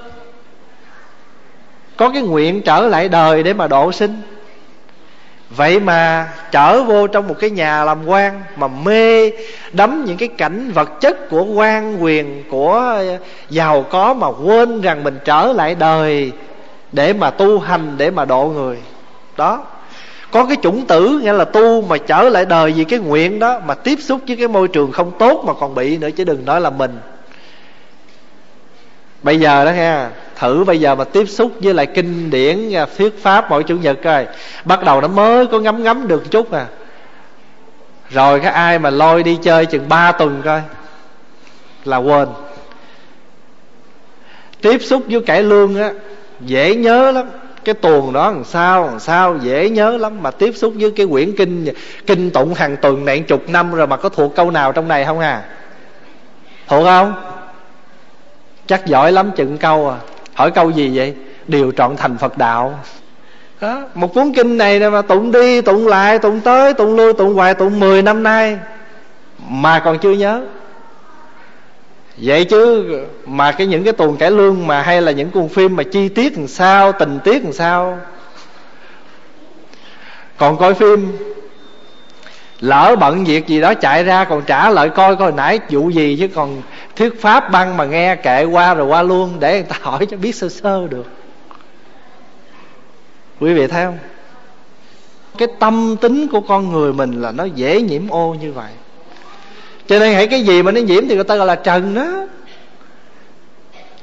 có 1.98 2.10
cái 2.10 2.22
nguyện 2.22 2.62
trở 2.62 2.82
lại 2.82 3.10
đời 3.10 3.44
để 3.44 3.54
mà 3.54 3.68
độ 3.68 3.92
sinh. 3.92 4.22
Vậy 5.50 5.80
mà 5.80 6.34
trở 6.52 6.84
vô 6.84 7.08
trong 7.08 7.28
một 7.28 7.36
cái 7.39 7.50
nhà 7.50 7.84
làm 7.84 8.06
quan 8.06 8.42
mà 8.56 8.68
mê 8.68 9.32
đắm 9.72 10.06
những 10.06 10.18
cái 10.18 10.28
cảnh 10.28 10.72
vật 10.72 10.89
chất 11.02 11.30
của 11.30 11.44
quan 11.44 12.04
quyền 12.04 12.44
của 12.50 13.04
giàu 13.50 13.86
có 13.89 14.14
mà 14.14 14.28
quên 14.28 14.82
rằng 14.82 15.04
mình 15.04 15.20
trở 15.26 15.54
lại 15.54 15.76
đời 15.76 16.32
để 16.92 17.14
mà 17.14 17.30
tu 17.30 17.60
hành, 17.60 17.94
để 17.98 18.12
mà 18.12 18.26
độ 18.26 18.46
người. 18.46 18.78
Đó. 19.38 19.66
Có 20.32 20.46
cái 20.46 20.58
chủng 20.62 20.86
tử, 20.86 21.20
nghĩa 21.24 21.34
là 21.34 21.46
tu 21.46 21.82
mà 21.82 21.98
trở 21.98 22.24
lại 22.24 22.46
đời 22.46 22.72
vì 22.72 22.84
cái 22.84 23.00
nguyện 23.00 23.39
đó, 23.39 23.60
mà 23.66 23.74
tiếp 23.74 24.00
xúc 24.02 24.22
với 24.28 24.36
cái 24.36 24.48
môi 24.48 24.68
trường 24.68 24.92
không 24.92 25.12
tốt 25.20 25.44
mà 25.46 25.54
còn 25.54 25.76
bị 25.76 25.98
nữa, 25.98 26.10
chứ 26.16 26.24
đừng 26.24 26.46
nói 26.46 26.62
là 26.62 26.70
mình. 26.70 27.00
Bây 29.24 29.39
giờ 29.39 29.66
đó 29.66 29.72
nghe, 29.72 30.06
thử 30.36 30.64
bây 30.64 30.80
giờ 30.80 30.96
mà 30.96 31.04
tiếp 31.04 31.26
xúc 31.26 31.52
với 31.60 31.74
lại 31.74 31.86
kinh 31.86 32.30
điển 32.30 32.72
thuyết 32.98 33.24
pháp 33.24 33.50
mỗi 33.50 33.64
chủ 33.64 33.76
nhật 33.78 33.98
coi. 34.04 34.28
Bắt 34.66 34.84
đầu 34.84 35.02
nó 35.02 35.08
mới 35.08 35.48
có 35.48 35.60
ngấm 35.60 35.84
ngấm 35.84 36.08
được 36.08 36.32
chút 36.32 36.52
à. 36.52 36.66
Rồi 38.10 38.39
cái 38.39 38.52
ai 38.52 38.80
mà 38.80 38.89
lôi 38.89 39.24
đi 39.24 39.38
chơi 39.44 39.66
chừng 39.66 39.89
3 39.89 40.12
tuần 40.12 40.42
coi, 40.46 40.62
là 41.86 41.98
quên. 41.98 42.28
Tiếp 44.62 44.78
xúc 44.82 45.04
với 45.08 45.22
cải 45.22 45.44
lương 45.44 45.82
á 45.82 45.92
dễ 46.46 46.76
nhớ 46.76 47.12
lắm. 47.12 47.26
Cái 47.64 47.76
tuần 47.76 48.14
đó 48.14 48.32
làm 48.32 48.44
sao 48.44 48.86
làm 48.86 49.00
sao 49.00 49.38
dễ 49.42 49.70
nhớ 49.70 49.98
lắm. 49.98 50.24
Mà 50.24 50.32
tiếp 50.32 50.52
xúc 50.56 50.74
với 50.80 50.92
cái 50.92 51.08
quyển 51.08 51.36
kinh 51.36 51.66
kinh 52.08 52.32
tụng 52.32 52.54
hàng 52.54 52.78
tuần 52.78 53.06
này 53.06 53.20
chục 53.20 53.50
năm 53.50 53.74
rồi 53.74 53.88
mà 53.88 53.98
có 53.98 54.10
thuộc 54.10 54.36
câu 54.36 54.52
nào 54.52 54.72
trong 54.72 54.88
này 54.88 55.06
không 55.06 55.20
à? 55.20 55.44
Thuộc 56.68 56.86
không? 56.86 57.14
Chắc 58.66 58.86
giỏi 58.86 59.12
lắm 59.12 59.32
chừng 59.36 59.58
câu 59.58 59.89
à. 59.89 59.98
Hỏi 60.34 60.52
câu 60.52 60.70
gì 60.70 60.98
vậy? 60.98 61.16
Điều 61.48 61.72
trọn 61.72 61.96
thành 61.96 62.18
phật 62.18 62.38
đạo. 62.38 62.80
Đó, 63.62 63.84
một 63.94 64.14
cuốn 64.14 64.34
kinh 64.34 64.58
này 64.58 64.89
mà 64.89 65.02
tụng 65.02 65.32
đi 65.32 65.62
tụng 65.62 65.88
lại 65.88 66.20
tụng 66.20 66.39
tới 66.42 66.74
tụng 66.74 66.96
lui 66.96 67.14
tụng 67.14 67.34
hoài 67.34 67.54
tụng 67.54 67.80
10 67.80 68.02
năm 68.02 68.24
nay. 68.24 68.58
Mà 69.50 69.80
còn 69.80 70.00
chưa 70.00 70.12
nhớ 70.12 70.42
vậy 72.18 72.45
chứ, 72.45 72.89
mà 73.26 73.51
cái 73.51 73.68
những 73.68 73.84
cái 73.84 73.93
tuần 73.93 74.18
cải 74.18 74.32
lương 74.32 74.68
mà 74.68 74.82
hay 74.82 75.01
là 75.01 75.12
những 75.12 75.32
cuốn 75.32 75.49
phim 75.49 75.76
mà 75.76 75.84
chi 75.84 76.09
tiết 76.09 76.38
làm 76.38 76.47
sao, 76.47 76.91
tình 76.91 77.20
tiết 77.24 77.43
làm 77.43 77.53
sao? 77.53 77.99
Còn 80.38 80.57
coi 80.57 80.74
phim, 80.74 81.18
lỡ 82.59 82.95
bận 82.99 83.24
việc 83.24 83.47
gì 83.47 83.62
đó 83.62 83.74
chạy 83.74 84.03
ra 84.03 84.26
còn 84.26 84.41
trả 84.41 84.70
lời 84.70 84.89
coi 84.89 85.16
coi 85.16 85.32
nãy 85.32 85.59
vụ 85.70 85.89
gì 85.89 86.18
chứ 86.20 86.28
còn 86.28 86.62
thuyết 86.95 87.22
pháp 87.22 87.51
băng 87.51 87.78
mà 87.78 87.86
nghe 87.86 88.16
kệ 88.16 88.43
qua 88.43 88.74
rồi 88.74 88.88
qua 88.88 89.03
luôn 89.03 89.39
để 89.39 89.53
người 89.53 89.70
ta 89.70 89.76
hỏi 89.82 90.05
cho 90.05 90.18
biết 90.18 90.36
sơ 90.36 90.49
sơ 90.49 90.88
được. 90.88 91.05
Quý 93.39 93.53
vị 93.53 93.68
thấy 93.68 93.86
không? 93.86 93.97
Cái 95.38 95.47
tâm 95.59 95.95
tính 96.01 96.28
của 96.28 96.41
con 96.41 96.72
người 96.72 96.93
mình 96.93 97.22
là 97.22 97.32
nó 97.32 97.43
dễ 97.43 97.82
nhiễm 97.82 98.09
ô 98.09 98.36
như 98.41 98.53
vậy 98.53 98.72
cho 99.92 100.00
nên 100.00 100.14
hãy 100.14 100.28
cái 100.28 100.42
gì 100.42 100.64
mà 100.64 100.72
nó 100.72 100.82
nhiễm 100.82 101.08
thì 101.08 101.16
người 101.16 101.24
ta 101.24 101.36
gọi 101.36 101.48
là 101.48 101.56
trần 101.56 101.96
đó. 101.96 102.28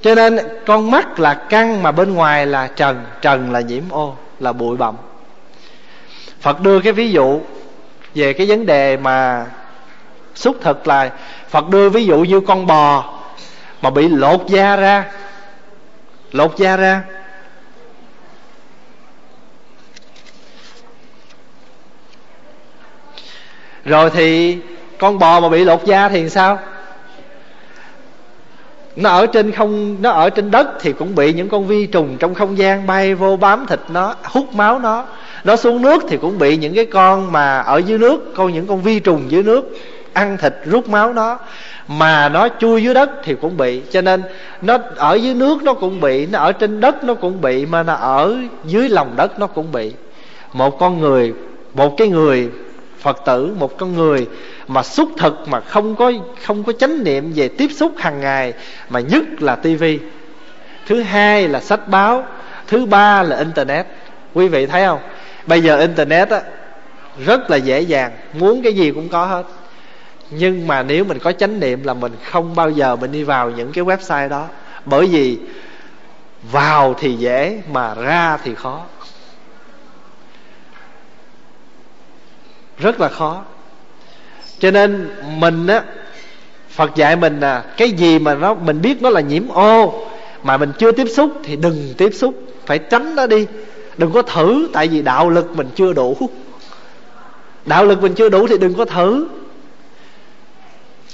Cho 0.02 0.14
nên 0.14 0.38
con 0.66 0.90
mắt 0.90 1.20
là 1.20 1.34
căng 1.34 1.82
mà 1.82 1.92
bên 1.92 2.14
ngoài 2.14 2.46
là 2.46 2.66
trần 2.66 3.04
trần 3.20 3.52
là 3.52 3.60
nhiễm 3.60 3.82
ô, 3.90 4.16
là 4.40 4.52
bụi 4.52 4.76
bặm. 4.76 4.96
Phật 6.40 6.60
đưa 6.60 6.80
cái 6.80 6.92
ví 6.92 7.10
dụ 7.10 7.40
về 8.14 8.32
cái 8.32 8.46
vấn 8.46 8.66
đề 8.66 8.96
mà 8.96 9.46
xúc 10.34 10.56
thực 10.60 10.86
là 10.86 11.12
phật 11.48 11.68
đưa 11.68 11.90
ví 11.90 12.06
dụ 12.06 12.18
như 12.18 12.40
con 12.40 12.66
bò 12.66 13.14
mà 13.82 13.90
bị 13.90 14.08
lột 14.08 14.46
da 14.46 14.76
ra. 14.76 15.04
Lột 16.32 16.56
da 16.56 16.76
ra. 16.76 17.02
Rồi 23.84 24.10
thì 24.10 24.58
con 24.98 25.18
bò 25.18 25.40
mà 25.40 25.48
bị 25.48 25.64
lột 25.64 25.84
da 25.84 26.08
thì 26.08 26.28
sao? 26.28 26.58
Nó 28.96 29.10
ở 29.10 29.26
trên 29.26 29.52
không, 29.52 29.96
nó 30.02 30.10
ở 30.10 30.30
trên 30.30 30.50
đất 30.50 30.68
thì 30.80 30.92
cũng 30.92 31.14
bị 31.14 31.32
những 31.32 31.48
con 31.48 31.66
vi 31.66 31.86
trùng 31.86 32.16
trong 32.18 32.34
không 32.34 32.58
gian 32.58 32.86
bay 32.86 33.14
vô 33.14 33.36
bám 33.36 33.66
thịt 33.66 33.80
nó, 33.88 34.14
hút 34.24 34.54
máu 34.54 34.78
nó. 34.78 35.04
Nó 35.44 35.56
xuống 35.56 35.82
nước 35.82 36.02
thì 36.08 36.16
cũng 36.16 36.38
bị 36.38 36.56
những 36.56 36.74
cái 36.74 36.86
con 36.86 37.32
mà 37.32 37.58
ở 37.58 37.78
dưới 37.78 37.98
nước, 37.98 38.34
con 38.36 38.52
những 38.52 38.66
con 38.66 38.82
vi 38.82 39.00
trùng 39.00 39.22
dưới 39.28 39.42
nước 39.42 39.78
ăn 40.12 40.36
thịt, 40.36 40.54
rút 40.64 40.88
máu 40.88 41.12
nó. 41.12 41.38
Mà 41.88 42.28
nó 42.28 42.48
chui 42.58 42.82
dưới 42.82 42.94
đất 42.94 43.10
thì 43.24 43.34
cũng 43.40 43.56
bị. 43.56 43.82
Cho 43.90 44.00
nên 44.00 44.22
nó 44.62 44.78
ở 44.96 45.14
dưới 45.14 45.34
nước 45.34 45.62
nó 45.62 45.74
cũng 45.74 46.00
bị, 46.00 46.26
nó 46.26 46.38
ở 46.38 46.52
trên 46.52 46.80
đất 46.80 47.04
nó 47.04 47.14
cũng 47.14 47.40
bị, 47.40 47.66
mà 47.66 47.82
nó 47.82 47.94
ở 47.94 48.36
dưới 48.64 48.88
lòng 48.88 49.12
đất 49.16 49.40
nó 49.40 49.46
cũng 49.46 49.72
bị. 49.72 49.92
Một 50.52 50.78
con 50.78 51.00
người, 51.00 51.32
một 51.74 51.96
cái 51.96 52.08
người 52.08 52.48
phật 53.00 53.22
tử, 53.26 53.54
một 53.58 53.78
con 53.78 53.96
người 53.96 54.26
mà 54.68 54.82
xúc 54.82 55.08
thực 55.18 55.48
mà 55.48 55.60
không 55.60 55.96
có 55.96 56.12
không 56.44 56.64
có 56.64 56.72
chánh 56.72 57.04
niệm 57.04 57.32
về 57.34 57.48
tiếp 57.48 57.68
xúc 57.76 57.92
hàng 57.98 58.20
ngày, 58.20 58.52
mà 58.88 59.00
nhất 59.00 59.24
là 59.38 59.56
tivi 59.56 59.98
thứ 60.86 61.02
hai 61.02 61.48
là 61.48 61.60
sách 61.60 61.88
báo, 61.88 62.26
thứ 62.66 62.86
ba 62.86 63.22
là 63.22 63.36
internet. 63.38 63.86
Quý 64.34 64.48
vị 64.48 64.66
thấy 64.66 64.86
không? 64.86 65.00
Bây 65.46 65.60
giờ 65.60 65.78
internet 65.78 66.30
á, 66.30 66.40
rất 67.24 67.50
là 67.50 67.56
dễ 67.56 67.80
dàng, 67.80 68.12
muốn 68.32 68.62
cái 68.62 68.72
gì 68.72 68.90
cũng 68.90 69.08
có 69.08 69.26
hết. 69.26 69.42
Nhưng 70.30 70.66
mà 70.66 70.82
nếu 70.82 71.04
mình 71.04 71.18
có 71.18 71.32
chánh 71.32 71.60
niệm 71.60 71.84
là 71.84 71.94
mình 71.94 72.12
không 72.24 72.54
bao 72.54 72.70
giờ 72.70 72.96
mình 72.96 73.12
đi 73.12 73.22
vào 73.22 73.50
những 73.50 73.72
cái 73.72 73.84
website 73.84 74.28
đó. 74.28 74.46
Bởi 74.84 75.06
vì 75.06 75.38
vào 76.52 76.94
thì 77.00 77.12
dễ 77.12 77.60
mà 77.72 77.94
ra 77.94 78.36
thì 78.44 78.54
khó. 78.54 78.84
Rất 82.78 83.00
là 83.00 83.08
khó. 83.08 83.44
Cho 84.58 84.70
nên 84.70 85.10
mình 85.36 85.66
á 85.66 85.82
phật 86.70 86.94
dạy 86.94 87.16
mình 87.16 87.40
là 87.40 87.64
cái 87.76 87.90
gì 87.90 88.18
mà 88.18 88.34
nó 88.34 88.54
mình 88.54 88.82
biết 88.82 89.02
nó 89.02 89.10
là 89.10 89.20
nhiễm 89.20 89.48
ô 89.48 90.06
mà 90.42 90.56
mình 90.56 90.72
chưa 90.78 90.92
tiếp 90.92 91.06
xúc 91.16 91.32
thì 91.44 91.56
đừng 91.56 91.94
tiếp 91.98 92.10
xúc 92.14 92.34
phải 92.66 92.78
tránh 92.78 93.14
nó 93.14 93.26
đi. 93.26 93.46
Đừng 93.96 94.12
có 94.12 94.22
thử 94.22 94.68
tại 94.72 94.88
vì 94.88 95.02
đạo 95.02 95.30
lực 95.30 95.56
mình 95.56 95.68
chưa 95.74 95.92
đủ. 95.92 96.16
Đạo 97.66 97.84
lực 97.84 98.02
mình 98.02 98.14
chưa 98.14 98.28
đủ 98.28 98.46
thì 98.46 98.58
đừng 98.58 98.74
có 98.74 98.84
thử. 98.84 99.28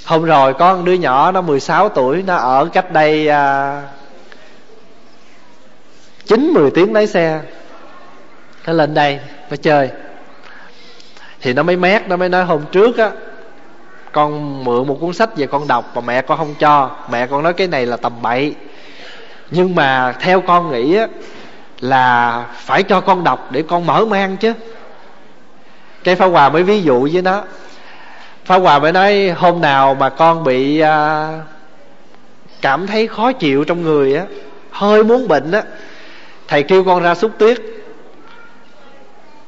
Hôm 0.05 0.23
rồi 0.23 0.53
có 0.53 0.75
một 0.75 0.81
đứa 0.85 0.93
nhỏ 0.93 1.31
nó 1.31 1.41
16 1.41 1.89
tuổi 1.89 2.23
nó 2.27 2.35
ở 2.35 2.69
cách 2.73 2.91
đây 2.91 3.27
à, 3.27 3.81
chín 6.25 6.51
mười 6.53 6.71
tiếng 6.71 6.93
lái 6.93 7.07
xe. 7.07 7.41
Nó 8.67 8.73
lên 8.73 8.93
đây 8.93 9.19
nó 9.49 9.55
chơi 9.55 9.89
thì 11.45 11.53
nó 11.53 11.63
mới 11.63 11.77
mét 11.77 12.07
nó 12.07 12.17
mới 12.17 12.29
nói 12.29 12.45
hôm 12.45 12.61
trước 12.71 12.97
á 12.97 13.11
con 14.11 14.63
mượn 14.63 14.87
một 14.87 14.97
cuốn 15.01 15.13
sách 15.13 15.37
về 15.37 15.47
con 15.47 15.67
đọc 15.67 15.91
mà 15.95 16.01
mẹ 16.01 16.21
con 16.21 16.37
không 16.37 16.55
cho. 16.59 16.91
Mẹ 17.11 17.27
con 17.27 17.43
nói 17.43 17.53
cái 17.53 17.67
này 17.67 17.85
là 17.85 17.97
tầm 17.97 18.13
bậy. 18.21 18.55
Nhưng 19.51 19.75
mà 19.75 20.11
theo 20.19 20.41
con 20.41 20.71
nghĩ 20.71 20.95
á 20.95 21.07
là 21.79 22.45
phải 22.55 22.83
cho 22.83 23.01
con 23.01 23.23
đọc 23.23 23.47
để 23.51 23.63
con 23.67 23.85
mở 23.85 24.05
mang 24.05 24.37
chứ. 24.37 24.53
Cái 26.03 26.15
phá 26.15 26.25
hòa 26.25 26.49
mới 26.49 26.63
ví 26.63 26.81
dụ 26.81 27.09
với 27.13 27.21
nó. 27.21 27.43
Phá 28.45 28.55
hòa 28.55 28.79
mới 28.79 28.91
nói 28.91 29.29
hôm 29.29 29.61
nào 29.61 29.95
mà 29.95 30.09
con 30.09 30.43
bị 30.43 30.79
à, 30.79 31.29
cảm 32.61 32.87
thấy 32.87 33.07
khó 33.07 33.31
chịu 33.31 33.63
trong 33.63 33.81
người 33.83 34.15
á 34.15 34.25
hơi 34.71 35.03
muốn 35.03 35.27
bệnh 35.27 35.51
á 35.51 35.63
thầy 36.47 36.63
kêu 36.63 36.83
con 36.83 37.03
ra 37.03 37.15
xúc 37.15 37.31
tuyết 37.37 37.61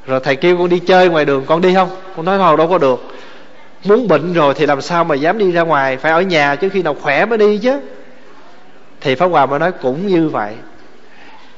rồi 0.08 0.20
thầy 0.20 0.36
kêu 0.36 0.58
con 0.58 0.70
đi 0.70 0.80
chơi 0.80 1.10
ngoài 1.10 1.26
đường, 1.26 1.44
con 1.46 1.62
đi 1.62 1.74
không? 1.74 1.90
Con 2.16 2.26
nói 2.26 2.38
thôi, 2.38 2.58
đâu 2.58 2.68
có 2.68 2.78
được. 2.78 3.04
Muốn 3.84 4.08
bệnh 4.08 4.34
rồi 4.34 4.54
thì 4.54 4.66
làm 4.66 4.82
sao 4.82 5.04
mà 5.04 5.16
dám 5.16 5.38
đi 5.38 5.52
ra 5.52 5.62
ngoài? 5.62 5.98
Phải 5.98 6.12
ở 6.12 6.22
nhà 6.22 6.56
chứ 6.56 6.70
khi 6.70 6.84
nào 6.84 6.96
khỏe 7.02 7.26
mới 7.26 7.38
đi 7.38 7.58
chứ. 7.58 7.80
Thì 9.02 9.16
pháp 9.16 9.26
hòa 9.28 9.46
mới 9.46 9.60
nói 9.60 9.72
cũng 9.72 10.08
như 10.08 10.30
vậy. 10.30 10.54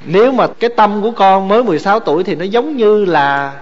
Nếu 0.06 0.32
mà 0.32 0.48
cái 0.60 0.70
tâm 0.70 1.02
của 1.02 1.12
con 1.12 1.48
mới 1.48 1.64
16 1.64 2.00
tuổi 2.00 2.24
thì 2.24 2.36
nó 2.36 2.46
giống 2.46 2.78
như 2.78 3.06
là 3.06 3.54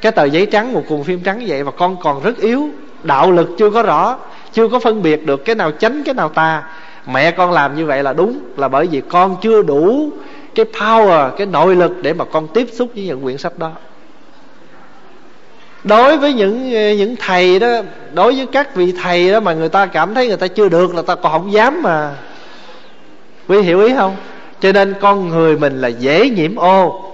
cái 0.00 0.12
tờ 0.12 0.24
giấy 0.24 0.46
trắng, 0.46 0.72
một 0.72 0.82
cuộn 0.88 1.02
phim 1.02 1.20
trắng 1.20 1.44
vậy 1.46 1.62
và 1.62 1.70
con 1.70 1.96
còn 2.02 2.22
rất 2.22 2.38
yếu. 2.38 2.68
Đạo 3.02 3.32
lực 3.32 3.48
chưa 3.58 3.70
có 3.70 3.82
rõ, 3.82 4.18
chưa 4.52 4.68
có 4.68 4.78
phân 4.78 5.02
biệt 5.02 5.26
được 5.26 5.44
cái 5.44 5.54
nào 5.54 5.70
chánh, 5.70 6.02
cái 6.04 6.14
nào 6.14 6.28
tà. 6.28 6.62
Mẹ 7.06 7.30
con 7.30 7.52
làm 7.52 7.76
như 7.76 7.86
vậy 7.86 8.02
là 8.02 8.12
đúng, 8.12 8.38
là 8.56 8.68
bởi 8.68 8.86
vì 8.86 9.02
con 9.08 9.36
chưa 9.42 9.62
đủ 9.62 10.10
cái 10.54 10.66
power, 10.72 11.30
cái 11.30 11.46
nội 11.46 11.76
lực 11.76 11.92
để 12.02 12.12
mà 12.12 12.24
con 12.24 12.48
tiếp 12.48 12.68
xúc 12.72 12.90
với 12.94 13.04
những 13.04 13.22
quyển 13.22 13.38
sách 13.38 13.58
đó 13.58 13.72
đối 15.84 16.16
với 16.16 16.32
những 16.32 16.74
ờ, 16.74 16.92
những 16.92 17.16
thầy 17.16 17.58
đó, 17.58 17.68
đối 18.12 18.34
với 18.34 18.46
các 18.52 18.74
vị 18.74 18.92
thầy 19.02 19.30
đó 19.30 19.40
mà 19.40 19.52
người 19.52 19.68
ta 19.68 19.86
cảm 19.86 20.14
thấy 20.14 20.28
người 20.28 20.36
ta 20.36 20.46
chưa 20.46 20.68
được 20.68 20.94
là 20.94 21.02
ta 21.02 21.14
còn 21.14 21.32
không 21.32 21.52
dám 21.52 21.82
mà. 21.82 22.10
Quý 23.48 23.60
hiểu 23.60 23.80
ý 23.80 23.94
không? 23.94 24.16
Cho 24.60 24.72
nên 24.72 24.94
con 25.00 25.28
người 25.28 25.58
mình 25.58 25.80
là 25.80 25.88
dễ 25.88 26.30
nhiễm 26.30 26.56
ô. 26.56 27.04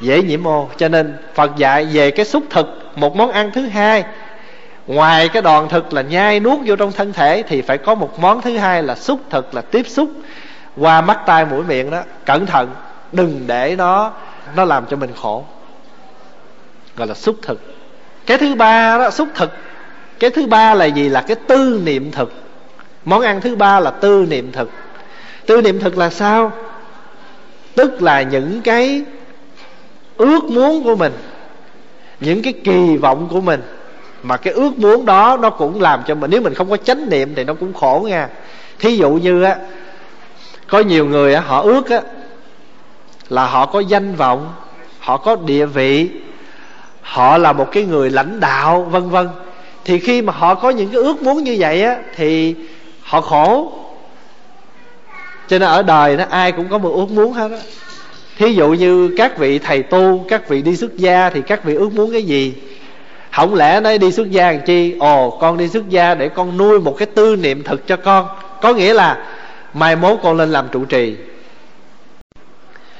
Dễ 0.00 0.22
nhiễm 0.22 0.46
ô. 0.46 0.68
Cho 0.76 0.88
nên 0.88 1.16
phật 1.34 1.56
dạy 1.56 1.84
về 1.92 2.10
cái 2.10 2.26
xúc 2.26 2.42
thực, 2.50 2.66
một 2.96 3.16
món 3.16 3.30
ăn 3.30 3.50
thứ 3.54 3.66
hai. 3.66 4.04
Ngoài 4.86 5.28
cái 5.28 5.42
đòn 5.42 5.68
thực 5.68 5.92
là 5.92 6.02
nhai 6.02 6.40
nuốt 6.40 6.58
vô 6.66 6.76
trong 6.76 6.92
thân 6.92 7.12
thể 7.12 7.42
thì 7.48 7.62
phải 7.62 7.78
có 7.78 7.94
một 7.94 8.20
món 8.20 8.40
thứ 8.40 8.56
hai 8.56 8.82
là 8.82 8.94
xúc 8.94 9.20
thực, 9.30 9.54
là 9.54 9.60
tiếp 9.60 9.86
xúc 9.88 10.10
qua 10.76 11.00
mắt 11.00 11.20
tai 11.26 11.44
mũi 11.44 11.62
miệng 11.62 11.90
đó. 11.90 12.02
Cẩn 12.26 12.46
thận, 12.46 12.70
đừng 13.12 13.44
để 13.46 13.74
nó 13.78 14.12
nó 14.56 14.64
làm 14.64 14.86
cho 14.86 14.96
mình 14.96 15.10
khổ 15.22 15.44
gọi 16.96 17.08
là 17.08 17.14
xúc 17.14 17.36
thực. 17.42 17.60
Cái 18.26 18.38
thứ 18.38 18.54
ba 18.54 18.98
đó, 18.98 19.10
xúc 19.10 19.28
thực. 19.34 19.50
Cái 20.18 20.30
thứ 20.30 20.46
ba 20.46 20.74
là 20.74 20.84
gì? 20.84 21.08
Là 21.08 21.20
cái 21.20 21.36
tư 21.46 21.80
niệm 21.84 22.10
thực. 22.10 22.32
Món 23.04 23.20
ăn 23.22 23.40
thứ 23.40 23.56
ba 23.56 23.80
là 23.80 23.90
tư 23.90 24.26
niệm 24.30 24.52
thực. 24.52 24.70
Tư 25.46 25.62
niệm 25.62 25.80
thực 25.80 25.98
là 25.98 26.10
sao? 26.10 26.52
Tức 27.74 28.02
là 28.02 28.22
những 28.22 28.60
cái 28.64 29.02
ước 30.16 30.44
muốn 30.44 30.84
của 30.84 30.96
mình, 30.96 31.12
những 32.20 32.42
cái 32.42 32.52
kỳ 32.64 32.96
vọng 32.96 33.28
của 33.30 33.40
mình. 33.40 33.62
Mà 34.22 34.36
cái 34.36 34.52
ước 34.52 34.78
muốn 34.78 35.06
đó, 35.06 35.38
nó 35.40 35.50
cũng 35.50 35.80
làm 35.80 36.02
cho 36.06 36.14
mình, 36.14 36.30
nếu 36.30 36.40
mình 36.40 36.54
không 36.54 36.70
có 36.70 36.76
chánh 36.76 37.10
niệm 37.10 37.34
thì 37.34 37.44
nó 37.44 37.54
cũng 37.54 37.72
khổ 37.72 38.06
nha. 38.10 38.28
Thí 38.78 38.96
dụ 38.96 39.10
như 39.10 39.42
á, 39.42 39.56
có 40.66 40.80
nhiều 40.80 41.06
người 41.06 41.34
á, 41.34 41.40
họ 41.40 41.62
ước 41.62 41.90
á, 41.90 42.00
là 43.28 43.46
họ 43.46 43.66
có 43.66 43.80
danh 43.80 44.14
vọng, 44.14 44.54
họ 44.98 45.16
có 45.16 45.36
địa 45.36 45.66
vị 45.66 46.10
họ 47.02 47.38
là 47.38 47.52
một 47.52 47.68
cái 47.72 47.84
người 47.84 48.10
lãnh 48.10 48.40
đạo, 48.40 48.82
vân 48.90 49.10
vân. 49.10 49.28
Thì 49.84 49.98
khi 49.98 50.22
mà 50.22 50.32
họ 50.32 50.54
có 50.54 50.70
những 50.70 50.88
cái 50.88 51.02
ước 51.02 51.22
muốn 51.22 51.44
như 51.44 51.56
vậy 51.58 51.82
á, 51.82 51.96
thì 52.16 52.54
họ 53.02 53.20
khổ. 53.20 53.72
Cho 55.48 55.58
nên 55.58 55.68
ở 55.68 55.82
đời 55.82 56.16
nó 56.16 56.24
ai 56.30 56.52
cũng 56.52 56.68
có 56.68 56.78
một 56.78 56.90
ước 56.90 57.10
muốn 57.10 57.32
hết 57.32 57.50
á. 57.50 57.58
Thí 58.38 58.54
dụ 58.54 58.68
như 58.68 59.14
các 59.16 59.38
vị 59.38 59.58
thầy 59.58 59.82
tu, 59.82 60.24
các 60.28 60.48
vị 60.48 60.62
đi 60.62 60.76
xuất 60.76 60.96
gia 60.96 61.30
thì 61.30 61.42
các 61.42 61.64
vị 61.64 61.74
ước 61.74 61.92
muốn 61.92 62.12
cái 62.12 62.22
gì? 62.22 62.54
Không 63.32 63.54
lẽ 63.54 63.80
nói 63.80 63.98
đi 63.98 64.12
xuất 64.12 64.30
gia 64.30 64.52
làm 64.52 64.60
chi? 64.60 64.96
Ồ, 64.98 65.30
con 65.30 65.58
đi 65.58 65.68
xuất 65.68 65.88
gia 65.88 66.14
để 66.14 66.28
con 66.28 66.56
nuôi 66.56 66.80
một 66.80 66.96
cái 66.98 67.06
tư 67.06 67.36
niệm 67.36 67.62
thực 67.62 67.86
cho 67.86 67.96
con. 67.96 68.26
Có 68.62 68.72
nghĩa 68.72 68.94
là 68.94 69.18
mai 69.74 69.96
mốt 69.96 70.18
con 70.22 70.36
lên 70.36 70.52
làm 70.52 70.68
trụ 70.72 70.84
trì. 70.84 71.16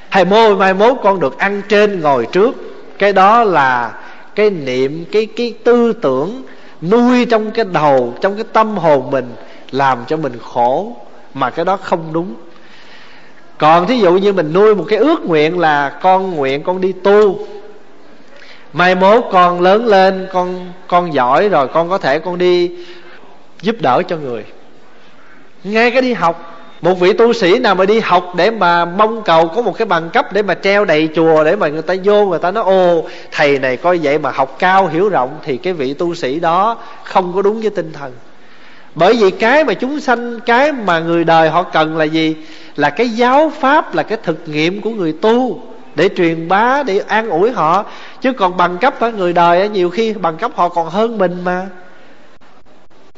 Hay 0.09 0.25
mô 0.25 0.55
mai 0.55 0.73
mốt 0.73 0.97
con 1.03 1.19
được 1.19 1.37
ăn 1.37 1.61
trên 1.69 2.01
ngồi 2.01 2.27
trước 2.31 2.72
cái 2.99 3.13
đó 3.13 3.43
là 3.43 3.93
cái 4.35 4.49
niệm, 4.49 5.05
cái 5.11 5.25
cái 5.25 5.53
tư 5.63 5.93
tưởng 5.93 6.43
nuôi 6.81 7.25
trong 7.25 7.51
cái 7.51 7.65
đầu, 7.65 8.13
trong 8.21 8.35
cái 8.35 8.45
tâm 8.53 8.77
hồn 8.77 9.11
mình, 9.11 9.35
làm 9.71 10.05
cho 10.07 10.17
mình 10.17 10.33
khổ. 10.41 10.95
Mà 11.33 11.49
cái 11.49 11.65
đó 11.65 11.77
không 11.77 12.13
đúng. 12.13 12.35
Còn 13.57 13.87
thí 13.87 13.99
dụ 13.99 14.11
như 14.13 14.33
mình 14.33 14.53
nuôi 14.53 14.75
một 14.75 14.85
cái 14.87 14.99
ước 14.99 15.25
nguyện 15.25 15.59
là 15.59 15.89
con 15.89 16.31
nguyện 16.31 16.63
con 16.63 16.81
đi 16.81 16.91
tu. 16.91 17.47
Mai 18.73 18.95
mốt 18.95 19.23
con 19.31 19.61
lớn 19.61 19.85
lên, 19.85 20.27
con 20.33 20.73
con 20.87 21.13
giỏi 21.13 21.49
rồi, 21.49 21.67
con 21.67 21.89
có 21.89 21.97
thể 21.97 22.19
con 22.19 22.37
đi 22.37 22.71
giúp 23.61 23.75
đỡ 23.79 24.01
cho 24.07 24.17
người. 24.17 24.45
Ngay 25.63 25.91
cái 25.91 26.01
đi 26.01 26.13
học 26.13 26.52
một 26.83 26.99
vị 26.99 27.13
tu 27.13 27.33
sĩ 27.33 27.59
nào 27.59 27.75
mà 27.75 27.85
đi 27.85 27.99
học 27.99 28.35
để 28.35 28.51
mà 28.51 28.85
mong 28.85 29.21
cầu 29.23 29.47
có 29.47 29.61
một 29.61 29.77
cái 29.77 29.85
bằng 29.85 30.09
cấp 30.09 30.33
để 30.33 30.41
mà 30.41 30.53
treo 30.53 30.85
đầy 30.85 31.09
chùa 31.15 31.43
để 31.43 31.55
mà 31.55 31.67
người 31.67 31.81
ta 31.81 31.93
vô, 32.03 32.25
người 32.25 32.39
ta 32.39 32.51
nói 32.51 32.63
ô 32.63 33.03
thầy 33.31 33.59
này 33.59 33.77
coi 33.77 33.99
vậy 34.03 34.17
mà 34.17 34.31
học 34.31 34.55
cao 34.59 34.87
hiểu 34.87 35.09
rộng 35.09 35.37
thì 35.43 35.57
cái 35.57 35.73
vị 35.73 35.93
tu 35.93 36.15
sĩ 36.15 36.39
đó 36.39 36.77
không 37.03 37.33
có 37.35 37.41
đúng 37.41 37.61
với 37.61 37.69
tinh 37.69 37.91
thần. 37.93 38.11
Bởi 38.95 39.13
vì 39.13 39.31
cái 39.31 39.63
mà 39.63 39.73
chúng 39.73 39.99
sanh, 39.99 40.39
cái 40.39 40.71
mà 40.71 40.99
người 40.99 41.23
đời 41.23 41.49
họ 41.49 41.63
cần 41.63 41.97
là 41.97 42.03
gì? 42.03 42.35
Là 42.75 42.89
cái 42.89 43.09
giáo 43.09 43.51
pháp, 43.59 43.95
là 43.95 44.03
cái 44.03 44.17
thực 44.23 44.47
nghiệm 44.47 44.81
của 44.81 44.89
người 44.89 45.13
tu 45.21 45.59
để 45.95 46.09
truyền 46.17 46.47
bá, 46.47 46.83
để 46.83 47.01
an 47.07 47.29
ủi 47.29 47.51
họ. 47.51 47.85
Chứ 48.21 48.33
còn 48.33 48.57
bằng 48.57 48.77
cấp 48.77 48.99
ở 48.99 49.11
người 49.11 49.33
đời 49.33 49.69
nhiều 49.69 49.89
khi 49.89 50.13
bằng 50.13 50.37
cấp 50.37 50.51
họ 50.55 50.69
còn 50.69 50.89
hơn 50.89 51.17
mình 51.17 51.37
mà 51.43 51.67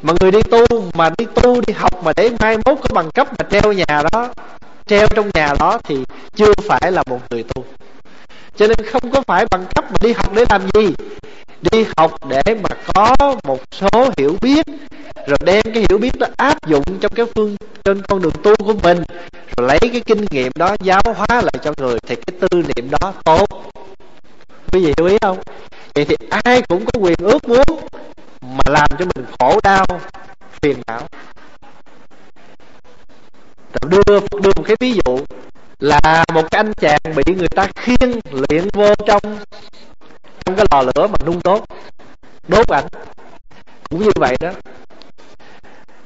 mà 0.02 0.14
người 0.20 0.32
đi 0.32 0.41
tu, 0.43 0.66
mà 0.93 1.10
đi 1.18 1.26
tu, 1.36 1.62
đi 1.68 1.74
học 1.74 2.04
mà 2.04 2.12
để 2.16 2.30
mai 2.39 2.58
mốt 2.58 2.78
có 2.82 2.89
bằng 2.93 3.12
cấp 3.12 3.28
mà 3.39 3.46
treo 3.52 3.74
nhà 3.74 4.04
đó, 4.12 4.30
treo 4.86 5.08
trong 5.08 5.30
nhà 5.34 5.54
đó 5.60 5.80
thì 5.84 5.98
chưa 6.36 6.54
phải 6.68 6.91
là 6.91 7.04
một 7.08 7.20
người 7.30 7.43
tu. 7.43 7.66
Cho 8.56 8.68
nên 8.68 8.78
không 8.91 9.12
có 9.12 9.22
phải 9.28 9.46
bằng 9.52 9.66
cấp 9.76 9.86
mà 9.91 9.98
đi 10.02 10.14
học 10.14 10.34
để 10.34 10.46
làm 10.50 10.62
gì? 10.74 10.93
Đi 11.72 11.86
học 11.98 12.12
để 12.30 12.41
mà 12.64 12.70
có 12.93 13.16
một 13.43 13.60
số 13.72 14.10
hiểu 14.18 14.38
biết, 14.41 14.66
rồi 15.28 15.38
đem 15.43 15.62
cái 15.74 15.86
hiểu 15.89 15.98
biết 15.98 16.20
đó 16.20 16.28
áp 16.38 16.68
dụng 16.68 16.84
trong 17.02 17.12
cái 17.16 17.26
phương, 17.36 17.56
trên 17.84 18.02
con 18.02 18.22
đường 18.22 18.34
tu 18.43 18.56
của 18.56 18.74
mình, 18.84 19.04
rồi 19.58 19.68
lấy 19.68 19.80
cái 19.80 20.02
kinh 20.06 20.26
nghiệm 20.32 20.52
đó 20.56 20.76
giáo 20.80 21.02
hóa 21.06 21.28
lại 21.30 21.54
cho 21.64 21.74
người 21.78 22.00
thì 22.08 22.16
cái 22.16 22.39
tư 22.39 22.64
niệm 22.76 22.89
đó 23.00 23.14
tốt. 23.24 23.48
Quý 24.72 24.86
vị 24.86 24.93
hiểu 24.98 25.08
ý 25.08 25.18
không? 25.22 25.38
Vậy 25.96 26.06
thì 26.06 26.16
ai 26.30 26.62
cũng 26.62 26.86
có 26.86 27.00
quyền 27.00 27.16
ước 27.20 27.50
muốn 27.50 27.64
mà 28.52 28.64
làm 28.66 28.88
cho 29.00 29.06
mình 29.16 29.26
khổ 29.39 29.60
đau, 29.64 29.86
phiền 30.62 30.82
não. 30.88 31.02
Rồi 33.74 33.89
đưa 33.89 34.20
đưa 34.41 34.52
một 34.56 34.64
cái 34.66 34.76
ví 34.80 35.00
dụ 35.06 35.20
là 35.80 36.26
một 36.34 36.52
cái 36.52 36.60
anh 36.60 36.74
chàng 36.74 37.00
bị 37.16 37.36
người 37.36 37.50
ta 37.50 37.68
khiêng 37.76 38.20
luyện 38.32 38.68
vô 38.74 38.93
trong 39.08 39.22
trong 40.46 40.56
cái 40.56 40.66
lò 40.72 40.82
lửa 40.82 41.08
mà 41.08 41.18
nung 41.26 41.41
tốt 41.41 41.66
đốt 42.48 42.68
ảnh. 42.68 42.88
Cũng 43.89 44.04
như 44.04 44.12
vậy 44.16 44.36
đó. 44.39 44.52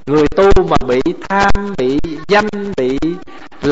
Người 0.06 0.28
tu 0.28 0.52
mà 0.70 0.78
bị 0.88 1.02
tham, 1.30 1.76
bị 1.78 2.00
danh, 2.28 2.48
bị 2.78 2.98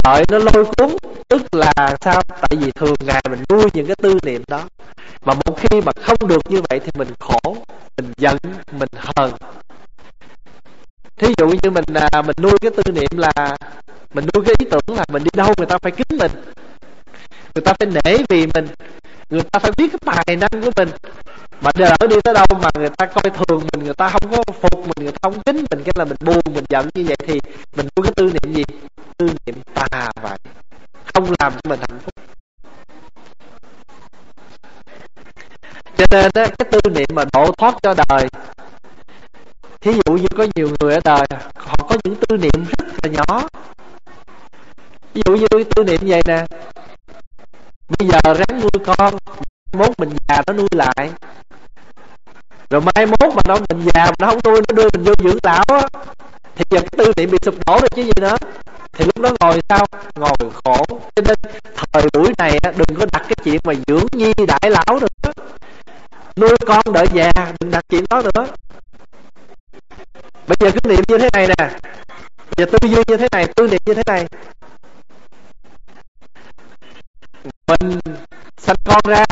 lợi 0.03 0.25
nó 0.31 0.37
lôi 0.37 0.65
cuốn, 0.65 0.95
tức 1.27 1.41
là 1.51 1.73
sao? 2.01 2.21
Tại 2.27 2.57
vì 2.59 2.71
thường 2.71 2.95
ngày 2.99 3.21
mình 3.29 3.43
nuôi 3.49 3.65
những 3.73 3.87
cái 3.87 3.95
tư 3.95 4.19
niệm 4.23 4.43
đó 4.47 4.61
mà 5.27 5.33
một 5.45 5.57
khi 5.57 5.81
mà 5.81 5.91
không 6.01 6.27
được 6.27 6.51
như 6.51 6.61
vậy 6.69 6.79
thì 6.79 6.91
mình 6.97 7.07
khổ 7.19 7.57
mình 7.97 8.13
giận 8.17 8.37
mình 8.71 8.89
hờn. 8.95 9.31
Thí 11.17 11.27
dụ 11.37 11.47
như 11.47 11.71
mình 11.71 11.83
à, 12.11 12.21
mình 12.21 12.35
nuôi 12.41 12.57
cái 12.61 12.71
tư 12.71 12.91
niệm 12.91 13.17
là 13.17 13.57
mình 14.13 14.25
nuôi 14.33 14.43
cái 14.45 14.55
ý 14.59 14.65
tưởng 14.71 14.97
là 14.97 15.05
mình 15.11 15.23
đi 15.23 15.29
đâu 15.33 15.53
người 15.57 15.65
ta 15.65 15.77
phải 15.77 15.91
kính 15.91 16.17
mình. 16.19 16.31
Người 17.55 17.61
ta 17.65 17.73
phải 17.79 17.87
nể 17.87 18.17
vì 18.29 18.47
mình. 18.53 18.67
Người 19.29 19.41
ta 19.41 19.59
phải 19.59 19.71
biết 19.77 19.91
cái 19.91 20.15
tài 20.25 20.35
năng 20.35 20.61
của 20.61 20.71
mình. 20.75 20.89
Mà 21.61 21.71
đỡ 21.75 21.95
đi 22.09 22.15
tới 22.23 22.33
đâu 22.33 22.45
mà 22.61 22.69
người 22.75 22.89
ta 22.89 23.05
coi 23.05 23.31
thường 23.31 23.67
mình 23.73 23.83
người 23.83 23.93
ta 23.93 24.09
không 24.09 24.31
có 24.31 24.43
phục 24.61 24.79
mình 24.79 25.03
người 25.03 25.11
ta 25.11 25.19
không 25.21 25.41
kính 25.45 25.65
mình 25.71 25.83
cái 25.83 25.93
là 25.95 26.05
mình 26.05 26.17
buồn 26.25 26.41
mình 26.53 26.65
giận 26.69 26.89
như 26.93 27.03
vậy 27.07 27.17
thì 27.27 27.39
mình 27.75 27.87
nuôi 27.95 28.03
cái 28.03 28.13
tư 28.15 28.23
niệm 28.23 28.53
gì? 28.53 28.63
Tư 29.17 29.29
niệm 29.45 29.55
tà 29.73 30.11
vậy. 30.21 30.37
Không 31.13 31.25
làm 31.39 31.53
cho 31.53 31.69
mình 31.69 31.79
hạnh 31.79 31.99
phúc. 31.99 32.36
Nên 36.09 36.31
đó, 36.33 36.45
cái 36.57 36.67
tư 36.71 36.79
niệm 36.89 37.07
mà 37.13 37.23
độ 37.33 37.51
thoát 37.57 37.75
cho 37.83 37.93
đời. 38.07 38.27
Thí 39.81 39.91
dụ 40.05 40.13
như 40.13 40.27
có 40.37 40.47
nhiều 40.55 40.69
người 40.79 40.93
ở 40.93 40.99
đời 41.03 41.25
họ 41.55 41.75
có 41.89 41.95
những 42.03 42.15
tư 42.15 42.37
niệm 42.37 42.65
rất 42.77 42.87
là 43.03 43.09
nhỏ. 43.09 43.47
Ví 45.13 45.21
dụ 45.25 45.35
như 45.35 45.63
tư 45.75 45.83
niệm 45.83 45.99
vậy 46.01 46.21
nè 46.27 46.45
bây 47.99 48.07
giờ 48.07 48.33
ráng 48.33 48.61
nuôi 48.61 48.71
con 48.85 49.13
mốt 49.73 49.89
mình 49.99 50.09
già 50.27 50.41
nó 50.47 50.53
nuôi 50.53 50.67
lại. 50.71 51.11
Rồi 52.69 52.81
mai 52.81 53.05
mốt 53.05 53.35
mà 53.35 53.41
nó 53.47 53.57
mình 53.69 53.89
già 53.93 54.05
mà 54.05 54.15
nó 54.19 54.27
không 54.27 54.39
nuôi 54.43 54.61
nó 54.67 54.75
đưa 54.75 54.89
mình 54.93 55.03
vô 55.03 55.13
dưỡng 55.23 55.37
lão 55.43 55.63
á 55.67 55.81
thì 56.55 56.65
giờ 56.69 56.79
cái 56.79 56.89
tư 56.97 57.13
niệm 57.17 57.31
bị 57.31 57.37
sụp 57.41 57.55
đổ 57.65 57.79
rồi 57.79 57.89
chứ 57.95 58.01
gì 58.03 58.11
nữa. 58.21 58.37
Thì 58.93 59.05
lúc 59.05 59.19
đó 59.19 59.29
ngồi 59.39 59.61
sao? 59.69 59.85
Ngồi 60.15 60.51
khổ. 60.63 60.85
Cho 60.89 61.21
nên 61.27 61.35
thời 61.75 62.03
buổi 62.13 62.33
này 62.37 62.59
đừng 62.63 62.99
có 62.99 63.05
đặt 63.11 63.25
cái 63.27 63.35
chuyện 63.43 63.59
mà 63.63 63.73
dưỡng 63.87 64.05
nhi 64.11 64.33
đại 64.47 64.69
lão 64.69 64.99
nữa 64.99 65.31
nuôi 66.37 66.55
con 66.67 66.81
đợi 66.93 67.07
già 67.13 67.31
đừng 67.59 67.71
đặt 67.71 67.85
chuyện 67.89 68.03
đó 68.09 68.21
nữa. 68.21 68.47
Bây 70.47 70.57
giờ 70.59 70.71
cứ 70.71 70.89
niệm 70.89 71.03
như 71.07 71.17
thế 71.17 71.29
này 71.33 71.47
nè. 71.47 71.69
Bây 72.37 72.55
giờ 72.57 72.65
tư 72.65 72.87
duy 72.87 73.03
như 73.07 73.17
thế 73.17 73.27
này, 73.31 73.47
tư 73.55 73.67
niệm 73.67 73.79
như 73.85 73.93
thế 73.93 74.03
này. 74.05 74.27
Mình 77.67 77.99
sanh 78.57 78.75
con 78.85 79.01
ra 79.07 79.25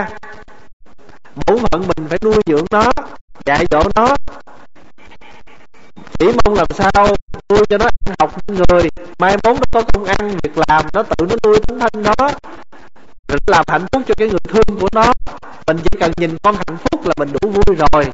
bổn 1.47 1.59
phận 1.71 1.87
mình 1.87 2.07
phải 2.09 2.19
nuôi 2.21 2.35
dưỡng 2.45 2.65
nó, 2.71 2.91
dạy 3.45 3.65
dỗ 3.71 3.83
nó. 3.95 4.15
Chỉ 6.19 6.25
mong 6.45 6.55
làm 6.55 6.67
sao 6.73 7.07
nuôi 7.49 7.65
cho 7.69 7.77
nó 7.77 7.85
ăn 7.85 8.15
học 8.19 8.35
người, 8.47 8.89
mai 9.19 9.37
mốt 9.43 9.55
nó 9.55 9.63
có 9.71 9.81
công 9.93 10.05
ăn, 10.05 10.37
việc 10.43 10.57
làm, 10.67 10.85
nó 10.93 11.03
tự 11.03 11.25
nó 11.25 11.35
nuôi 11.43 11.59
tính 11.59 11.79
thân 11.79 12.03
nó 12.03 12.29
rồi 13.27 13.39
nó 13.47 13.57
làm 13.57 13.63
hạnh 13.67 13.85
phúc 13.91 14.03
cho 14.07 14.15
cái 14.17 14.27
người 14.27 14.39
thương 14.39 14.79
của 14.79 14.89
nó. 14.91 15.13
Mình 15.67 15.77
chỉ 15.83 15.97
cần 15.99 16.11
nhìn 16.17 16.37
con 16.43 16.55
hạnh 16.55 16.77
phúc 16.77 17.05
là 17.05 17.13
mình 17.17 17.33
đủ 17.33 17.49
vui 17.49 17.75
rồi. 17.77 18.05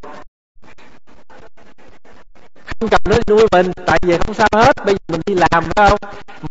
Không 2.80 2.90
cần 2.90 3.02
nó 3.06 3.16
nuôi 3.28 3.48
mình, 3.52 3.72
tại 3.86 4.00
vì 4.02 4.18
không 4.18 4.34
sao 4.34 4.48
hết. 4.52 4.86
Bây 4.86 4.96
giờ 4.96 5.00
mình 5.08 5.22
đi 5.26 5.36
làm 5.36 5.64
phải 5.64 5.90
không? 5.90 6.00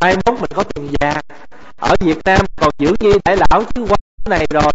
Mai 0.00 0.16
mốt 0.16 0.40
mình 0.40 0.50
có 0.54 0.62
tiền 0.62 0.90
già. 1.00 1.22
Ở 1.78 1.94
Việt 2.00 2.18
Nam 2.24 2.46
còn 2.56 2.70
giữ 2.78 2.94
nhi 3.00 3.12
đại 3.24 3.36
lão 3.36 3.64
chứ 3.74 3.86
qua 3.88 3.96
này 4.26 4.46
rồi. 4.50 4.72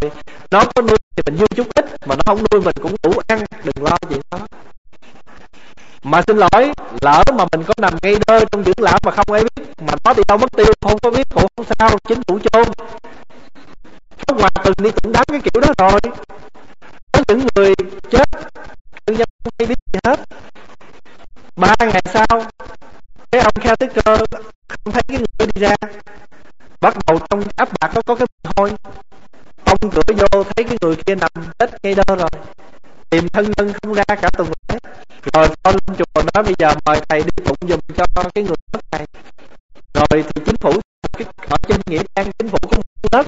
Nó 0.50 0.64
có 0.74 0.82
nuôi 0.82 0.96
thì 1.16 1.22
mình 1.26 1.36
vui 1.36 1.48
chút 1.56 1.66
ít, 1.74 1.84
mà 2.06 2.14
nó 2.16 2.22
không 2.26 2.44
nuôi 2.50 2.60
mình 2.60 2.76
cũng 2.82 2.96
đủ 3.02 3.12
ăn. 3.26 3.44
Đừng 3.64 3.84
lo 3.84 3.98
chuyện 4.08 4.20
đó 4.30 4.38
mà 6.02 6.22
xin 6.26 6.36
lỗi, 6.36 6.72
lỡ 7.00 7.22
mà 7.36 7.44
mình 7.52 7.64
có 7.66 7.74
nằm 7.76 7.94
ngay 8.02 8.16
đơ 8.26 8.44
trong 8.52 8.64
dưỡng 8.64 8.74
lão 8.78 8.98
mà 9.02 9.10
không 9.10 9.32
ai 9.32 9.42
biết, 9.42 9.64
mà 9.80 9.92
nó 10.04 10.14
đi 10.14 10.22
đâu 10.28 10.38
mất 10.38 10.52
tiêu, 10.56 10.66
không 10.80 10.98
có 10.98 11.10
biết 11.10 11.26
cũng 11.34 11.46
không 11.56 11.66
sao, 11.78 11.90
chính 12.08 12.22
phủ 12.22 12.38
chôn 12.38 12.68
ngoài 14.36 14.50
hòa 14.54 14.64
từng 14.64 14.74
đi 14.84 14.90
cũng 15.02 15.12
đám 15.12 15.24
cái 15.28 15.40
kiểu 15.40 15.60
đó 15.60 15.68
rồi. 15.78 16.00
Có 17.12 17.20
những 17.28 17.46
người 17.54 17.74
chết 18.10 18.28
nhân 19.06 19.16
dân 19.16 19.28
không 19.44 19.52
hay 19.58 19.66
biết 19.66 19.78
gì 19.92 19.98
hết. 20.04 20.20
Ba 21.56 21.74
ngày 21.78 22.02
sau 22.12 22.26
cái 23.30 23.40
ông 23.40 23.54
kha 23.54 23.74
tuyết 23.74 23.90
cơ 23.94 24.16
không 24.68 24.92
thấy 24.92 25.02
cái 25.08 25.18
người 25.18 25.46
đi 25.54 25.60
ra. 25.60 25.74
Bắt 26.80 26.96
đầu 27.06 27.18
trong 27.30 27.42
áp 27.56 27.68
bạc 27.80 27.90
nó 27.94 28.02
có 28.06 28.14
cái 28.14 28.26
mùi 28.44 28.52
hôi. 28.56 28.72
Ông 29.64 29.78
cửa 29.90 30.02
vô 30.16 30.44
thấy 30.44 30.64
cái 30.64 30.78
người 30.80 30.96
kia 30.96 31.14
nằm 31.14 31.30
chết 31.58 31.84
ngay 31.84 31.94
đó 31.94 32.16
rồi. 32.16 32.30
Tìm 33.10 33.28
thân 33.28 33.52
nhân 33.56 33.72
không 33.82 33.94
ra 33.94 34.04
cả 34.04 34.30
tuần 34.30 34.48
lễ. 34.68 34.78
Rồi 35.32 35.48
con 35.62 35.74
lên 35.74 35.96
chùa 35.98 36.22
nói 36.34 36.44
bây 36.44 36.54
giờ 36.58 36.74
mời 36.86 37.00
thầy 37.08 37.22
đi 37.22 37.44
tụng 37.44 37.56
dùm 37.68 37.80
cho 37.96 38.04
cái 38.34 38.44
người 38.44 38.56
mất 38.72 38.80
này. 38.90 39.06
Rồi 39.94 40.06
thì 40.22 40.40
chính 40.46 40.56
phủ 40.56 40.72
cái, 41.12 41.26
ở 41.50 41.56
trên 41.68 41.80
nghĩa 41.86 42.02
trang 42.14 42.32
chính 42.38 42.48
phủ 42.48 42.58
cũng 42.62 42.80
một 43.02 43.08
lớp 43.12 43.24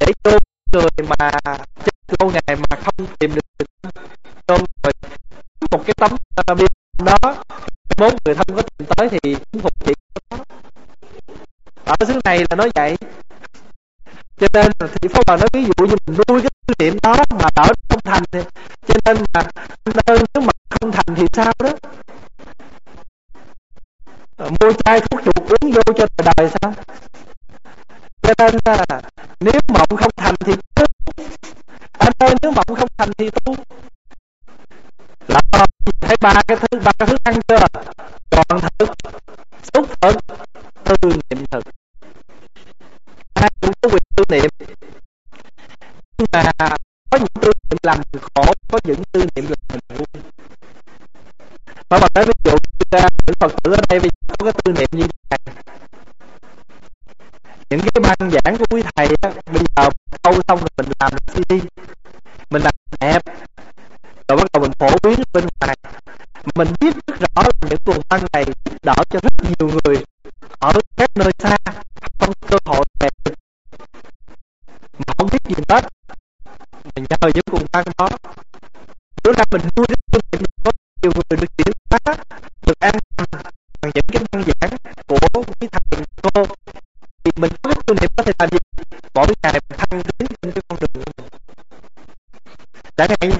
để 0.00 0.06
cho 0.24 0.38
người 0.72 1.08
mà 1.08 1.30
chết 1.84 1.92
lâu 2.20 2.30
ngày 2.30 2.56
mà 2.56 2.76
không 2.84 3.06
tìm 3.18 3.34
được 3.34 3.66
cho 4.46 4.58
rồi 4.82 4.92
một 5.70 5.82
cái 5.86 5.94
tấm 5.94 6.10
ờ, 6.36 6.52
uh, 6.52 6.58
biên 6.58 6.68
đó 7.04 7.34
bốn 7.98 8.16
người 8.24 8.34
thân 8.34 8.56
có 8.56 8.62
tìm 8.62 8.88
tới 8.96 9.08
thì 9.08 9.36
cũng 9.52 9.62
phục 9.62 9.84
chỉ 9.84 9.92
ở 11.84 11.94
xứ 12.06 12.20
này 12.24 12.38
là 12.38 12.56
nói 12.56 12.70
vậy. 12.74 12.96
Cho 14.38 14.46
nên 14.52 14.72
thì 14.94 15.08
pháp 15.08 15.22
bà 15.26 15.36
nói 15.36 15.48
ví 15.52 15.64
dụ 15.64 15.86
như 15.86 15.96
mình 16.06 16.18
nuôi 16.28 16.40
cái 16.42 16.50
tư 16.66 16.74
niệm 16.78 16.98
đó 17.02 17.16
mà 17.30 17.48
ở 17.54 17.68
không 17.88 18.00
thành 18.04 18.22
thì 18.32 18.40
cho 18.86 18.94
nên 19.04 19.24
là 19.34 19.44
nên 20.06 20.24
nếu 20.34 20.42
mà 20.42 20.52
không 20.70 20.92
thành 20.92 21.14
thì 21.16 21.26
sao 21.32 21.52
đó? 21.58 21.70
Ờ, 24.36 24.50
mua 24.60 24.72
chai 24.84 25.00
thuốc 25.00 25.20
chuột 25.24 25.36
uống 25.36 25.72
vô 25.72 25.82
cho 25.96 26.06
đời 26.36 26.50
sao? 26.60 26.74
Cho 28.22 28.34
nên 28.38 28.54
là 28.64 29.00
nếu 29.44 29.60
mộng 29.68 29.96
không 29.96 30.10
thành 30.16 30.34
thì 30.40 30.52
tu 30.74 30.84
anh 31.98 32.12
ơi, 32.18 32.34
nếu 32.42 32.52
mộng 32.52 32.76
không 32.78 32.88
thành 32.98 33.10
thì 33.18 33.30
tu 33.30 33.54
là, 35.28 35.40
thấy 36.00 36.16
ba 36.20 36.42
cái 36.48 36.56
thứ, 36.56 36.78
ba 36.84 36.92
cái 36.98 37.08
thứ 37.08 37.16
ăn 37.24 37.40
chưa? 37.48 37.91
Ban 68.12 68.20
ngày 68.32 68.44
này 68.44 68.54
giúp 68.64 68.74
đỡ 68.82 68.94
cho 69.10 69.20
rất 69.22 69.32
nhiều 69.42 69.70
người, 69.84 70.04
ở 70.58 70.72
các 70.96 71.10
nơi 71.14 71.32
xa, 71.38 71.56
không 72.18 72.32
cơ 72.48 72.56
hội 72.64 72.84
về. 73.00 73.08
Mà 74.98 75.14
không 75.18 75.28
biết 75.32 75.38
gì 75.48 75.54
hết 75.68 75.84
mình 76.96 77.04
nhờ 77.10 77.30
những 77.34 77.44
cùng 77.50 77.66
ban 77.72 77.84
đó 77.98 78.08
bữa 79.24 79.32
nay 79.32 79.46
mình 79.52 79.62
nuôi 79.76 79.86
phương 80.12 80.20
tiện 80.30 80.42
có 80.64 80.70
nhiều 81.02 81.12
người 81.14 81.38
được 81.40 81.56
chuyển 81.56 81.72
hóa, 81.90 82.16
được 82.66 82.80
an 82.80 82.94
toàn 83.16 83.28
bằng 83.82 83.90
những 83.94 84.04
cái 84.12 84.22
băng 84.32 84.44
giảng 84.60 84.76
của 85.06 85.16
quý 85.60 85.68
thầy 85.72 86.04
cô 86.22 86.44
thì 87.24 87.30
mình 87.36 87.52
có 87.62 87.70
cái 87.70 87.82
tu 87.86 87.94
niệm 87.94 88.10
có 88.16 88.22
thể 88.22 88.32
làm 88.38 88.50
gì? 88.50 88.58
Mỗi 89.14 89.26
ngày 89.42 89.52
mình 89.52 89.78
thăng 89.78 90.02
tiến 90.18 90.28
trên 90.42 90.52
cái 90.52 90.62
con 90.68 90.78
đường 90.80 90.90
của 90.94 91.12
mình 91.16 91.28
chẳng 92.96 93.08
hạn 93.10 93.30
như 93.30 93.36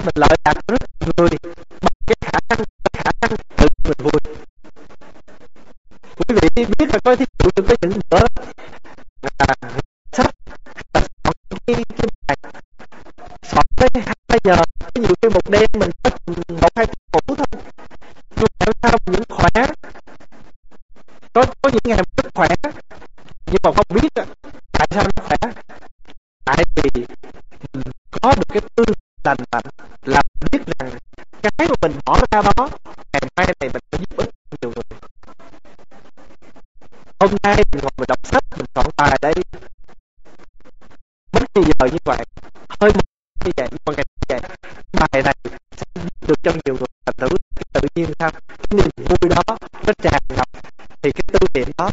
mình 0.00 0.14
lại 0.16 0.35
hơi 42.80 42.92
như 43.44 43.50
vậy 43.56 43.68
một 43.86 43.92
ngày 43.96 44.04
như 44.16 44.26
vậy 44.28 44.40
bài 44.92 45.22
này 45.22 45.34
sẽ 45.76 45.86
được 46.28 46.34
cho 46.42 46.52
nhiều 46.64 46.76
người 46.78 46.86
thành 47.06 47.14
thử. 47.18 47.28
Tự 47.72 47.80
nhiên 47.94 48.10
sao 48.18 48.30
cái 48.30 48.70
niềm 48.70 48.88
vui 48.96 49.30
đó, 49.30 49.42
nó 49.86 49.92
tràn 50.02 50.22
ngập. 50.36 50.48
Thì 51.02 51.12
cái 51.12 51.22
tư 51.32 51.38
tưởng 51.54 51.70
đó 51.78 51.90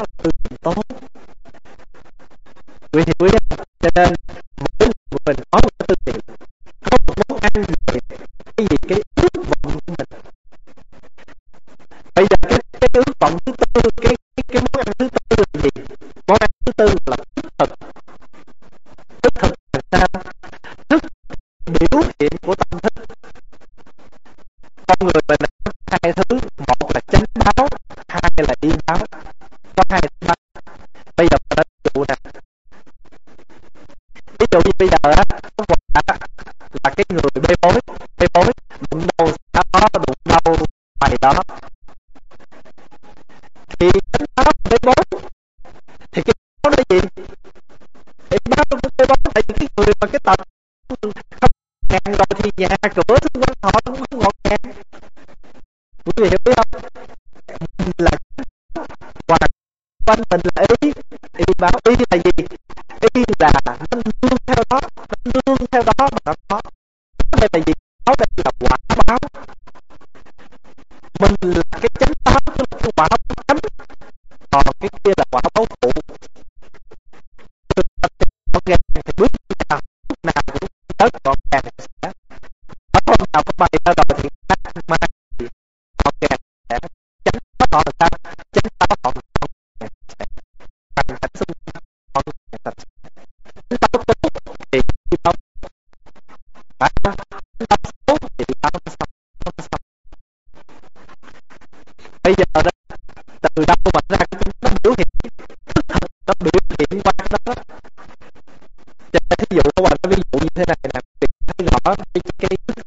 cái 112.14 112.22
kiến 112.50 112.60
thức 112.68 112.86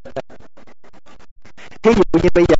thí 1.82 1.92
dụ 1.94 2.20
như 2.22 2.28
bây 2.34 2.44
giờ? 2.48 2.55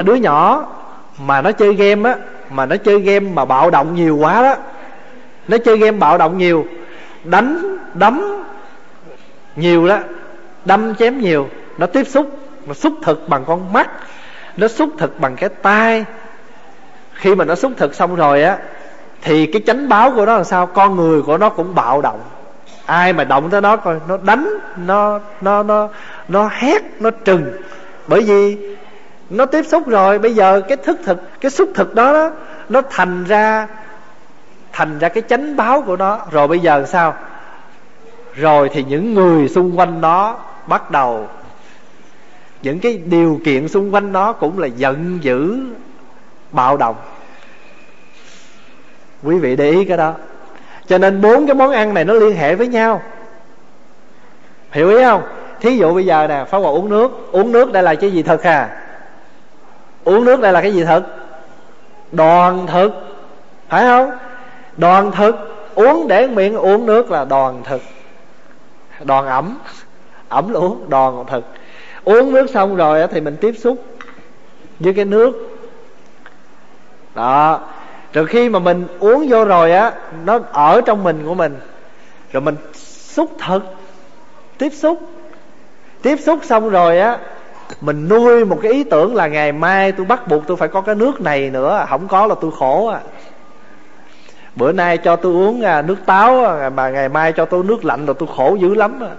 Mà 0.00 0.04
đứa 0.04 0.14
nhỏ 0.14 0.66
mà 1.18 1.42
nó 1.42 1.52
chơi 1.52 1.74
game 1.74 2.10
á, 2.10 2.16
mà 2.50 2.66
nó 2.66 2.76
chơi 2.76 3.00
game 3.00 3.20
mà 3.20 3.44
bạo 3.44 3.70
động 3.70 3.94
nhiều 3.94 4.16
quá 4.16 4.42
đó, 4.42 4.54
nó 5.48 5.56
chơi 5.64 5.78
game 5.78 5.98
bạo 5.98 6.18
động 6.18 6.38
nhiều, 6.38 6.66
đánh, 7.24 7.76
đấm 7.94 8.42
nhiều 9.56 9.88
đó, 9.88 9.98
đâm 10.64 10.94
chém 10.94 11.18
nhiều, 11.18 11.48
nó 11.78 11.86
tiếp 11.86 12.04
xúc, 12.08 12.38
nó 12.66 12.74
xúc 12.74 12.92
thực 13.02 13.28
bằng 13.28 13.44
con 13.44 13.72
mắt, 13.72 13.90
nó 14.56 14.68
xúc 14.68 14.90
thực 14.98 15.20
bằng 15.20 15.36
cái 15.36 15.48
tai. 15.48 16.04
Khi 17.14 17.34
mà 17.34 17.44
nó 17.44 17.54
xúc 17.54 17.72
thực 17.76 17.94
xong 17.94 18.16
rồi 18.16 18.42
á, 18.42 18.58
thì 19.22 19.46
cái 19.46 19.62
chánh 19.66 19.88
báo 19.88 20.12
của 20.16 20.26
nó 20.26 20.36
là 20.36 20.44
sao? 20.44 20.66
Con 20.66 20.96
người 20.96 21.22
của 21.22 21.38
nó 21.38 21.48
cũng 21.48 21.74
bạo 21.74 22.02
động. 22.02 22.20
Ai 22.86 23.12
mà 23.12 23.24
động 23.24 23.50
tới 23.50 23.60
nó 23.60 23.76
coi, 23.76 23.96
nó 24.08 24.18
đánh, 24.22 24.48
nó 24.76 25.20
nó 25.40 25.62
nó 25.62 25.88
nó 26.28 26.50
hét, 26.52 26.82
nó 27.00 27.10
trừng. 27.10 27.52
Bởi 28.06 28.22
vì 28.22 28.56
nó 29.30 29.46
tiếp 29.46 29.62
xúc 29.66 29.88
rồi 29.88 30.18
bây 30.18 30.34
giờ 30.34 30.60
cái 30.68 30.76
thức 30.76 30.98
thực 31.04 31.40
cái 31.40 31.50
xúc 31.50 31.70
thực 31.74 31.94
đó, 31.94 32.12
đó 32.12 32.30
nó 32.68 32.82
thành 32.90 33.24
ra 33.24 33.68
thành 34.72 34.98
ra 34.98 35.08
cái 35.08 35.22
chánh 35.28 35.56
báo 35.56 35.82
của 35.82 35.96
nó. 35.96 36.18
Rồi 36.30 36.48
bây 36.48 36.58
giờ 36.58 36.84
sao? 36.86 37.14
Rồi 38.34 38.70
thì 38.72 38.84
những 38.88 39.14
người 39.14 39.48
xung 39.48 39.78
quanh 39.78 40.00
nó 40.00 40.38
bắt 40.66 40.90
đầu 40.90 41.28
những 42.62 42.80
cái 42.80 43.02
điều 43.04 43.40
kiện 43.44 43.68
xung 43.68 43.94
quanh 43.94 44.12
nó 44.12 44.32
cũng 44.32 44.58
là 44.58 44.66
giận 44.66 45.18
dữ 45.22 45.60
bạo 46.52 46.76
động. 46.76 46.96
Quý 49.22 49.38
vị 49.38 49.56
để 49.56 49.70
ý 49.70 49.84
cái 49.84 49.96
đó. 49.96 50.14
Cho 50.86 50.98
nên 50.98 51.20
bốn 51.20 51.46
cái 51.46 51.54
món 51.54 51.70
ăn 51.70 51.94
này 51.94 52.04
nó 52.04 52.14
liên 52.14 52.36
hệ 52.36 52.54
với 52.54 52.68
nhau. 52.68 53.02
Hiểu 54.70 54.88
ý 54.88 55.04
không? 55.04 55.22
Thí 55.60 55.76
dụ 55.76 55.94
bây 55.94 56.06
giờ 56.06 56.26
nè 56.28 56.44
phá 56.50 56.58
hòa 56.58 56.70
uống 56.70 56.88
nước. 56.88 57.28
Uống 57.32 57.52
nước 57.52 57.72
đây 57.72 57.82
là 57.82 57.94
cái 57.94 58.12
gì 58.12 58.22
thật 58.22 58.42
à? 58.42 58.79
Uống 60.04 60.24
nước 60.24 60.40
đây 60.40 60.52
là 60.52 60.60
cái 60.60 60.72
gì 60.72 60.84
thực 60.84 61.02
đoàn 62.12 62.66
thực. 62.66 62.92
Phải 63.68 63.84
không? 63.84 64.10
Đoàn 64.76 65.12
thực. 65.12 65.36
Uống 65.74 66.08
để 66.08 66.26
miệng 66.26 66.56
uống 66.56 66.86
nước 66.86 67.10
là 67.10 67.24
đoàn 67.24 67.62
thực. 67.64 67.80
Đoàn 69.04 69.26
ẩm. 69.26 69.58
Ẩm 70.28 70.52
là 70.52 70.60
uống, 70.60 70.90
đoàn 70.90 71.24
thực. 71.28 71.44
Uống 72.04 72.32
nước 72.32 72.50
xong 72.50 72.76
rồi 72.76 73.06
thì 73.10 73.20
mình 73.20 73.36
tiếp 73.40 73.54
xúc 73.58 73.84
với 74.80 74.92
cái 74.92 75.04
nước. 75.04 75.58
Đó. 77.14 77.60
Rồi 78.12 78.26
khi 78.26 78.48
mà 78.48 78.58
mình 78.58 78.86
uống 78.98 79.26
vô 79.28 79.44
rồi 79.44 79.72
á, 79.72 79.92
nó 80.24 80.40
ở 80.52 80.80
trong 80.80 81.04
mình 81.04 81.22
của 81.26 81.34
mình. 81.34 81.58
Rồi 82.32 82.40
mình 82.40 82.56
xúc 82.74 83.30
thực. 83.46 83.62
Tiếp 84.58 84.72
xúc. 84.72 85.00
Tiếp 86.02 86.16
xúc 86.16 86.38
xong 86.44 86.70
rồi 86.70 86.98
á 86.98 87.18
mình 87.80 88.08
nuôi 88.08 88.44
một 88.44 88.58
cái 88.62 88.72
ý 88.72 88.84
tưởng 88.84 89.14
là 89.14 89.26
ngày 89.26 89.52
mai 89.52 89.92
tôi 89.92 90.06
bắt 90.06 90.28
buộc 90.28 90.46
tôi 90.46 90.56
phải 90.56 90.68
có 90.68 90.80
cái 90.80 90.94
nước 90.94 91.20
này 91.20 91.50
nữa. 91.50 91.86
Không 91.88 92.08
có 92.08 92.26
là 92.26 92.34
tôi 92.40 92.50
khổ 92.58 92.86
à. 92.86 93.00
Bữa 94.56 94.72
nay 94.72 94.98
cho 94.98 95.16
tôi 95.16 95.32
uống 95.32 95.62
à, 95.62 95.82
nước 95.82 95.96
táo 96.06 96.44
à, 96.44 96.70
mà 96.70 96.90
ngày 96.90 97.08
mai 97.08 97.32
cho 97.32 97.44
tôi 97.44 97.64
nước 97.64 97.84
lạnh 97.84 98.06
là 98.06 98.12
tôi 98.12 98.28
khổ 98.36 98.56
dữ 98.60 98.74
lắm 98.74 99.00
à. 99.00 99.10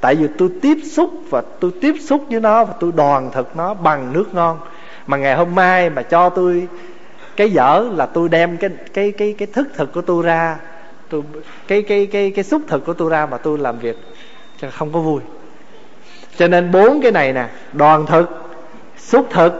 tại 0.00 0.14
vì 0.14 0.28
tôi 0.38 0.48
tiếp 0.62 0.78
xúc 0.84 1.10
và 1.30 1.42
tôi 1.60 1.70
tiếp 1.80 1.94
xúc 2.00 2.24
với 2.30 2.40
nó 2.40 2.64
và 2.64 2.74
tôi 2.80 2.92
đoàn 2.96 3.30
thực 3.32 3.56
nó 3.56 3.74
bằng 3.74 4.12
nước 4.12 4.34
ngon. 4.34 4.58
Mà 5.06 5.16
ngày 5.16 5.36
hôm 5.36 5.54
mai 5.54 5.90
mà 5.90 6.02
cho 6.02 6.28
tôi 6.28 6.68
cái 7.36 7.50
dở 7.50 7.90
là 7.94 8.06
tôi 8.06 8.28
đem 8.28 8.56
cái 8.56 8.70
cái 8.92 9.12
cái 9.12 9.34
cái 9.38 9.48
thức 9.52 9.68
thực 9.74 9.92
của 9.92 10.02
tôi 10.02 10.22
ra. 10.22 10.56
Tôi, 11.08 11.22
cái 11.68 11.82
cái 11.82 12.06
cái 12.06 12.30
cái 12.30 12.44
xúc 12.44 12.62
thực 12.68 12.86
của 12.86 12.92
tôi 12.92 13.10
ra 13.10 13.26
mà 13.26 13.38
tôi 13.38 13.58
làm 13.58 13.78
việc 13.78 13.96
cho 14.60 14.68
không 14.70 14.92
có 14.92 15.00
vui 15.00 15.20
cho 16.38 16.48
nên 16.48 16.70
bốn 16.70 17.00
cái 17.02 17.12
này 17.12 17.32
nè, 17.32 17.46
đoàn 17.72 18.06
thực, 18.06 18.30
xúc 18.96 19.26
thực, 19.30 19.52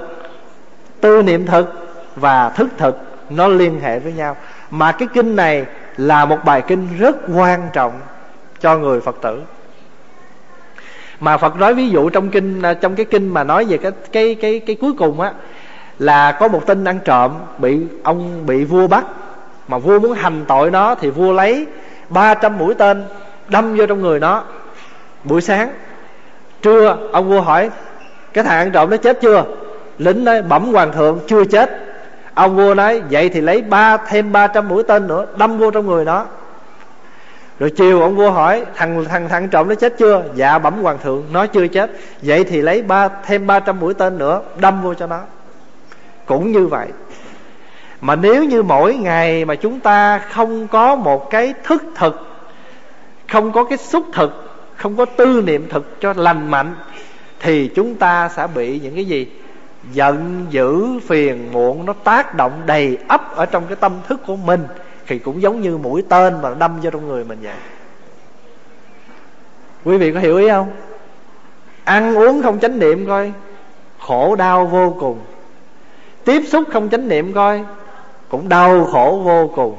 tư 1.00 1.22
niệm 1.22 1.46
thực 1.46 1.88
và 2.16 2.48
thức 2.48 2.68
thực, 2.76 2.98
nó 3.30 3.48
liên 3.48 3.80
hệ 3.80 3.98
với 3.98 4.12
nhau. 4.12 4.36
Mà 4.70 4.92
cái 4.92 5.08
kinh 5.14 5.36
này 5.36 5.66
là 5.96 6.24
một 6.24 6.38
bài 6.44 6.62
kinh 6.66 6.88
rất 6.98 7.16
quan 7.34 7.68
trọng 7.72 8.00
cho 8.60 8.78
người 8.78 9.00
phật 9.00 9.16
tử. 9.22 9.42
Mà 11.20 11.36
phật 11.36 11.56
nói 11.56 11.74
ví 11.74 11.88
dụ 11.88 12.10
trong 12.10 12.30
kinh 12.30 12.62
à, 12.62 12.74
trong 12.74 12.94
cái 12.94 13.06
kinh 13.06 13.28
mà 13.28 13.44
nói 13.44 13.64
về 13.64 13.78
cái 13.78 13.92
cái 14.12 14.34
cái 14.34 14.60
cái 14.60 14.76
cuối 14.80 14.92
cùng 14.98 15.20
á, 15.20 15.32
là 15.98 16.32
có 16.32 16.48
một 16.48 16.66
tên 16.66 16.84
ăn 16.84 16.98
trộm 17.04 17.32
bị 17.58 17.80
ông, 18.02 18.46
bị 18.46 18.64
vua 18.64 18.86
bắt. 18.86 19.04
Mà 19.68 19.78
vua 19.78 19.98
muốn 19.98 20.12
hành 20.12 20.44
tội 20.48 20.70
nó 20.70 20.94
thì 20.94 21.10
vua 21.10 21.32
lấy 21.32 21.66
300 22.08 22.58
mũi 22.58 22.74
tên 22.74 23.04
đâm 23.48 23.76
vô 23.76 23.86
trong 23.86 24.02
người 24.02 24.20
nó. 24.20 24.44
Buổi 25.24 25.40
sáng 25.40 25.70
trưa, 26.62 26.96
ông 27.12 27.28
vua 27.28 27.40
hỏi, 27.40 27.70
cái 28.32 28.44
thằng 28.44 28.58
ăn 28.58 28.70
trộm 28.70 28.90
nó 28.90 28.96
chết 28.96 29.20
chưa? 29.20 29.44
Lính 29.98 30.24
nói, 30.24 30.42
bẩm 30.42 30.72
hoàng 30.72 30.92
thượng, 30.92 31.20
chưa 31.26 31.44
chết. 31.44 31.70
Ông 32.34 32.56
vua 32.56 32.74
nói, 32.74 33.02
vậy 33.10 33.28
thì 33.28 33.40
lấy 33.40 33.62
ba, 33.62 33.96
thêm 33.96 34.32
300 34.32 34.68
mũi 34.68 34.82
tên 34.82 35.06
nữa, 35.08 35.26
đâm 35.36 35.58
vô 35.58 35.70
trong 35.70 35.86
người 35.86 36.04
nó. 36.04 36.26
Rồi 37.58 37.70
chiều 37.70 38.00
ông 38.00 38.16
vua 38.16 38.30
hỏi, 38.30 38.64
thằng 38.74 39.04
thằng 39.04 39.28
thằng 39.28 39.48
trộm 39.48 39.68
nó 39.68 39.74
chết 39.74 39.94
chưa? 39.98 40.22
Dạ 40.34 40.58
bẩm 40.58 40.82
hoàng 40.82 40.98
thượng, 41.02 41.24
nó 41.32 41.46
chưa 41.46 41.66
chết. 41.66 41.90
Vậy 42.22 42.44
thì 42.44 42.62
lấy 42.62 42.82
ba, 42.82 43.08
thêm 43.08 43.46
300 43.46 43.80
mũi 43.80 43.94
tên 43.94 44.18
nữa, 44.18 44.40
đâm 44.56 44.82
vô 44.82 44.94
cho 44.94 45.06
nó. 45.06 45.20
Cũng 46.26 46.52
như 46.52 46.66
vậy. 46.66 46.88
Mà 48.00 48.16
nếu 48.16 48.44
như 48.44 48.62
mỗi 48.62 48.94
ngày 48.94 49.44
mà 49.44 49.54
chúng 49.54 49.80
ta 49.80 50.18
không 50.18 50.68
có 50.68 50.96
một 50.96 51.30
cái 51.30 51.54
thức 51.64 51.82
thực, 51.94 52.26
không 53.28 53.52
có 53.52 53.64
cái 53.64 53.78
xúc 53.78 54.04
thực 54.12 54.47
không 54.78 54.96
có 54.96 55.04
tư 55.04 55.42
niệm 55.46 55.68
thực 55.70 56.00
cho 56.00 56.12
lành 56.16 56.50
mạnh, 56.50 56.74
thì 57.40 57.68
chúng 57.68 57.94
ta 57.94 58.28
sẽ 58.36 58.46
bị 58.54 58.80
những 58.80 58.94
cái 58.94 59.04
gì? 59.04 59.26
Giận 59.92 60.46
dữ, 60.50 61.00
phiền 61.06 61.52
muộn, 61.52 61.86
nó 61.86 61.92
tác 61.92 62.34
động 62.34 62.52
đầy 62.66 62.98
ấp 63.08 63.36
ở 63.36 63.46
trong 63.46 63.66
cái 63.66 63.76
tâm 63.76 63.92
thức 64.08 64.20
của 64.26 64.36
mình, 64.36 64.66
thì 65.06 65.18
cũng 65.18 65.42
giống 65.42 65.60
như 65.60 65.78
mũi 65.78 66.02
tên 66.08 66.42
mà 66.42 66.54
đâm 66.58 66.80
vô 66.80 66.90
trong 66.90 67.08
người 67.08 67.24
mình 67.24 67.38
vậy. 67.42 67.54
Quý 69.84 69.96
vị 69.96 70.12
có 70.12 70.20
hiểu 70.20 70.36
ý 70.36 70.48
không? 70.48 70.70
Ăn 71.84 72.14
uống 72.14 72.42
không 72.42 72.60
chánh 72.60 72.78
niệm 72.78 73.06
coi, 73.06 73.32
khổ 73.98 74.36
đau 74.36 74.66
vô 74.66 74.96
cùng. 75.00 75.18
Tiếp 76.24 76.42
xúc 76.48 76.64
không 76.72 76.88
chánh 76.88 77.08
niệm 77.08 77.32
coi, 77.32 77.64
cũng 78.28 78.48
đau 78.48 78.84
khổ 78.84 79.22
vô 79.24 79.50
cùng. 79.54 79.76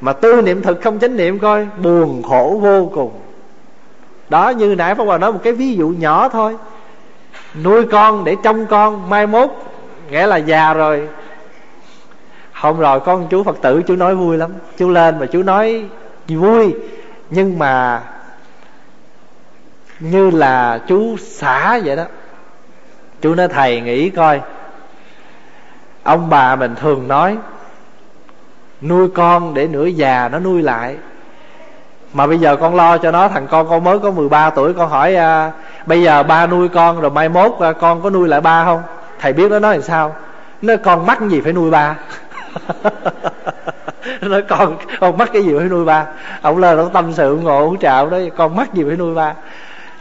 Mà 0.00 0.12
tư 0.12 0.42
niệm 0.42 0.62
thực 0.62 0.82
không 0.82 0.98
chánh 0.98 1.16
niệm 1.16 1.38
coi, 1.38 1.66
buồn 1.82 2.22
khổ 2.22 2.58
vô 2.62 2.90
cùng 2.94 3.12
đó, 4.32 4.48
như 4.48 4.74
nãy 4.74 4.94
pháp 4.94 5.04
hòa 5.04 5.18
nói 5.18 5.32
một 5.32 5.38
cái 5.42 5.52
ví 5.52 5.74
dụ 5.74 5.88
nhỏ 5.88 6.28
thôi. 6.28 6.56
Nuôi 7.62 7.86
con 7.86 8.24
để 8.24 8.36
trông 8.42 8.66
con, 8.66 9.10
mai 9.10 9.26
mốt 9.26 9.50
nghĩa 10.10 10.26
là 10.26 10.36
già 10.36 10.74
rồi. 10.74 11.08
Không 12.52 12.80
rồi, 12.80 13.00
con 13.00 13.26
chú 13.30 13.42
phật 13.42 13.56
tử, 13.62 13.82
chú 13.86 13.96
nói 13.96 14.14
vui 14.14 14.36
lắm. 14.36 14.50
Chú 14.78 14.88
lên 14.88 15.18
mà 15.18 15.26
chú 15.26 15.42
nói 15.42 15.84
vui. 16.28 16.74
Nhưng 17.30 17.58
mà 17.58 18.02
như 20.00 20.30
là 20.30 20.80
chú 20.88 21.16
xả 21.16 21.80
vậy 21.84 21.96
đó. 21.96 22.04
Chú 23.20 23.34
nói, 23.34 23.48
thầy, 23.48 23.80
nghĩ 23.80 24.10
coi. 24.10 24.40
Ông 26.02 26.28
bà 26.28 26.56
mình 26.56 26.74
thường 26.74 27.08
nói, 27.08 27.36
nuôi 28.82 29.08
con 29.08 29.54
để 29.54 29.66
nửa 29.66 29.86
già 29.86 30.28
nó 30.28 30.38
nuôi 30.38 30.62
lại 30.62 30.96
mà 32.12 32.26
bây 32.26 32.38
giờ 32.38 32.56
con 32.56 32.74
lo 32.74 32.98
cho 32.98 33.10
nó 33.10 33.28
thằng 33.28 33.46
con 33.46 33.68
con 33.68 33.84
mới 33.84 33.98
có 33.98 34.10
13 34.10 34.50
tuổi 34.50 34.74
con 34.74 34.90
hỏi 34.90 35.16
à, 35.16 35.50
bây 35.86 36.02
giờ 36.02 36.22
ba 36.22 36.46
nuôi 36.46 36.68
con 36.68 37.00
rồi 37.00 37.10
mai 37.10 37.28
mốt 37.28 37.52
à, 37.60 37.72
con 37.72 38.02
có 38.02 38.10
nuôi 38.10 38.28
lại 38.28 38.40
ba 38.40 38.64
không? 38.64 38.82
Thầy 39.18 39.32
biết 39.32 39.50
nó 39.50 39.58
nói 39.58 39.72
làm 39.72 39.82
sao? 39.82 40.14
Nó 40.62 40.74
con 40.84 41.06
mắc 41.06 41.20
gì 41.28 41.40
phải 41.40 41.52
nuôi 41.52 41.70
ba? 41.70 41.96
Nó 44.20 44.38
con 44.48 44.76
con 45.00 45.18
mắc 45.18 45.30
cái 45.32 45.42
gì 45.42 45.54
phải 45.58 45.68
nuôi 45.68 45.84
ba? 45.84 46.06
Ông 46.42 46.58
lên 46.58 46.78
ông 46.78 46.90
tâm 46.92 47.12
sự 47.12 47.38
ngồi 47.42 47.62
uống 47.62 47.78
trà 47.78 47.98
ông 47.98 48.10
nói 48.10 48.30
con 48.36 48.56
mắc 48.56 48.74
gì 48.74 48.84
phải 48.88 48.96
nuôi 48.96 49.14
ba? 49.14 49.34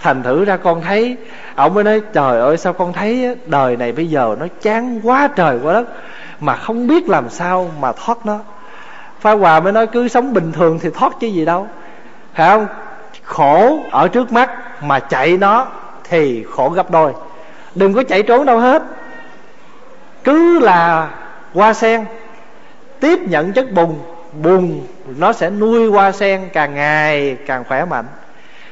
Thành 0.01 0.23
thử 0.23 0.45
ra 0.45 0.57
con 0.57 0.81
thấy 0.81 1.17
ông 1.55 1.73
mới 1.73 1.83
nói 1.83 2.01
trời 2.13 2.39
ơi 2.39 2.57
sao 2.57 2.73
con 2.73 2.93
thấy 2.93 3.35
đời 3.45 3.77
này 3.77 3.91
bây 3.91 4.07
giờ 4.07 4.35
nó 4.39 4.45
chán 4.61 4.99
quá 5.03 5.29
trời 5.35 5.59
quá 5.63 5.73
đất 5.73 5.87
mà 6.39 6.55
không 6.55 6.87
biết 6.87 7.09
làm 7.09 7.29
sao 7.29 7.71
mà 7.79 7.91
thoát 7.91 8.25
nó? 8.25 8.39
Phá 9.19 9.31
Hòa 9.31 9.59
mới 9.59 9.73
nói 9.73 9.87
cứ 9.87 10.07
sống 10.07 10.33
bình 10.33 10.51
thường 10.51 10.79
thì 10.79 10.89
thoát 10.89 11.13
chứ 11.19 11.27
gì 11.27 11.45
đâu. 11.45 11.67
Phải 12.33 12.49
không? 12.49 12.67
Khổ 13.23 13.79
ở 13.91 14.07
trước 14.07 14.31
mắt 14.31 14.49
Mà 14.83 14.99
chạy 14.99 15.37
nó 15.37 15.67
Thì 16.03 16.45
khổ 16.51 16.69
gấp 16.69 16.91
đôi. 16.91 17.13
Đừng 17.75 17.93
có 17.93 18.03
chạy 18.03 18.23
trốn 18.23 18.45
đâu 18.45 18.59
hết. 18.59 18.83
Cứ 20.23 20.59
là 20.59 21.09
hoa 21.53 21.73
sen, 21.73 22.05
Tiếp 22.99 23.19
nhận 23.19 23.53
chất 23.53 23.71
bùn 23.71 23.99
Bùn 24.43 24.81
nó 25.17 25.33
sẽ 25.33 25.49
nuôi 25.49 25.89
hoa 25.89 26.11
sen 26.11 26.49
Càng 26.53 26.75
ngày 26.75 27.37
càng 27.45 27.63
khỏe 27.67 27.85
mạnh. 27.85 28.05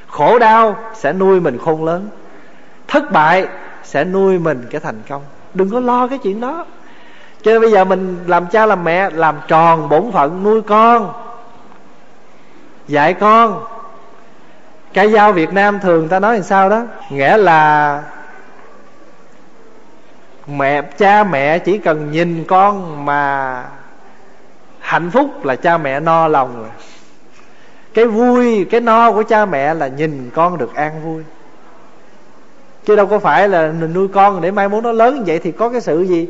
Khổ 0.07 0.39
đau 0.39 0.75
sẽ 0.95 1.13
nuôi 1.13 1.39
mình 1.39 1.57
khôn 1.57 1.85
lớn. 1.85 2.09
Thất 2.87 3.11
bại 3.11 3.47
sẽ 3.83 4.03
nuôi 4.03 4.39
mình 4.39 4.65
cái 4.71 4.81
thành 4.81 5.01
công. 5.09 5.21
Đừng 5.53 5.69
có 5.69 5.79
lo 5.79 6.07
cái 6.07 6.17
chuyện 6.17 6.41
đó. 6.41 6.65
Cho 7.41 7.51
nên 7.51 7.61
bây 7.61 7.71
giờ 7.71 7.85
mình 7.85 8.17
làm 8.27 8.47
cha 8.47 8.65
làm 8.65 8.83
mẹ, 8.83 9.09
làm 9.09 9.35
tròn 9.47 9.89
bổn 9.89 10.11
phận 10.11 10.43
nuôi 10.43 10.61
con 10.61 11.13
dạy 12.89 13.13
con. 13.13 13.65
Cái 14.93 15.11
dao 15.11 15.33
việt 15.33 15.53
nam 15.53 15.79
thường 15.79 16.07
ta 16.07 16.19
nói 16.19 16.33
làm 16.33 16.43
sao 16.43 16.69
đó? 16.69 16.83
Nghĩa 17.09 17.37
là 17.37 18.03
mẹ, 20.47 20.81
cha 20.81 21.23
mẹ 21.23 21.59
chỉ 21.59 21.77
cần 21.77 22.11
nhìn 22.11 22.43
con 22.47 23.05
mà 23.05 23.63
hạnh 24.79 25.11
phúc 25.11 25.45
là 25.45 25.55
cha 25.55 25.77
mẹ 25.77 25.99
no 25.99 26.27
lòng 26.27 26.55
rồi. 26.57 26.69
Cái 27.93 28.05
vui, 28.05 28.65
cái 28.71 28.81
no 28.81 29.11
của 29.11 29.23
cha 29.23 29.45
mẹ 29.45 29.73
là 29.73 29.87
nhìn 29.87 30.29
con 30.35 30.57
được 30.57 30.75
an 30.75 31.01
vui. 31.03 31.23
Chứ 32.85 32.95
đâu 32.95 33.05
có 33.05 33.19
phải 33.19 33.49
là 33.49 33.71
mình 33.79 33.93
nuôi 33.93 34.07
con 34.07 34.41
để 34.41 34.51
mai 34.51 34.69
muốn 34.69 34.83
nó 34.83 34.91
lớn 34.91 35.15
như 35.15 35.23
vậy 35.25 35.39
thì 35.39 35.51
có 35.51 35.69
cái 35.69 35.81
sự 35.81 36.01
gì? 36.01 36.27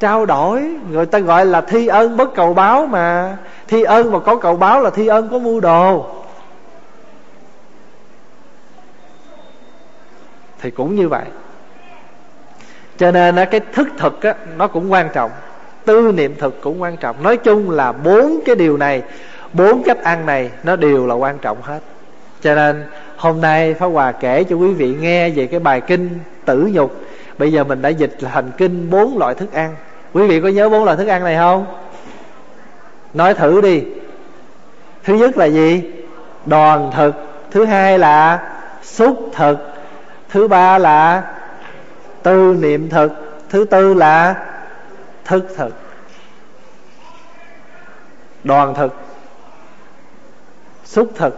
Trao 0.00 0.26
đổi. 0.26 0.70
Người 0.90 1.06
ta 1.06 1.18
gọi 1.18 1.46
là 1.46 1.60
thi 1.60 1.86
ơn 1.86 2.16
bất 2.16 2.34
cầu 2.34 2.54
báo 2.54 2.86
mà. 2.86 3.36
Thi 3.68 3.82
ơn 3.82 4.12
mà 4.12 4.18
có 4.18 4.36
cầu 4.36 4.56
báo 4.56 4.80
là 4.80 4.90
thi 4.90 5.06
ơn 5.06 5.28
có 5.28 5.38
mưu 5.38 5.60
đồ. 5.60 6.06
Thì 10.60 10.70
cũng 10.70 10.94
như 10.94 11.08
vậy. 11.08 11.24
Cho 12.98 13.10
nên 13.10 13.36
cái 13.50 13.60
thức 13.72 13.88
thực 13.98 14.22
á, 14.22 14.34
nó 14.56 14.66
cũng 14.66 14.92
quan 14.92 15.08
trọng. 15.14 15.30
Tư 15.84 16.12
niệm 16.16 16.34
thực 16.38 16.60
cũng 16.62 16.82
quan 16.82 16.96
trọng. 16.96 17.22
Nói 17.22 17.36
chung 17.36 17.70
là 17.70 17.92
bốn 17.92 18.40
cái 18.46 18.54
điều 18.54 18.76
này 18.76 19.02
bốn 19.52 19.82
cách 19.82 20.02
ăn 20.02 20.26
này 20.26 20.50
nó 20.62 20.76
đều 20.76 21.06
là 21.06 21.14
quan 21.14 21.38
trọng 21.38 21.62
hết. 21.62 21.80
Cho 22.40 22.54
nên 22.54 22.84
hôm 23.16 23.40
nay 23.40 23.74
pháp 23.74 23.86
hòa 23.86 24.12
kể 24.12 24.44
cho 24.44 24.56
quý 24.56 24.68
vị 24.68 24.96
nghe 25.00 25.30
về 25.30 25.46
cái 25.46 25.60
bài 25.60 25.80
kinh 25.80 26.18
tử 26.44 26.70
nhục 26.72 26.94
bây 27.38 27.52
giờ 27.52 27.64
mình 27.64 27.82
đã 27.82 27.88
dịch 27.88 28.16
thành 28.20 28.50
kinh 28.58 28.90
bốn 28.90 29.18
loại 29.18 29.34
thức 29.34 29.52
ăn. 29.52 29.76
Quý 30.12 30.26
vị 30.26 30.40
có 30.40 30.48
nhớ 30.48 30.68
bốn 30.68 30.84
loại 30.84 30.96
thức 30.96 31.06
ăn 31.06 31.24
này 31.24 31.36
không? 31.36 31.66
Nói 33.14 33.34
thử 33.34 33.60
đi. 33.60 33.84
Thứ 35.04 35.14
nhất 35.14 35.36
là 35.36 35.44
gì? 35.44 35.82
Đoàn 36.46 36.90
thực. 36.94 37.14
Thứ 37.50 37.64
hai 37.64 37.98
là 37.98 38.48
xúc 38.82 39.30
thực. 39.32 39.58
Thứ 40.28 40.48
ba 40.48 40.78
là 40.78 41.22
tư 42.22 42.56
niệm 42.60 42.88
thực. 42.88 43.12
Thứ 43.48 43.64
tư 43.64 43.94
là 43.94 44.44
thức 45.24 45.46
thực. 45.56 45.74
Đoàn 48.44 48.74
thực. 48.74 48.94
Xúc 50.84 51.08
thực. 51.14 51.36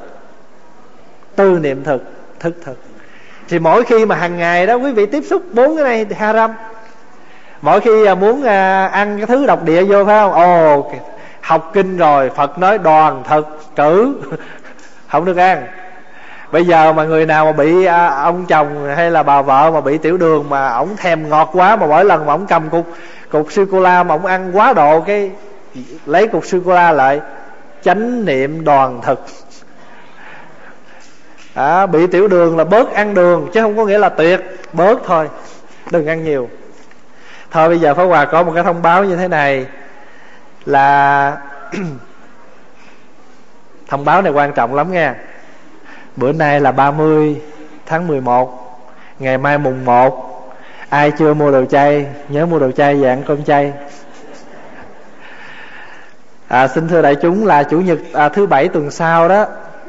Tư 1.36 1.58
niệm 1.62 1.84
thực. 1.84 2.02
Thức 2.38 2.54
thực 2.64 2.87
thì 3.48 3.58
mỗi 3.58 3.84
khi 3.84 4.06
mà 4.06 4.14
hàng 4.14 4.36
ngày 4.36 4.66
đó, 4.66 4.74
quý 4.74 4.92
vị 4.92 5.06
tiếp 5.06 5.22
xúc 5.30 5.42
bốn 5.52 5.76
cái 5.76 5.84
này, 5.84 6.06
haram. 6.18 6.54
Mỗi 7.62 7.80
khi 7.80 8.06
à, 8.06 8.14
muốn 8.14 8.42
à, 8.42 8.86
ăn 8.86 9.16
cái 9.16 9.26
thứ 9.26 9.46
độc 9.46 9.64
địa 9.64 9.84
vô, 9.84 10.04
phải 10.04 10.18
không? 10.20 10.32
Ồ 10.32 10.90
học 11.40 11.70
kinh 11.72 11.96
rồi, 11.96 12.30
phật 12.30 12.58
nói 12.58 12.78
đoàn 12.78 13.22
thực 13.28 13.46
cử 13.76 14.14
không 15.08 15.24
được 15.24 15.36
ăn. 15.36 15.66
Bây 16.52 16.64
giờ 16.64 16.92
mà 16.92 17.04
người 17.04 17.26
nào 17.26 17.44
mà 17.44 17.52
bị 17.52 17.84
à, 17.84 18.06
ông 18.06 18.46
chồng 18.46 18.94
hay 18.96 19.10
là 19.10 19.22
bà 19.22 19.42
vợ 19.42 19.70
mà 19.74 19.80
bị 19.80 19.98
tiểu 19.98 20.16
đường 20.16 20.48
mà 20.48 20.68
ổng 20.68 20.96
thèm 20.96 21.28
ngọt 21.28 21.50
quá 21.52 21.76
mà 21.76 21.86
mỗi 21.86 22.04
lần 22.04 22.26
mà 22.26 22.32
ổng 22.32 22.46
cầm 22.46 22.68
cục 22.70 22.86
cục 23.30 23.52
sô 23.52 23.64
cô 23.72 23.80
la 23.80 24.02
mà 24.02 24.14
ổng 24.14 24.26
ăn 24.26 24.50
quá 24.56 24.72
độ, 24.72 25.00
cái 25.00 25.30
lấy 26.06 26.28
cục 26.28 26.46
sô 26.46 26.58
cô 26.64 26.74
la 26.74 26.92
lại, 26.92 27.20
chánh 27.82 28.24
niệm 28.24 28.64
đoàn 28.64 29.00
thực 29.02 29.24
à, 31.58 31.86
bị 31.86 32.06
tiểu 32.06 32.28
đường 32.28 32.56
là 32.56 32.64
bớt 32.64 32.94
ăn 32.94 33.14
đường 33.14 33.48
chứ 33.52 33.62
không 33.62 33.76
có 33.76 33.84
nghĩa 33.84 33.98
là 33.98 34.08
tuyệt. 34.08 34.40
Bớt 34.72 34.98
thôi 35.06 35.28
đừng 35.90 36.06
ăn 36.06 36.24
nhiều. 36.24 36.48
Thôi 37.50 37.68
bây 37.68 37.78
giờ 37.78 37.94
phó 37.94 38.06
Hòa 38.06 38.24
có 38.24 38.42
một 38.42 38.52
cái 38.54 38.64
thông 38.64 38.82
báo 38.82 39.04
như 39.04 39.16
thế 39.16 39.28
này 39.28 39.66
là 40.64 41.36
thông 43.88 44.04
báo 44.04 44.22
này 44.22 44.32
quan 44.32 44.52
trọng 44.52 44.74
lắm 44.74 44.92
nha 44.92 45.14
bữa 46.16 46.32
nay 46.32 46.60
là 46.60 46.72
30 46.72 47.42
tháng 47.86 48.06
11 48.06 48.80
ngày 49.18 49.38
mai 49.38 49.58
mùng 49.58 49.84
1 49.84 50.54
ai 50.88 51.10
chưa 51.10 51.34
mua 51.34 51.50
đồ 51.50 51.64
chay 51.64 52.06
nhớ 52.28 52.46
mua 52.46 52.58
đồ 52.58 52.70
chay 52.70 52.96
và 52.96 53.08
ăn 53.08 53.22
cơm 53.26 53.44
chay. 53.44 53.72
À, 56.48 56.68
xin 56.68 56.88
thưa 56.88 57.02
đại 57.02 57.14
chúng 57.14 57.46
là 57.46 57.62
chủ 57.62 57.80
nhật 57.80 57.98
à, 58.12 58.28
thứ 58.28 58.46
bảy 58.46 58.68
tuần 58.68 58.90
sau 58.90 59.28
đó 59.28 59.46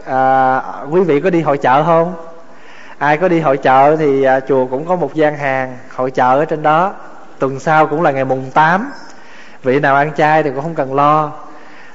à, 0.10 0.62
quý 0.89 1.01
vị 1.01 1.20
có 1.20 1.30
đi 1.30 1.41
hội 1.41 1.57
chợ 1.57 1.84
không? 1.84 2.14
Ai 2.97 3.18
có 3.18 3.28
đi 3.28 3.39
hội 3.39 3.57
chợ 3.57 3.95
thì 3.99 4.24
à, 4.24 4.39
chùa 4.39 4.66
cũng 4.66 4.86
có 4.86 4.95
một 4.95 5.14
gian 5.14 5.38
hàng 5.38 5.78
hội 5.95 6.12
chợ 6.12 6.39
ở 6.39 6.45
trên 6.45 6.64
đó. 6.64 6.93
Tuần 7.39 7.60
sau 7.60 7.88
cũng 7.88 8.01
là 8.01 8.12
ngày 8.12 8.26
mùng 8.26 8.51
8 8.53 8.91
vị 9.64 9.80
nào 9.80 9.95
ăn 9.95 10.12
chay 10.18 10.43
thì 10.43 10.49
cũng 10.49 10.62
không 10.62 10.76
cần 10.76 10.93
lo. 10.93 11.32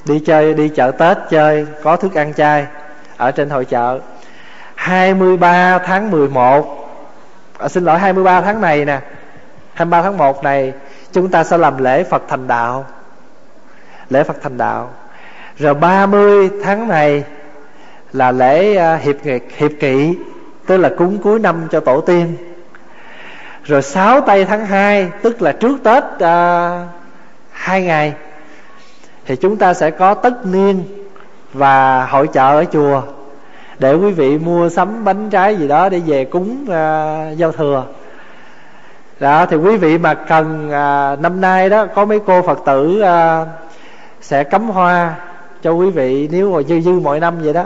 Đi 0.04 0.18
chơi 0.26 0.54
đi 0.54 0.68
chợ 0.68 0.90
tết 0.90 1.18
chơi 1.30 1.66
có 1.82 1.96
thức 1.96 2.14
ăn 2.14 2.34
chay 2.34 2.66
ở 3.16 3.30
trên 3.30 3.50
hội 3.50 3.64
chợ. 3.64 4.00
23 4.74 5.78
tháng 5.78 6.10
11 6.10 6.88
à, 7.58 7.68
xin 7.68 7.84
lỗi 7.84 7.98
23 7.98 8.40
tháng 8.40 8.60
này 8.60 8.84
nè 8.84 9.00
23 9.74 10.02
tháng 10.02 10.18
1 10.18 10.44
này 10.44 10.72
chúng 11.12 11.30
ta 11.30 11.44
sẽ 11.44 11.58
làm 11.58 11.78
lễ 11.78 12.04
Phật 12.04 12.22
thành 12.28 12.46
đạo. 12.46 12.86
Lễ 14.10 14.22
Phật 14.22 14.36
thành 14.42 14.58
đạo. 14.58 14.90
Rồi 15.56 15.74
30 15.74 16.50
tháng 16.64 16.88
này 16.88 17.24
là 18.14 18.32
lễ 18.32 18.76
à, 18.76 18.96
hiệp 18.96 19.16
hiệp 19.56 19.70
kỵ 19.80 20.14
tức 20.66 20.76
là 20.76 20.90
cúng 20.98 21.18
cuối 21.22 21.38
năm 21.38 21.68
cho 21.70 21.80
tổ 21.80 22.00
tiên. 22.00 22.36
Rồi 23.64 23.82
6 23.82 24.20
tây 24.20 24.44
tháng 24.44 24.66
2 24.66 25.10
tức 25.22 25.42
là 25.42 25.52
trước 25.52 25.82
tết 25.82 26.04
à, 26.18 26.86
hai 27.52 27.82
ngày 27.82 28.14
thì 29.26 29.36
chúng 29.36 29.56
ta 29.56 29.74
sẽ 29.74 29.90
có 29.90 30.14
tất 30.14 30.46
niên 30.46 30.84
và 31.52 32.06
hội 32.06 32.28
chợ 32.32 32.48
ở 32.48 32.64
chùa 32.72 33.02
để 33.78 33.94
quý 33.94 34.12
vị 34.12 34.38
mua 34.38 34.68
sắm 34.68 35.04
bánh 35.04 35.30
trái 35.30 35.56
gì 35.56 35.68
đó 35.68 35.88
để 35.88 35.98
về 36.06 36.24
cúng 36.24 36.66
à, 36.70 37.30
giao 37.30 37.52
thừa. 37.52 37.84
Đó 39.20 39.46
thì 39.46 39.56
quý 39.56 39.76
vị 39.76 39.98
mà 39.98 40.14
cần 40.14 40.70
à, 40.72 41.16
năm 41.16 41.40
nay 41.40 41.70
đó 41.70 41.86
có 41.86 42.04
mấy 42.04 42.20
cô 42.26 42.42
phật 42.42 42.58
tử 42.66 43.00
à, 43.00 43.46
sẽ 44.20 44.44
cắm 44.44 44.68
hoa 44.68 45.14
cho 45.62 45.72
quý 45.72 45.90
vị 45.90 46.28
nếu 46.32 46.52
mà 46.52 46.62
dư 46.62 46.80
dư 46.80 46.92
mọi 46.92 47.20
năm 47.20 47.34
vậy 47.42 47.52
đó 47.52 47.64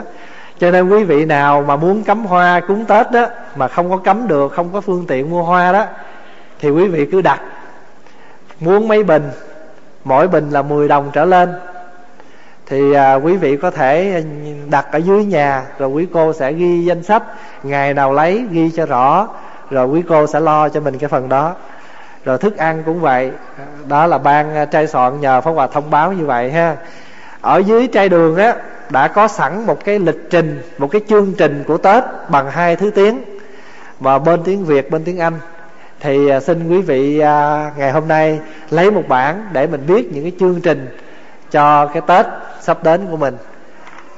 cho 0.59 0.71
nên 0.71 0.89
quý 0.89 1.03
vị 1.03 1.25
nào 1.25 1.61
mà 1.61 1.75
muốn 1.75 2.03
cắm 2.03 2.25
hoa 2.25 2.59
cúng 2.67 2.85
tết 2.85 3.11
đó 3.11 3.25
mà 3.55 3.67
không 3.67 3.89
có 3.89 3.97
cắm 3.97 4.27
được 4.27 4.53
không 4.53 4.69
có 4.73 4.81
phương 4.81 5.05
tiện 5.07 5.29
mua 5.29 5.43
hoa 5.43 5.71
đó 5.71 5.85
thì 6.59 6.69
quý 6.69 6.87
vị 6.87 7.07
cứ 7.11 7.21
đặt. 7.21 7.41
Muốn 8.59 8.87
mấy 8.87 9.03
bình 9.03 9.31
mỗi 10.03 10.27
bình 10.27 10.49
là 10.49 10.61
10 10.61 10.87
đồng 10.87 11.09
trở 11.13 11.25
lên. 11.25 11.53
Thì 12.65 12.93
à, 12.93 13.15
quý 13.15 13.37
vị 13.37 13.57
có 13.57 13.71
thể 13.71 14.23
đặt 14.69 14.85
ở 14.91 14.97
dưới 14.97 15.25
nhà 15.25 15.63
rồi 15.77 15.89
quý 15.89 16.07
cô 16.13 16.33
sẽ 16.33 16.53
ghi 16.53 16.85
danh 16.85 17.03
sách 17.03 17.23
ngày 17.63 17.93
nào 17.93 18.13
lấy 18.13 18.45
ghi 18.51 18.71
cho 18.71 18.85
rõ 18.85 19.27
rồi 19.69 19.87
quý 19.87 20.03
cô 20.09 20.27
sẽ 20.27 20.39
lo 20.39 20.69
cho 20.69 20.79
mình 20.79 20.97
cái 20.97 21.07
phần 21.07 21.29
đó. 21.29 21.55
Rồi 22.25 22.37
thức 22.37 22.57
ăn 22.57 22.83
cũng 22.85 22.99
vậy 22.99 23.31
đó 23.87 24.07
là 24.07 24.17
ban 24.17 24.67
trai 24.71 24.87
soạn 24.87 25.21
nhờ 25.21 25.41
phó 25.41 25.51
hòa 25.51 25.67
thông 25.67 25.89
báo 25.89 26.13
như 26.13 26.25
vậy 26.25 26.51
ha. 26.51 26.75
Ở 27.41 27.57
dưới 27.57 27.87
trai 27.87 28.09
đường 28.09 28.35
á 28.35 28.55
đã 28.89 29.07
có 29.07 29.27
sẵn 29.27 29.65
một 29.65 29.85
cái 29.85 29.99
lịch 29.99 30.29
trình 30.29 30.61
một 30.77 30.87
cái 30.91 31.01
chương 31.09 31.33
trình 31.37 31.63
của 31.67 31.77
tết 31.77 32.03
bằng 32.29 32.51
hai 32.51 32.75
thứ 32.75 32.91
tiếng. 32.91 33.21
Và 33.99 34.19
bên 34.19 34.43
tiếng 34.43 34.65
việt 34.65 34.91
bên 34.91 35.03
tiếng 35.03 35.19
anh. 35.19 35.39
Thì 35.99 36.29
à, 36.29 36.39
xin 36.39 36.69
quý 36.69 36.81
vị 36.81 37.19
à, 37.19 37.71
ngày 37.77 37.91
hôm 37.91 38.07
nay 38.07 38.39
lấy 38.69 38.91
một 38.91 39.03
bản 39.07 39.49
để 39.51 39.67
mình 39.67 39.85
biết 39.87 40.11
những 40.11 40.23
cái 40.23 40.33
chương 40.39 40.61
trình 40.61 40.97
cho 41.51 41.85
cái 41.85 42.01
tết 42.07 42.25
sắp 42.61 42.83
đến 42.83 43.07
của 43.11 43.17
mình. 43.17 43.37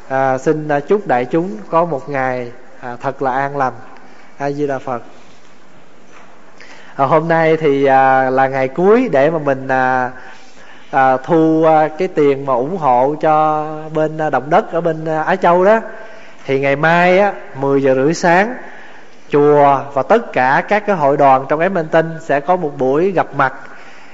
À, 0.07 0.37
xin 0.37 0.67
à, 0.67 0.79
chúc 0.79 1.07
đại 1.07 1.25
chúng 1.25 1.57
có 1.69 1.85
một 1.85 2.09
ngày 2.09 2.51
à, 2.81 2.95
thật 3.01 3.21
là 3.21 3.31
an 3.31 3.57
lành. 3.57 3.73
A 4.37 4.51
di 4.51 4.67
đà 4.67 4.79
phật. 4.79 5.01
À, 6.95 7.05
hôm 7.05 7.27
nay 7.27 7.57
thì 7.57 7.85
à, 7.85 8.29
là 8.29 8.47
ngày 8.47 8.67
cuối 8.67 9.09
để 9.11 9.29
mà 9.29 9.39
mình 9.39 9.67
à, 9.67 10.11
à, 10.91 11.17
thu 11.17 11.63
à, 11.67 11.87
cái 11.87 12.07
tiền 12.07 12.45
mà 12.45 12.53
ủng 12.53 12.77
hộ 12.77 13.15
cho 13.21 13.65
bên 13.93 14.17
à, 14.17 14.29
động 14.29 14.49
đất 14.49 14.71
ở 14.71 14.81
bên 14.81 15.05
à, 15.05 15.21
Á 15.21 15.35
Châu 15.35 15.65
đó. 15.65 15.79
Thì 16.45 16.59
ngày 16.59 16.75
mai 16.75 17.19
á 17.19 17.33
10 17.55 17.83
giờ 17.83 17.95
rưỡi 17.95 18.13
sáng 18.13 18.55
chùa 19.29 19.79
và 19.93 20.03
tất 20.03 20.33
cả 20.33 20.63
các 20.67 20.83
cái 20.85 20.95
hội 20.95 21.17
đoàn 21.17 21.45
trong 21.49 21.59
Edmonton 21.59 22.05
sẽ 22.21 22.39
có 22.39 22.55
một 22.55 22.71
buổi 22.77 23.11
gặp 23.11 23.27
mặt 23.35 23.53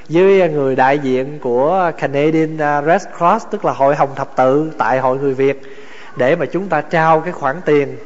với 0.10 0.50
người 0.50 0.76
đại 0.76 1.00
diện 1.00 1.40
của 1.40 1.92
Canadian 1.98 2.58
à, 2.58 2.82
Red 2.82 3.06
Cross 3.18 3.46
tức 3.52 3.66
là 3.66 3.72
hội 3.72 3.96
hồng 3.96 4.16
thập 4.16 4.36
tự 4.36 4.72
tại 4.78 5.00
hội 5.00 5.18
người 5.18 5.34
Việt 5.34 5.62
để 6.16 6.36
mà 6.36 6.46
chúng 6.46 6.68
ta 6.68 6.82
trao 6.82 7.20
cái 7.20 7.34
khoản 7.34 7.62
tiền 7.66 7.98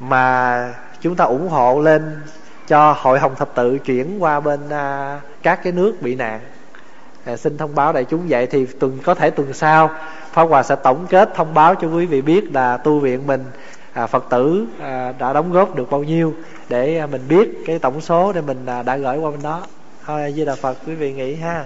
mà 0.00 0.74
chúng 1.00 1.16
ta 1.16 1.24
ủng 1.24 1.48
hộ 1.48 1.80
lên 1.80 2.20
cho 2.68 2.92
hội 2.98 3.18
hồng 3.18 3.34
thập 3.34 3.54
tự 3.54 3.78
chuyển 3.78 4.22
qua 4.22 4.40
bên 4.40 4.60
à, 4.70 5.20
các 5.42 5.60
cái 5.64 5.72
nước 5.72 5.96
bị 6.00 6.14
nạn 6.14 6.40
à, 7.24 7.36
xin 7.36 7.58
thông 7.58 7.74
báo 7.74 7.92
đại 7.92 8.04
chúng 8.04 8.20
vậy 8.28 8.46
thì 8.46 8.66
tuần 8.66 8.98
có 9.04 9.14
thể 9.14 9.30
tuần 9.30 9.52
sau 9.52 9.90
Pháp 10.32 10.42
Hòa 10.42 10.62
sẽ 10.62 10.76
tổng 10.76 11.06
kết 11.10 11.30
thông 11.34 11.54
báo 11.54 11.74
cho 11.74 11.88
quý 11.88 12.06
vị 12.06 12.22
biết 12.22 12.52
là 12.52 12.76
tu 12.76 12.98
viện 12.98 13.26
mình 13.26 13.44
à, 13.92 14.06
Phật 14.06 14.24
tử 14.30 14.66
à, 14.80 15.12
đã 15.18 15.32
đóng 15.32 15.52
góp 15.52 15.76
được 15.76 15.90
bao 15.90 16.02
nhiêu 16.02 16.34
để 16.68 16.98
à, 16.98 17.06
mình 17.06 17.22
biết 17.28 17.48
cái 17.66 17.78
tổng 17.78 18.00
số 18.00 18.32
để 18.32 18.40
mình 18.40 18.66
à, 18.66 18.82
đã 18.82 18.96
gửi 18.96 19.18
qua 19.18 19.30
bên 19.30 19.42
đó. 19.42 19.62
Thôi 20.06 20.32
Di 20.36 20.44
Đà 20.44 20.54
Phật 20.54 20.76
quý 20.86 20.94
vị 20.94 21.12
nghĩ 21.12 21.34
ha. 21.34 21.64